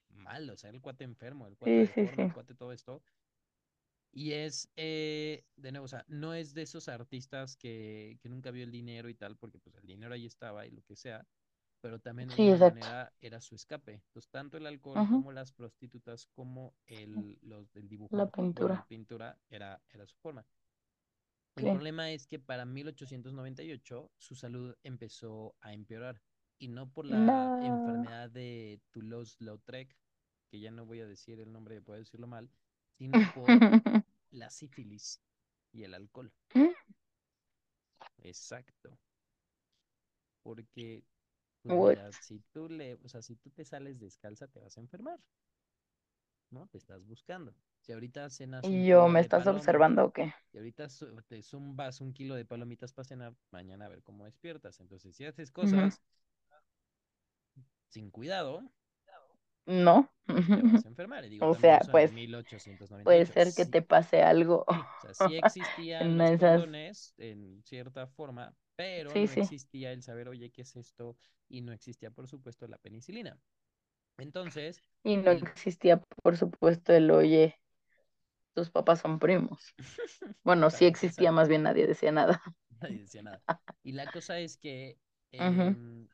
malo, 0.10 0.54
o 0.54 0.58
sea, 0.58 0.72
el 0.72 0.82
cuate 0.82 1.04
enfermo, 1.04 1.48
el 1.48 1.56
cuate 1.58 1.84
Sí, 1.84 1.86
sí, 1.88 2.02
deforme, 2.02 2.26
el 2.26 2.32
cuate 2.32 2.56
todo 2.56 2.72
esto. 2.74 3.04
Y 4.12 4.34
es, 4.34 4.70
eh, 4.76 5.46
de 5.56 5.72
nuevo, 5.72 5.86
o 5.86 5.88
sea, 5.88 6.04
no 6.08 6.34
es 6.34 6.54
de 6.54 6.64
esos 6.64 6.88
artistas 6.90 7.56
que, 7.58 8.18
que 8.22 8.30
nunca 8.30 8.52
vio 8.52 8.64
el 8.64 8.72
dinero 8.72 9.08
y 9.10 9.16
tal, 9.16 9.38
porque 9.38 9.60
pues 9.60 9.76
el 9.78 9.86
dinero 9.86 10.14
ahí 10.14 10.26
estaba 10.26 10.66
y 10.66 10.72
lo 10.72 10.82
que 10.84 10.96
sea, 10.96 11.28
pero 11.82 12.00
también 12.00 12.30
de 12.30 12.36
Sí, 12.36 12.36
alguna 12.36 12.60
manera 12.60 13.14
era 13.22 13.40
su 13.42 13.56
escape. 13.56 13.94
Entonces, 14.08 14.30
tanto 14.32 14.58
el 14.58 14.66
alcohol 14.68 15.08
como 15.08 15.32
las 15.32 15.54
prostitutas, 15.54 16.28
como 16.28 16.76
el, 16.88 17.38
los 17.42 17.72
del 17.74 17.88
La 18.12 18.28
bueno, 18.36 18.50
el 18.56 18.82
pintura. 18.82 18.88
pintura, 18.88 19.40
era, 19.50 19.82
era 19.90 20.06
su 20.08 20.18
forma. 20.18 20.46
El 21.56 21.68
Sí. 21.68 21.70
problema 21.70 22.12
es 22.12 22.26
que 22.26 22.40
para 22.40 22.66
1898 22.66 24.12
su 24.18 24.34
salud 24.36 24.76
empezó 24.84 25.56
a 25.62 25.74
empeorar, 25.74 26.22
y 26.58 26.70
no 26.70 26.92
por 26.92 27.06
la 27.06 27.54
No. 27.60 27.60
enfermedad 27.60 28.30
de 28.32 28.82
Toulouse-Lautrec, 28.92 29.96
que 30.50 30.60
ya 30.60 30.72
no 30.72 30.86
voy 30.88 31.02
a 31.02 31.06
decir 31.08 31.40
el 31.40 31.52
nombre, 31.52 31.82
puedo 31.82 32.00
decirlo 32.00 32.28
mal, 32.28 32.50
sino 33.00 33.24
por 33.34 33.64
la 34.32 34.52
sífilis. 34.52 35.22
y 35.74 35.84
el 35.86 35.96
alcohol. 35.96 36.34
Mm, 36.56 36.74
Exacto. 38.24 38.98
Porque, 40.44 41.04
pues 41.62 41.80
mira, 41.80 42.12
si 42.14 42.40
tú 42.52 42.68
le, 42.70 42.96
o 43.04 43.10
sea, 43.10 43.22
si 43.22 43.36
tú 43.38 43.50
te 43.52 43.66
sales 43.66 44.00
descalza, 44.00 44.48
te 44.48 44.60
vas 44.60 44.78
a 44.78 44.82
enfermar, 44.82 45.20
¿no? 46.52 46.68
Te 46.68 46.78
estás 46.78 47.06
buscando. 47.06 47.54
Si 47.82 47.92
ahorita 47.92 48.30
cenas 48.30 48.72
¿Y 48.72 48.86
yo 48.88 49.08
me 49.10 49.20
estás 49.20 49.48
observando 49.48 50.06
o 50.06 50.12
qué? 50.14 50.34
y 50.54 50.58
ahorita 50.58 50.88
te 51.28 51.42
zumbas 51.44 52.02
un 52.02 52.14
kilo 52.14 52.36
de 52.36 52.46
palomitas 52.46 52.94
para 52.94 53.08
cenar, 53.08 53.36
mañana 53.52 53.86
a 53.86 53.90
ver 53.90 54.04
cómo 54.04 54.26
despiertas. 54.26 54.80
Entonces, 54.80 55.16
si 55.16 55.26
haces 55.26 55.52
cosas 55.52 56.02
sin 57.90 58.10
cuidado, 58.12 58.64
No. 59.70 60.10
te 60.54 60.64
vas 60.64 60.86
a 60.86 60.90
enfermar. 60.90 61.26
Y 61.26 61.30
digo, 61.30 61.48
O 61.48 61.56
sea, 61.56 61.82
pues 61.92 62.14
puede 63.04 63.26
ser 63.26 63.54
que 63.54 63.66
te 63.66 63.82
pase 63.82 64.24
algo 64.24 64.66
o 64.72 64.86
sea, 64.98 65.14
sí 65.14 65.36
en 66.00 66.08
existían 66.08 66.14
una 66.14 66.26
los 66.26 66.32
de 66.32 66.36
esas. 66.36 66.70
condones 66.72 67.14
en 67.18 67.62
cierta 67.64 68.08
forma, 68.08 68.56
pero 68.76 69.18
Sí, 69.18 69.20
no 69.20 69.32
sí. 69.34 69.42
existía 69.42 69.92
el 69.92 70.04
saber, 70.04 70.30
oye, 70.30 70.52
¿qué 70.52 70.62
es 70.64 70.76
esto? 70.76 71.18
Y 71.48 71.62
no 71.62 71.74
existía, 71.74 72.12
por 72.12 72.28
supuesto, 72.28 72.68
la 72.68 72.78
penicilina. 72.78 73.40
Entonces, 74.18 74.84
Y 75.04 75.18
no 75.18 75.32
el... 75.32 75.50
existía, 75.50 76.02
por 76.24 76.38
supuesto, 76.38 76.94
el 76.94 77.12
oye, 77.12 77.60
tus 78.56 78.70
papás 78.72 79.00
son 79.02 79.20
primos. 79.20 79.76
Bueno, 80.44 80.70
sí 80.72 80.86
existía, 80.86 81.32
más 81.32 81.50
bien 81.50 81.64
nadie 81.64 81.88
decía 81.88 82.12
nada. 82.12 82.44
nadie 82.82 83.00
decía 83.00 83.22
nada. 83.24 83.42
Y 83.84 83.94
la 83.94 84.08
cosa 84.10 84.40
es 84.40 84.58
que, 84.58 84.98
em, 85.32 86.08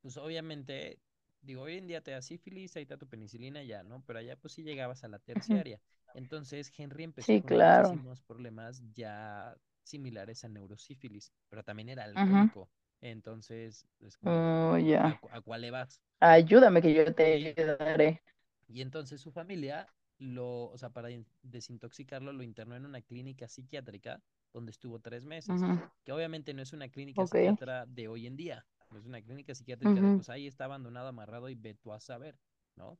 pues 0.00 0.16
obviamente, 0.16 0.98
digo, 1.42 1.62
hoy 1.62 1.76
en 1.78 1.86
día 1.86 2.02
te 2.02 2.10
da 2.12 2.22
sífilis, 2.22 2.76
ahí 2.76 2.82
está 2.82 2.96
tu 2.96 3.08
penicilina 3.08 3.62
ya, 3.62 3.82
¿no? 3.82 4.02
Pero 4.06 4.18
allá 4.18 4.36
pues 4.36 4.52
sí 4.54 4.62
llegabas 4.62 5.04
a 5.04 5.08
la 5.08 5.18
terciaria. 5.18 5.80
Entonces 6.12 6.72
Henry 6.76 7.04
empezó 7.04 7.38
Sí, 7.38 7.40
con 7.40 7.54
claro. 7.54 7.56
muchísimos 7.56 8.20
problemas 8.22 8.82
ya 8.92 9.56
similares 9.84 10.44
a 10.44 10.48
neurosífilis, 10.48 11.32
pero 11.48 11.62
también 11.64 11.88
era 11.88 12.04
alcohólico. 12.04 12.70
Entonces, 13.00 13.86
es 14.00 14.18
como 14.18 14.40
de, 14.40 14.60
Oh, 14.60 14.76
¿a, 15.30 15.40
cuál 15.40 15.62
le 15.62 15.70
vas? 15.70 16.00
Ayúdame 16.20 16.80
que 16.82 16.94
yo 16.94 17.14
te 17.14 17.34
ayudaré. 17.34 18.22
Y 18.68 18.80
entonces 18.82 19.20
su 19.20 19.32
familia 19.32 19.88
lo, 20.18 20.64
o 20.70 20.78
sea, 20.78 20.90
para 20.90 21.10
in- 21.10 21.26
desintoxicarlo, 21.42 22.32
lo 22.32 22.42
internó 22.42 22.76
en 22.76 22.86
una 22.86 23.02
clínica 23.02 23.48
psiquiátrica 23.48 24.22
donde 24.52 24.70
estuvo 24.70 25.00
tres 25.00 25.24
meses, 25.24 25.66
que 26.04 26.12
obviamente 26.12 26.54
no 26.54 26.62
es 26.62 26.72
una 26.72 26.88
clínica 26.88 27.26
Ok. 27.26 27.26
psiquiatra 27.26 27.86
de 27.86 28.08
hoy 28.08 28.26
en 28.26 28.36
día, 28.36 28.66
no 28.90 28.98
es 28.98 29.06
una 29.06 29.22
clínica 29.22 29.54
psiquiátrica 29.54 30.02
de 30.02 30.12
pues 30.12 30.28
ahí 30.28 30.46
está 30.46 30.64
abandonado, 30.66 31.08
amarrado 31.08 31.48
y 31.48 31.54
ve 31.54 31.74
tú 31.74 31.92
a 31.92 32.00
saber, 32.00 32.38
¿no? 32.76 32.98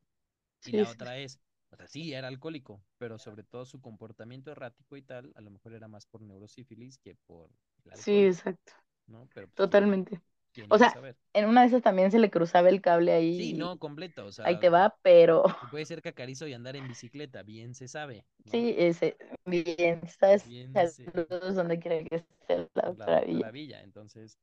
Y 0.64 0.72
Sí, 0.72 0.72
la 0.72 0.86
sí, 0.86 0.90
otra 0.90 1.18
es, 1.18 1.40
o 1.70 1.76
sea, 1.76 1.88
sí, 1.88 2.12
era 2.14 2.28
alcohólico, 2.28 2.82
pero 2.98 3.18
sobre 3.18 3.44
todo 3.44 3.66
su 3.66 3.80
comportamiento 3.80 4.52
errático 4.52 4.96
y 4.96 5.02
tal, 5.02 5.32
a 5.36 5.40
lo 5.42 5.50
mejor 5.50 5.74
era 5.74 5.88
más 5.88 6.06
por 6.06 6.22
neurosífilis 6.22 6.98
que 6.98 7.14
por 7.26 7.50
el 7.84 7.92
sí, 7.92 8.12
alcohol, 8.14 8.26
exacto. 8.26 8.72
¿no? 9.06 9.28
Pero 9.34 9.48
pues 9.48 9.54
Totalmente. 9.54 10.22
O 10.68 10.78
sea, 10.78 10.92
saber. 10.92 11.16
en 11.34 11.46
una 11.48 11.62
de 11.62 11.68
esas 11.68 11.82
también 11.82 12.10
se 12.10 12.18
le 12.18 12.30
cruzaba 12.30 12.68
el 12.68 12.80
cable 12.82 13.12
Sí, 13.28 13.54
ahí 13.54 13.54
no, 13.54 13.78
y 13.78 13.78
completo, 13.78 14.26
o 14.26 14.32
ahí 14.42 14.58
sea, 14.58 14.60
te 14.60 14.68
va, 14.70 14.98
pero 15.02 15.44
puede 15.70 15.86
ser 15.86 16.02
cacarizo 16.02 16.46
y 16.48 16.54
andar 16.54 16.76
en 16.76 16.88
bicicleta, 16.88 17.42
bien 17.42 17.74
se 17.74 17.88
sabe, 17.88 18.26
¿no? 18.44 18.68
sí, 18.68 18.74
ese, 18.78 19.16
bien, 19.44 20.02
sabes, 20.08 20.44
Bien 20.44 20.88
se, 20.88 21.12
saludos 21.12 21.54
donde 21.54 21.78
quiera 21.78 22.02
que 22.08 22.16
esté 22.16 22.68
la 22.74 22.94
la. 23.30 23.50
Villa. 23.50 23.82
Entonces, 23.82 24.38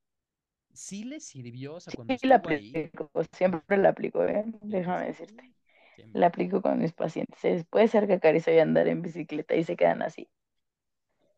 sí 0.77 1.03
le 1.05 1.19
sirvió, 1.19 1.75
o 1.75 1.79
sea, 1.81 1.93
cuando 1.93 2.13
Sí, 2.19 2.27
la 2.27 2.35
estuvo 2.35 2.49
ahí, 2.49 2.81
aplico, 2.81 3.09
siempre 3.37 3.77
la 3.77 3.89
aplico, 3.89 4.23
¿eh? 4.23 4.43
Déjame 4.61 5.07
decirte. 5.07 5.43
La 6.13 6.27
siempre. 6.27 6.27
aplico 6.27 6.61
con 6.61 6.79
mis 6.79 6.93
pacientes. 6.93 7.39
Es- 7.45 7.65
Puede 7.65 7.87
ser 7.89 8.07
que 8.07 8.13
acaricio 8.15 8.53
y 8.55 8.59
andar 8.59 8.87
en 8.87 9.01
bicicleta 9.03 9.55
y 9.55 9.63
se 9.65 9.75
quedan 9.77 10.01
así. 10.03 10.29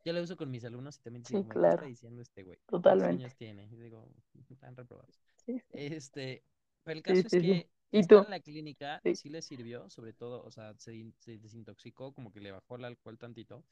Yo 0.03 0.13
la 0.13 0.21
uso 0.21 0.37
con 0.37 0.49
mis 0.51 0.63
alumnos 0.65 0.97
y 0.97 1.01
también 1.01 1.23
dicen 1.23 1.41
Sí, 1.41 1.45
¿qué 1.61 1.69
está 1.69 1.83
claro, 1.83 1.85
diciendo 1.85 2.21
este 2.21 2.43
güey? 2.43 2.59
¿Cuántos 2.81 3.07
totalmente. 3.07 3.09
años 3.09 3.35
tiene? 3.35 3.65
Y 3.65 3.75
digo, 3.75 4.09
están 4.49 4.75
reprobados. 4.75 5.21
Sí, 5.45 5.61
Este, 5.71 6.43
pero 6.83 6.97
el 6.97 7.03
caso 7.03 7.27
es 7.27 7.35
sí. 7.35 7.43
sí. 7.43 7.43
que 7.43 7.69
¿Y 7.91 8.05
tú? 8.07 8.25
en 8.25 8.29
la 8.29 8.39
clínica 8.39 9.03
Sí. 9.03 9.19
le 9.23 9.41
sirvió, 9.41 9.89
sobre 9.89 10.13
todo, 10.13 10.43
o 10.43 10.51
sea, 10.51 10.73
se, 10.77 11.13
se 11.19 11.37
desintoxicó, 11.37 12.13
como 12.13 12.31
que 12.31 12.39
le 12.41 12.51
bajó 12.51 12.75
el 12.77 12.85
alcohol 12.85 13.17
tantito, 13.17 13.63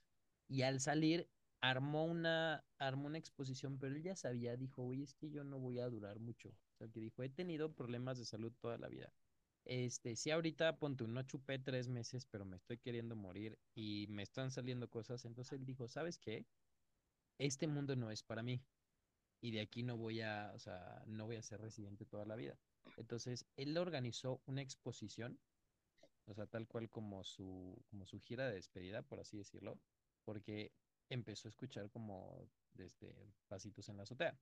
y 0.48 0.64
al 0.64 0.80
salir 0.82 1.30
armó 1.62 2.06
una, 2.06 2.64
armó 2.78 3.08
una 3.08 3.18
exposición, 3.18 3.78
pero 3.80 3.96
él 3.96 4.04
ya 4.04 4.16
sabía, 4.16 4.56
dijo, 4.58 4.84
oye, 4.84 5.04
es 5.04 5.14
que 5.16 5.30
yo 5.30 5.44
no 5.44 5.60
voy 5.60 5.80
a 5.80 5.90
durar 5.90 6.20
mucho. 6.20 6.50
O 6.50 6.78
sea, 6.78 6.88
que 6.88 7.00
dijo, 7.00 7.24
he 7.24 7.30
tenido 7.30 7.74
problemas 7.74 8.18
de 8.18 8.26
salud 8.26 8.54
toda 8.60 8.78
la 8.78 8.88
vida. 8.88 9.12
Este, 9.66 10.16
sí, 10.16 10.32
ahorita 10.32 10.78
ponte 10.78 11.06
no 11.06 11.22
chupé 11.24 11.60
tres 11.60 11.90
meses, 11.90 12.26
pero 12.26 12.46
me 12.46 12.56
estoy 12.56 12.78
queriendo 12.78 13.16
morir 13.16 13.58
y 13.76 14.08
me 14.10 14.24
están 14.24 14.52
saliendo 14.52 14.90
cosas. 14.90 15.26
Entonces 15.26 15.60
él 15.60 15.66
dijo, 15.66 15.88
¿sabes 15.88 16.18
qué? 16.20 16.46
Este 17.38 17.68
mundo 17.68 17.96
no 17.96 18.10
es 18.10 18.24
para 18.24 18.44
mí 18.44 18.64
y 19.42 19.52
de 19.52 19.62
aquí 19.62 19.84
no 19.84 19.98
voy 19.98 20.22
a, 20.22 20.52
o 20.56 20.60
sea, 20.60 21.04
no 21.06 21.26
voy 21.26 21.36
a 21.36 21.44
ser 21.44 21.62
residente 21.62 22.06
toda 22.06 22.26
la 22.26 22.36
vida. 22.36 22.58
Entonces 22.96 23.46
él 23.58 23.78
organizó 23.78 24.42
una 24.46 24.62
exposición, 24.62 25.38
o 26.26 26.34
sea, 26.34 26.48
tal 26.48 26.68
cual 26.68 26.90
como 26.90 27.24
su, 27.24 27.78
como 27.90 28.06
su 28.06 28.20
gira 28.22 28.48
de 28.48 28.56
despedida, 28.56 29.02
por 29.02 29.20
así 29.20 29.38
decirlo, 29.38 29.80
porque 30.24 30.72
empezó 31.10 31.48
a 31.48 31.52
escuchar 31.52 31.90
como 31.90 32.50
desde 32.74 33.34
pasitos 33.48 33.90
en 33.90 33.98
la 33.98 34.04
azotea. 34.04 34.38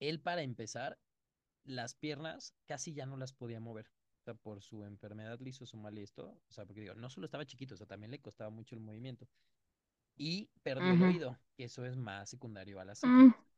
Él 0.00 0.20
para 0.20 0.42
empezar 0.42 0.98
las 1.64 1.94
piernas 1.94 2.54
casi 2.66 2.92
ya 2.92 3.06
no 3.06 3.16
las 3.16 3.32
podía 3.32 3.60
mover. 3.60 3.90
O 4.20 4.24
sea, 4.24 4.34
por 4.34 4.62
su 4.62 4.84
enfermedad 4.84 5.38
le 5.40 5.50
hizo 5.50 5.66
su 5.66 5.76
mal 5.76 5.98
esto. 5.98 6.40
O 6.48 6.52
sea, 6.52 6.64
porque 6.64 6.80
digo, 6.80 6.94
no 6.94 7.10
solo 7.10 7.26
estaba 7.26 7.44
chiquito, 7.44 7.74
o 7.74 7.76
sea, 7.76 7.86
también 7.86 8.10
le 8.10 8.20
costaba 8.20 8.50
mucho 8.50 8.74
el 8.74 8.80
movimiento. 8.80 9.28
Y 10.16 10.48
perdió 10.62 10.92
el 10.92 11.02
oído, 11.02 11.38
que 11.56 11.64
eso 11.64 11.84
es 11.84 11.96
más 11.96 12.30
secundario 12.30 12.80
a 12.80 12.84
la 12.84 12.94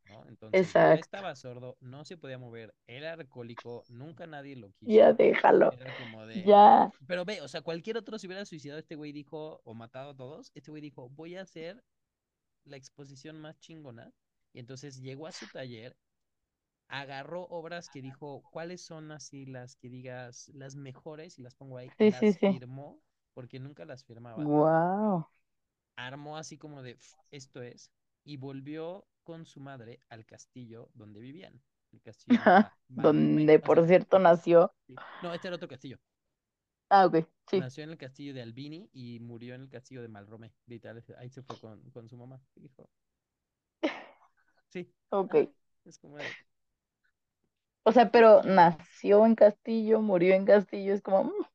¿no? 0.08 0.26
Entonces, 0.28 0.78
ya 0.86 0.98
exacto. 0.98 1.00
estaba 1.00 1.34
sordo, 1.36 1.76
no 1.80 2.04
se 2.04 2.16
podía 2.16 2.38
mover, 2.38 2.74
era 2.86 3.12
alcohólico, 3.14 3.84
nunca 3.88 4.26
nadie 4.26 4.56
lo 4.56 4.72
Ya 4.86 5.12
quiso. 5.12 5.12
déjalo. 5.12 5.70
Era 5.70 5.94
como 5.94 6.26
de. 6.26 6.50
Ya. 6.50 6.92
Pero 7.06 7.24
ve, 7.24 7.40
o 7.42 7.48
sea, 7.48 7.62
cualquier 7.62 7.96
otro 7.98 8.18
se 8.18 8.26
hubiera 8.26 8.44
suicidado, 8.46 8.78
este 8.80 8.96
güey 8.96 9.12
dijo, 9.12 9.60
o 9.64 9.74
matado 9.74 10.10
a 10.10 10.16
todos, 10.16 10.50
este 10.54 10.70
güey 10.70 10.82
dijo, 10.82 11.08
voy 11.10 11.36
a 11.36 11.42
hacer 11.42 11.82
la 12.64 12.76
exposición 12.76 13.40
más 13.40 13.58
chingona. 13.60 14.12
Y 14.52 14.60
entonces 14.60 15.00
llegó 15.00 15.26
a 15.26 15.32
su 15.32 15.48
taller 15.48 15.96
agarró 16.88 17.42
obras 17.44 17.88
que 17.90 18.02
dijo, 18.02 18.44
¿cuáles 18.50 18.80
son 18.82 19.12
así 19.12 19.46
las 19.46 19.76
que 19.76 19.88
digas 19.88 20.48
las 20.54 20.74
mejores? 20.74 21.38
Y 21.38 21.42
las 21.42 21.54
pongo 21.54 21.78
ahí, 21.78 21.94
Sí, 21.98 22.10
las 22.10 22.38
sí. 22.40 22.48
firmó, 22.48 23.00
porque 23.34 23.60
nunca 23.60 23.84
las 23.84 24.04
firmaba. 24.04 24.50
Wow. 24.50 25.26
Armó 25.96 26.36
así 26.38 26.56
como 26.58 26.82
de, 26.82 26.94
"Pf, 26.94 27.16
esto 27.30 27.60
es, 27.62 27.90
y 28.24 28.36
volvió 28.38 29.06
con 29.26 29.44
su 29.44 29.60
madre 29.60 29.98
al 30.08 30.24
castillo 30.24 30.88
donde 30.94 31.20
vivían. 31.20 31.60
El 31.92 32.00
castillo. 32.02 32.40
Donde, 32.88 33.58
por 33.58 33.84
cierto, 33.86 34.18
nació. 34.20 34.72
no, 35.22 35.34
este 35.34 35.48
era 35.48 35.56
otro 35.56 35.68
castillo. 35.68 35.98
Ah, 36.88 37.06
ok, 37.06 37.26
sí. 37.50 37.58
Nació 37.58 37.82
en 37.82 37.90
el 37.90 37.98
castillo 37.98 38.32
de 38.32 38.42
Albini 38.42 38.88
y 38.92 39.18
murió 39.18 39.56
en 39.56 39.62
el 39.62 39.68
castillo 39.68 40.02
de 40.02 40.08
Malromé. 40.08 40.52
Ahí 41.18 41.28
se 41.28 41.42
fue 41.42 41.58
con, 41.58 41.82
con 41.90 42.08
su 42.08 42.16
mamá. 42.16 42.40
Y 42.54 42.60
dijo, 42.60 42.88
sí, 44.68 44.88
Ok. 45.10 45.34
Es 45.84 45.98
como 45.98 46.16
O 47.82 47.92
sea, 47.92 48.10
pero 48.10 48.42
nació 48.44 49.26
en 49.26 49.34
Castillo, 49.34 50.00
murió 50.00 50.34
en 50.34 50.44
Castillo. 50.44 50.94
Es 50.94 51.02
como, 51.02 51.24
mm, 51.24 51.46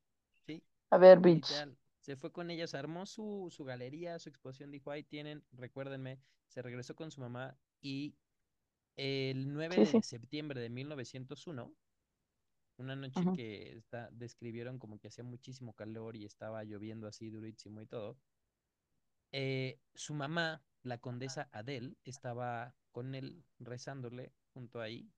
sí, 0.46 0.62
a 0.90 0.98
ver, 0.98 1.20
bitch. 1.20 1.48
Literal, 1.48 1.76
se 2.02 2.16
fue 2.16 2.32
con 2.32 2.50
ellos, 2.50 2.74
armó 2.74 3.06
su, 3.06 3.48
su 3.50 3.64
galería, 3.64 4.20
su 4.20 4.30
exposición, 4.30 4.72
dijo, 4.72 4.92
ahí 4.92 5.04
tienen, 5.04 5.44
recuérdenme, 5.52 6.20
se 6.48 6.62
regresó 6.62 6.96
con 6.96 7.10
su 7.12 7.22
mamá 7.22 7.58
y 7.80 8.16
el 8.96 9.52
9 9.52 9.76
Sí, 9.76 9.86
de 9.86 10.02
sí. 10.02 10.02
septiembre 10.02 10.60
de 10.60 10.70
1901, 10.70 11.74
una 12.78 12.96
noche 12.96 13.30
que 13.32 13.72
está, 13.76 14.10
describieron 14.12 14.78
como 14.78 14.98
que 15.00 15.08
hacía 15.08 15.24
muchísimo 15.24 15.74
calor 15.74 16.16
y 16.16 16.24
estaba 16.26 16.64
lloviendo 16.64 17.06
así 17.08 17.30
durísimo 17.30 17.82
y 17.82 17.86
todo, 17.86 18.18
eh, 19.32 19.80
su 19.94 20.14
mamá, 20.14 20.64
la 20.82 20.98
condesa 20.98 21.48
Adele, 21.52 21.96
estaba 22.04 22.76
con 22.92 23.14
él 23.14 23.44
rezándole 23.58 24.34
junto 24.52 24.80
ahí 24.80 25.10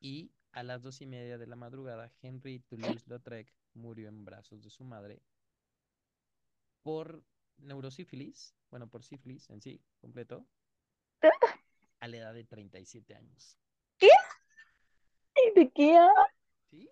y 0.00 0.32
a 0.52 0.62
las 0.62 0.82
dos 0.82 1.00
y 1.00 1.06
media 1.06 1.38
de 1.38 1.46
la 1.46 1.56
madrugada, 1.56 2.12
Henry 2.22 2.60
Toulouse-Lautrec 2.60 3.52
murió 3.74 4.08
en 4.08 4.24
brazos 4.24 4.62
de 4.62 4.70
su 4.70 4.84
madre 4.84 5.22
por 6.86 7.24
neurosífilis, 7.58 8.54
bueno, 8.70 8.88
por 8.88 9.02
sífilis 9.04 9.50
en 9.50 9.60
sí, 9.60 9.82
completo, 10.00 10.46
a 12.00 12.08
la 12.08 12.16
edad 12.16 12.32
de 12.34 12.44
37 12.44 13.14
años. 13.14 13.58
¿Qué? 13.98 14.08
¿De 15.54 15.70
qué? 15.70 15.96
¿Sí? 16.70 16.88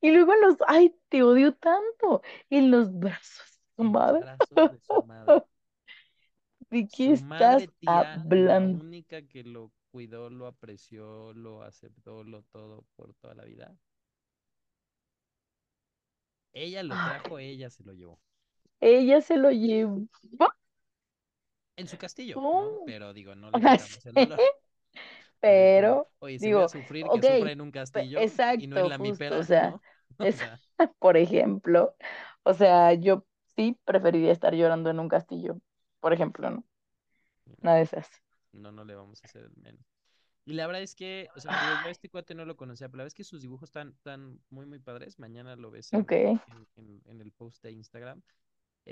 Y 0.00 0.10
luego 0.12 0.34
en 0.34 0.40
los, 0.42 0.56
ay, 0.66 0.94
te 1.08 1.22
odio 1.22 1.54
tanto. 1.54 2.22
En 2.50 2.70
los 2.70 2.92
brazos 2.98 3.60
de 3.76 3.90
los 3.90 4.14
madre. 4.14 4.20
brazos 4.20 4.68
de 4.68 4.80
su 4.80 5.00
madre. 5.00 5.42
¿De 6.70 6.88
qué 6.88 7.12
Su 7.12 7.14
estás 7.14 7.64
madre 7.72 7.72
la 7.80 8.20
hablando? 8.24 8.86
única 8.86 9.22
que 9.26 9.42
lo 9.42 9.72
cuidó, 9.90 10.28
lo 10.30 10.46
apreció, 10.46 11.32
lo 11.32 11.62
aceptó, 11.62 12.22
lo 12.24 12.42
todo 12.44 12.84
por 12.94 13.14
toda 13.14 13.34
la 13.34 13.44
vida. 13.44 13.76
Ella 16.52 16.82
lo 16.82 16.98
Ay, 16.98 17.00
trajo, 17.00 17.38
ella 17.38 17.70
se 17.70 17.82
lo 17.84 17.94
llevó. 17.94 18.20
Ella 18.80 19.20
se 19.20 19.36
lo 19.36 19.50
llevó. 19.50 20.06
en 21.76 21.88
su 21.88 21.96
castillo, 21.98 22.42
¿no? 22.50 22.78
Pero 22.84 23.12
digo, 23.14 23.34
no 23.34 23.50
le 23.50 23.62
quitamos 23.64 24.04
el 24.06 24.16
sí, 24.16 24.20
dolor. 24.20 24.46
O 25.46 25.50
sea, 25.52 25.64
es 25.64 25.72
como, 25.72 25.80
pero 25.80 26.10
oye, 26.20 26.38
si 26.38 26.52
voy 26.52 26.62
a 26.62 26.68
digo, 26.68 26.68
sufrir, 26.68 27.10
que 27.10 27.22
ok, 27.22 27.24
sufra 27.24 27.52
en 27.52 27.60
un 27.60 27.70
castillo 27.70 28.28
y 28.56 28.66
no 28.66 28.78
en 28.78 28.88
exacto, 28.88 28.88
la 28.88 28.98
justo, 28.98 29.38
o 29.38 29.44
sea, 29.44 29.80
por 30.98 31.16
ejemplo, 31.16 31.96
o 32.44 32.54
sea, 32.54 32.94
yo 32.94 33.26
sí 33.56 33.78
preferiría 33.84 34.32
estar 34.32 34.54
llorando 34.54 34.90
en 34.90 35.00
un 35.00 35.08
castillo, 35.08 35.58
por 36.00 36.12
ejemplo, 36.12 36.50
¿no? 36.50 36.64
Una 37.62 37.76
de 37.76 37.82
esas. 37.82 38.10
no, 38.52 38.72
no 38.72 38.84
le 38.84 38.94
vamos 38.94 39.22
a 39.22 39.26
hacer 39.26 39.44
el 39.44 39.56
menos. 39.56 39.84
Y 40.44 40.54
la 40.54 40.66
verdad 40.66 40.82
es 40.82 40.94
que, 40.94 41.30
o 41.34 41.40
sea, 41.40 41.56
digo, 41.56 41.74
yo 41.74 41.88
a 41.88 41.92
este 41.92 42.08
cuate 42.10 42.34
no 42.34 42.44
lo 42.46 42.56
conocía, 42.56 42.88
pero 42.88 42.98
la 42.98 43.02
verdad 43.04 43.08
es 43.08 43.14
que 43.14 43.24
sus 43.24 43.42
dibujos 43.42 43.68
están, 43.70 43.90
están 43.90 44.40
muy, 44.50 44.66
muy 44.66 44.78
padres. 44.80 45.18
Mañana 45.18 45.56
lo 45.56 45.70
ves 45.70 45.92
Ok, 45.92 46.12
en, 46.12 46.32
en, 46.46 46.66
en- 46.76 47.02
en 47.06 47.20
el 47.20 47.32
post 47.32 47.62
de 47.62 47.72
Instagram. 47.72 48.22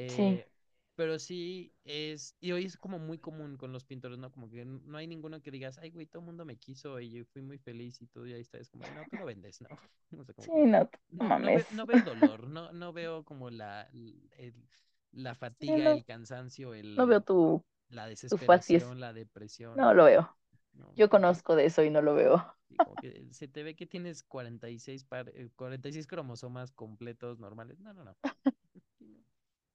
Sí, 0.07 0.41
Eh, 0.41 0.49
pero 0.95 1.19
sí 1.19 1.75
es, 1.85 2.37
y 2.41 2.53
hoy 2.53 2.65
es 2.67 2.77
como 2.79 2.99
muy 2.99 3.19
común 3.19 3.57
con 3.57 3.73
los 3.73 3.85
pintores, 3.85 4.19
¿no? 4.19 4.31
Como 4.33 4.51
que 4.51 4.65
no 4.65 4.99
hay 4.99 5.07
ninguno 5.07 5.43
que 5.43 5.51
digas, 5.51 5.79
ay, 5.79 5.91
güey, 5.91 6.07
todo 6.07 6.21
el 6.21 6.27
mundo 6.27 6.45
me 6.45 6.57
quiso 6.59 7.01
y 7.01 7.11
yo 7.11 7.25
fui 7.27 7.43
muy 7.43 7.59
feliz 7.59 8.01
y 8.01 8.07
todo, 8.07 8.27
y 8.27 8.33
ahí 8.35 8.41
está. 8.41 8.59
Es 8.59 8.71
como, 8.71 8.85
"Ay, 8.85 8.93
no, 8.93 9.07
tú 9.07 9.17
lo 9.17 9.25
vendes, 9.27 9.61
¿no? 9.61 9.69
O 10.21 10.25
sea, 10.25 10.35
como 10.35 10.49
sí, 10.49 10.51
no, 10.67 10.89
no 11.11 11.25
no, 11.25 11.35
no, 11.37 11.53
mames. 11.53 11.65
ve- 11.65 11.67
no 11.71 11.87
veo 11.87 12.03
dolor, 12.03 12.49
no, 12.49 12.73
no 12.73 12.93
veo 12.93 13.25
como 13.25 13.51
la, 13.51 13.83
el- 13.93 14.69
la 15.13 15.35
Sí, 15.65 15.73
fatiga, 15.75 15.83
no, 15.83 15.93
el 15.93 16.05
cansancio, 16.05 16.75
no 16.97 17.07
veo 17.09 17.21
el, 17.21 17.25
tu, 17.25 17.65
la 17.91 18.09
tu 18.29 18.39
facies, 18.39 18.87
desesperación, 18.87 19.01
la 19.01 19.13
depresión, 19.13 19.85
no 19.85 19.95
lo 19.95 20.05
veo. 20.07 20.37
no, 20.75 20.97
Yo 20.97 21.11
conozco 21.11 21.57
de 21.57 21.67
eso 21.67 21.85
y 21.85 21.91
no 21.91 22.03
lo 22.03 22.15
veo. 22.15 22.57
Se 23.33 23.49
te 23.49 23.63
ve 23.63 23.75
que 23.77 23.87
tienes 23.87 24.23
46, 24.23 25.05
par, 25.05 25.31
eh, 25.35 25.51
46 25.57 26.07
cromosomas 26.07 26.73
completos 26.73 27.39
normales. 27.39 27.79
No, 27.81 27.93
no, 27.93 28.05
no. 28.05 28.17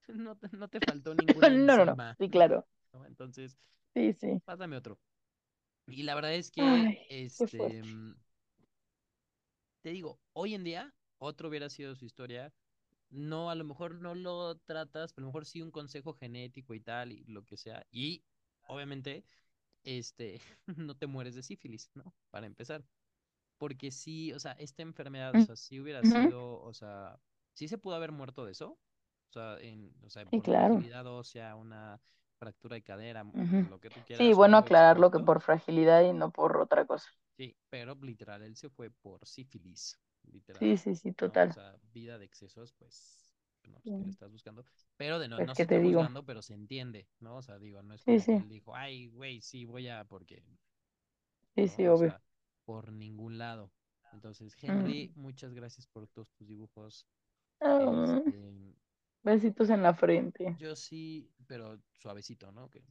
No 0.15 0.35
te, 0.35 0.49
no 0.55 0.67
te 0.67 0.81
faltó 0.81 1.15
ninguna 1.15 1.49
No, 1.49 1.77
no, 1.85 1.85
no, 1.95 2.15
sí, 2.17 2.29
claro. 2.29 2.65
Entonces, 3.07 3.57
Sí, 3.93 4.13
sí. 4.13 4.41
pásame 4.45 4.77
otro. 4.77 4.99
Y 5.87 6.03
la 6.03 6.15
verdad 6.15 6.33
es 6.35 6.51
que, 6.51 6.63
Ay, 6.63 6.97
este, 7.09 7.83
mm, 7.83 8.15
te 9.81 9.89
digo, 9.91 10.19
hoy 10.33 10.53
en 10.55 10.63
día, 10.63 10.93
otro 11.17 11.49
hubiera 11.49 11.69
sido 11.69 11.95
su 11.95 12.05
historia. 12.05 12.53
No, 13.09 13.49
a 13.51 13.55
lo 13.55 13.63
mejor 13.65 13.95
no 13.95 14.15
lo 14.15 14.57
tratas, 14.59 15.13
pero 15.13 15.25
a 15.25 15.27
lo 15.27 15.29
mejor 15.29 15.45
sí 15.45 15.61
un 15.61 15.71
consejo 15.71 16.13
genético 16.13 16.73
y 16.73 16.81
tal, 16.81 17.11
y 17.11 17.23
lo 17.25 17.45
que 17.45 17.57
sea. 17.57 17.85
Y, 17.91 18.23
obviamente, 18.67 19.25
este, 19.83 20.41
no 20.77 20.95
te 20.97 21.07
mueres 21.07 21.35
de 21.35 21.43
sífilis, 21.43 21.91
¿no? 21.95 22.13
Para 22.31 22.47
empezar. 22.47 22.83
Porque 23.57 23.91
sí, 23.91 24.33
o 24.33 24.39
sea, 24.39 24.53
esta 24.53 24.83
enfermedad, 24.83 25.35
o 25.35 25.41
sea, 25.41 25.55
sí 25.55 25.79
hubiera 25.79 26.05
sido, 26.05 26.61
o 26.61 26.73
sea, 26.73 27.19
sí 27.53 27.67
se 27.67 27.77
pudo 27.77 27.95
haber 27.95 28.11
muerto 28.11 28.45
de 28.45 28.53
eso, 28.53 28.79
o 29.31 29.33
sea, 29.33 29.57
en, 29.61 29.93
o 30.03 30.09
sea, 30.09 30.25
Sí, 30.29 30.41
por 30.41 30.47
claro. 30.47 30.87
fragilidad 30.87 31.05
ósea, 31.07 31.55
una 31.55 31.99
fractura 32.37 32.75
de 32.75 32.83
cadera, 32.83 33.25
lo 33.63 33.79
que 33.79 33.91
tú 33.91 34.03
Sí, 34.17 34.31
quieras, 34.31 34.39
o 34.39 34.45
bueno 34.45 34.57
aclararlo 34.57 35.09
que 35.11 35.19
por 35.19 35.41
fragilidad 35.41 36.03
y 36.03 36.13
no 36.13 36.31
por 36.31 36.57
otra 36.57 36.85
cosa. 36.85 37.09
sí, 37.37 37.55
pero 37.69 37.95
literal, 38.01 38.41
él 38.43 38.55
se 38.55 38.69
fue 38.69 38.89
por 38.89 39.25
sífilis, 39.27 39.99
literal, 40.23 40.71
Sí, 40.71 40.77
sí, 40.77 40.95
sí, 40.95 41.11
¿no? 41.23 41.45
O 41.45 41.51
total. 41.51 41.51
sea, 41.51 41.75
vida 41.93 42.17
de 42.17 42.25
excesos, 42.25 42.73
pues, 42.73 43.33
no, 43.63 43.81
pues, 43.87 44.01
¿qué 44.03 44.09
estás 44.09 44.31
buscando? 44.31 44.65
Pero 44.97 45.19
de 45.19 45.27
no, 45.27 45.39
Pues, 45.39 45.41
no 45.41 45.55
se 45.55 45.65
¿qué 45.65 45.65
está 45.65 45.79
digo? 45.79 45.79
juzgando, 45.79 46.25
pero 46.25 46.41
se 46.41 46.53
entiende, 46.53 47.07
¿no? 47.19 47.37
O 47.37 47.41
sea, 47.41 47.59
digo, 47.59 47.81
no 47.83 47.93
es 47.93 48.05
Sí, 48.05 48.19
como 48.19 48.29
que 48.29 48.37
sí, 48.37 48.43
él 48.43 48.49
dijo, 48.49 48.75
ay, 48.75 49.07
güey, 49.07 49.41
sí, 49.41 49.65
voy 49.65 49.87
a, 49.89 50.05
porque 50.05 50.43
sí, 51.55 51.67
sí, 51.67 51.87
obvio. 51.87 52.13
sea, 52.13 52.21
por 52.65 52.91
ningún 52.91 53.37
lado. 53.37 53.71
Entonces, 54.11 54.55
Henry, 54.61 55.11
Mm. 55.11 55.13
muchas 55.15 55.53
gracias 55.53 55.87
por 55.87 56.07
todos 56.07 56.31
tus 56.33 56.47
dibujos. 56.47 57.07
Ah, 57.59 58.21
Este, 58.23 58.51
besitos 59.23 59.69
en 59.71 59.83
la 59.83 59.93
frente. 59.95 60.57
yo 60.57 60.75
sí, 60.75 61.29
pero 61.47 61.79
suavecito, 61.93 62.51
¿no? 62.51 62.69
Que 62.69 62.83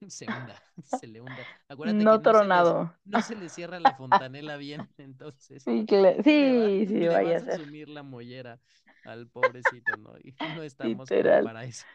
se 0.08 0.30
hunda, 0.30 0.62
se 0.82 1.06
le 1.06 1.20
hunda. 1.20 1.46
Acuérdate 1.68 2.06
que 2.08 2.18
No 2.18 2.20
no 2.20 2.34
se 2.34 2.48
les, 2.48 2.76
tronado. 2.76 2.94
no 3.04 3.22
se 3.22 3.36
le 3.36 3.48
cierra 3.48 3.80
la 3.80 3.92
fontanela 3.92 4.56
bien, 4.56 4.88
entonces 4.98 5.68
Sí, 5.68 5.84
cla- 5.86 6.22
le 6.34 6.52
va, 6.52 6.74
sí, 6.78 6.86
sí, 6.86 7.06
vaya 7.08 7.38
a 7.38 7.40
ser. 7.40 7.60
sumir 7.60 7.88
la 7.88 8.02
mollera 8.02 8.60
al 9.04 9.28
pobrecito, 9.28 9.96
¿no? 9.96 10.16
Y 10.18 10.36
no 10.48 10.62
estamos 10.62 11.14
para 11.42 11.64
eso, 11.64 11.86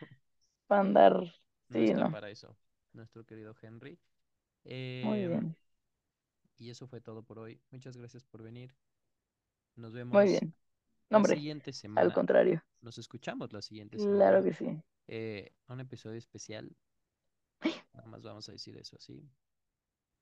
Para 0.67 0.81
andar. 0.81 1.13
no 1.69 1.79
Sí, 1.79 1.83
está 1.83 2.05
no. 2.05 2.09
para 2.09 2.29
eso, 2.29 2.55
nuestro 2.93 3.25
querido 3.25 3.55
Henry. 3.61 3.99
Muy 5.01 5.27
Em, 5.27 5.27
bien. 5.27 5.55
y 6.57 6.69
eso 6.69 6.87
fue 6.87 7.01
todo 7.01 7.23
por 7.23 7.39
hoy. 7.39 7.59
Muchas 7.71 7.97
gracias 7.97 8.23
por 8.23 8.41
venir. 8.41 8.73
Nos 9.75 9.91
Muy 10.09 10.25
vemos 10.25 10.25
bien. 10.29 10.53
La 11.11 11.17
hombre, 11.17 11.35
siguiente 11.35 11.69
al 11.69 11.73
semana. 11.75 12.13
contrario. 12.13 12.63
Nos 12.81 12.97
escuchamos 12.97 13.51
la 13.53 13.61
siguiente 13.61 13.97
Claro 13.97 14.41
semana. 14.41 14.43
que 14.43 14.53
sí. 14.53 14.83
eh, 15.07 15.53
un 15.67 15.79
episodio 15.79 16.17
especial. 16.17 16.75
Nada 17.93 18.07
más 18.07 18.21
vamos 18.23 18.47
a 18.49 18.53
decir 18.53 18.75
eso 18.77 18.95
así. 18.97 19.21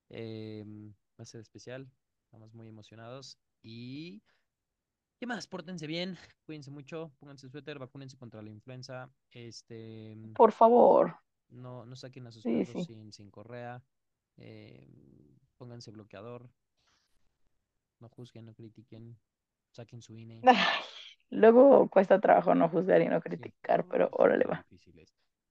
Em, 0.09 0.89
va 1.19 1.23
a 1.23 1.25
ser 1.25 1.41
especial. 1.41 1.89
Estamos 2.25 2.53
muy 2.53 2.67
emocionados. 2.67 3.39
Y. 3.61 4.21
¿Qué 5.19 5.27
más? 5.27 5.47
Pórtense 5.47 5.85
bien, 5.85 6.17
cuídense 6.45 6.71
mucho, 6.71 7.11
pónganse 7.19 7.49
suéter, 7.49 7.77
vacúnense 7.77 8.17
contra 8.17 8.41
la 8.41 8.49
influenza. 8.49 9.11
Este. 9.31 10.15
Por 10.35 10.51
favor. 10.53 11.17
No, 11.49 11.85
no 11.85 11.95
saquen 11.95 12.25
a 12.27 12.31
sus 12.31 12.43
Sí, 12.43 12.63
perros 12.63 12.85
sí. 12.85 12.93
sin, 12.93 13.11
sin 13.13 13.29
correa. 13.29 13.83
em, 14.37 15.37
pónganse 15.57 15.91
bloqueador. 15.91 16.49
No 17.99 18.07
juzguen, 18.09 18.45
no 18.45 18.53
critiquen. 18.53 19.19
Saquen 19.71 20.01
su 20.01 20.15
INE. 20.15 20.45
Luego 21.31 21.89
cuesta 21.89 22.19
trabajo 22.19 22.55
no 22.55 22.69
juzgar 22.69 23.01
y 23.01 23.07
no 23.07 23.21
Sí, 23.37 23.51
criticar, 23.61 23.85
pero 23.87 24.09
sí 24.13 24.13
órale 24.13 24.45
está 24.45 24.45
va. 24.45 24.65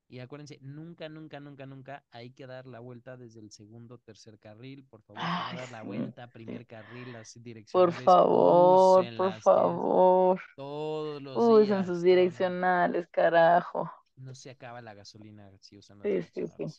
Y 0.09 0.21
acuérdense, 0.21 0.59
nunca, 0.62 1.09
nunca, 1.09 1.41
nunca, 1.41 1.66
nunca 1.66 2.05
hay 2.11 2.31
que 2.33 2.47
dar 2.47 2.66
la 2.66 2.81
vuelta 2.81 3.16
desde 3.16 3.41
el 3.41 3.51
segundo, 3.51 3.99
tercer 3.99 4.39
carril. 4.39 4.85
Por 4.85 5.03
favor, 5.03 5.33
Ay, 5.33 5.57
dar 5.57 5.71
la 5.71 5.83
sí, 5.83 5.85
vuelta, 5.85 6.33
sí. 6.45 6.59
primer 6.59 6.66
carril, 6.66 7.12
las 7.12 7.43
Por 7.71 7.93
direccionales, 7.93 8.19
favor, 8.33 9.09
por 9.16 9.35
úsenlas, 9.35 9.51
tienes 9.51 9.83
favor. 9.83 10.41
todos 10.55 11.23
los 11.23 11.49
Usen 11.49 11.87
sus 11.87 12.03
direccionales, 12.03 13.09
carajo. 13.11 13.91
No 14.16 14.35
se 14.35 14.51
acaba 14.51 14.83
la 14.83 14.93
gasolina 14.93 15.51
si 15.61 15.79
usan 15.79 15.99
las 16.01 16.11
Sí, 16.11 16.23
sí, 16.35 16.47
sí. 16.49 16.75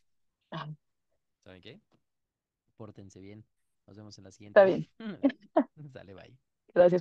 ¿Saben 1.44 1.62
qué? 1.62 1.82
Pórtense 2.78 3.20
bien. 3.22 3.46
Nos 3.88 3.98
vemos 3.98 4.18
en 4.18 4.24
la 4.26 4.32
Está 4.50 4.64
siguiente. 4.64 4.66
bien. 4.66 4.88
Sale, 5.94 6.14
bye. 6.16 6.38
Gracias. 6.74 6.98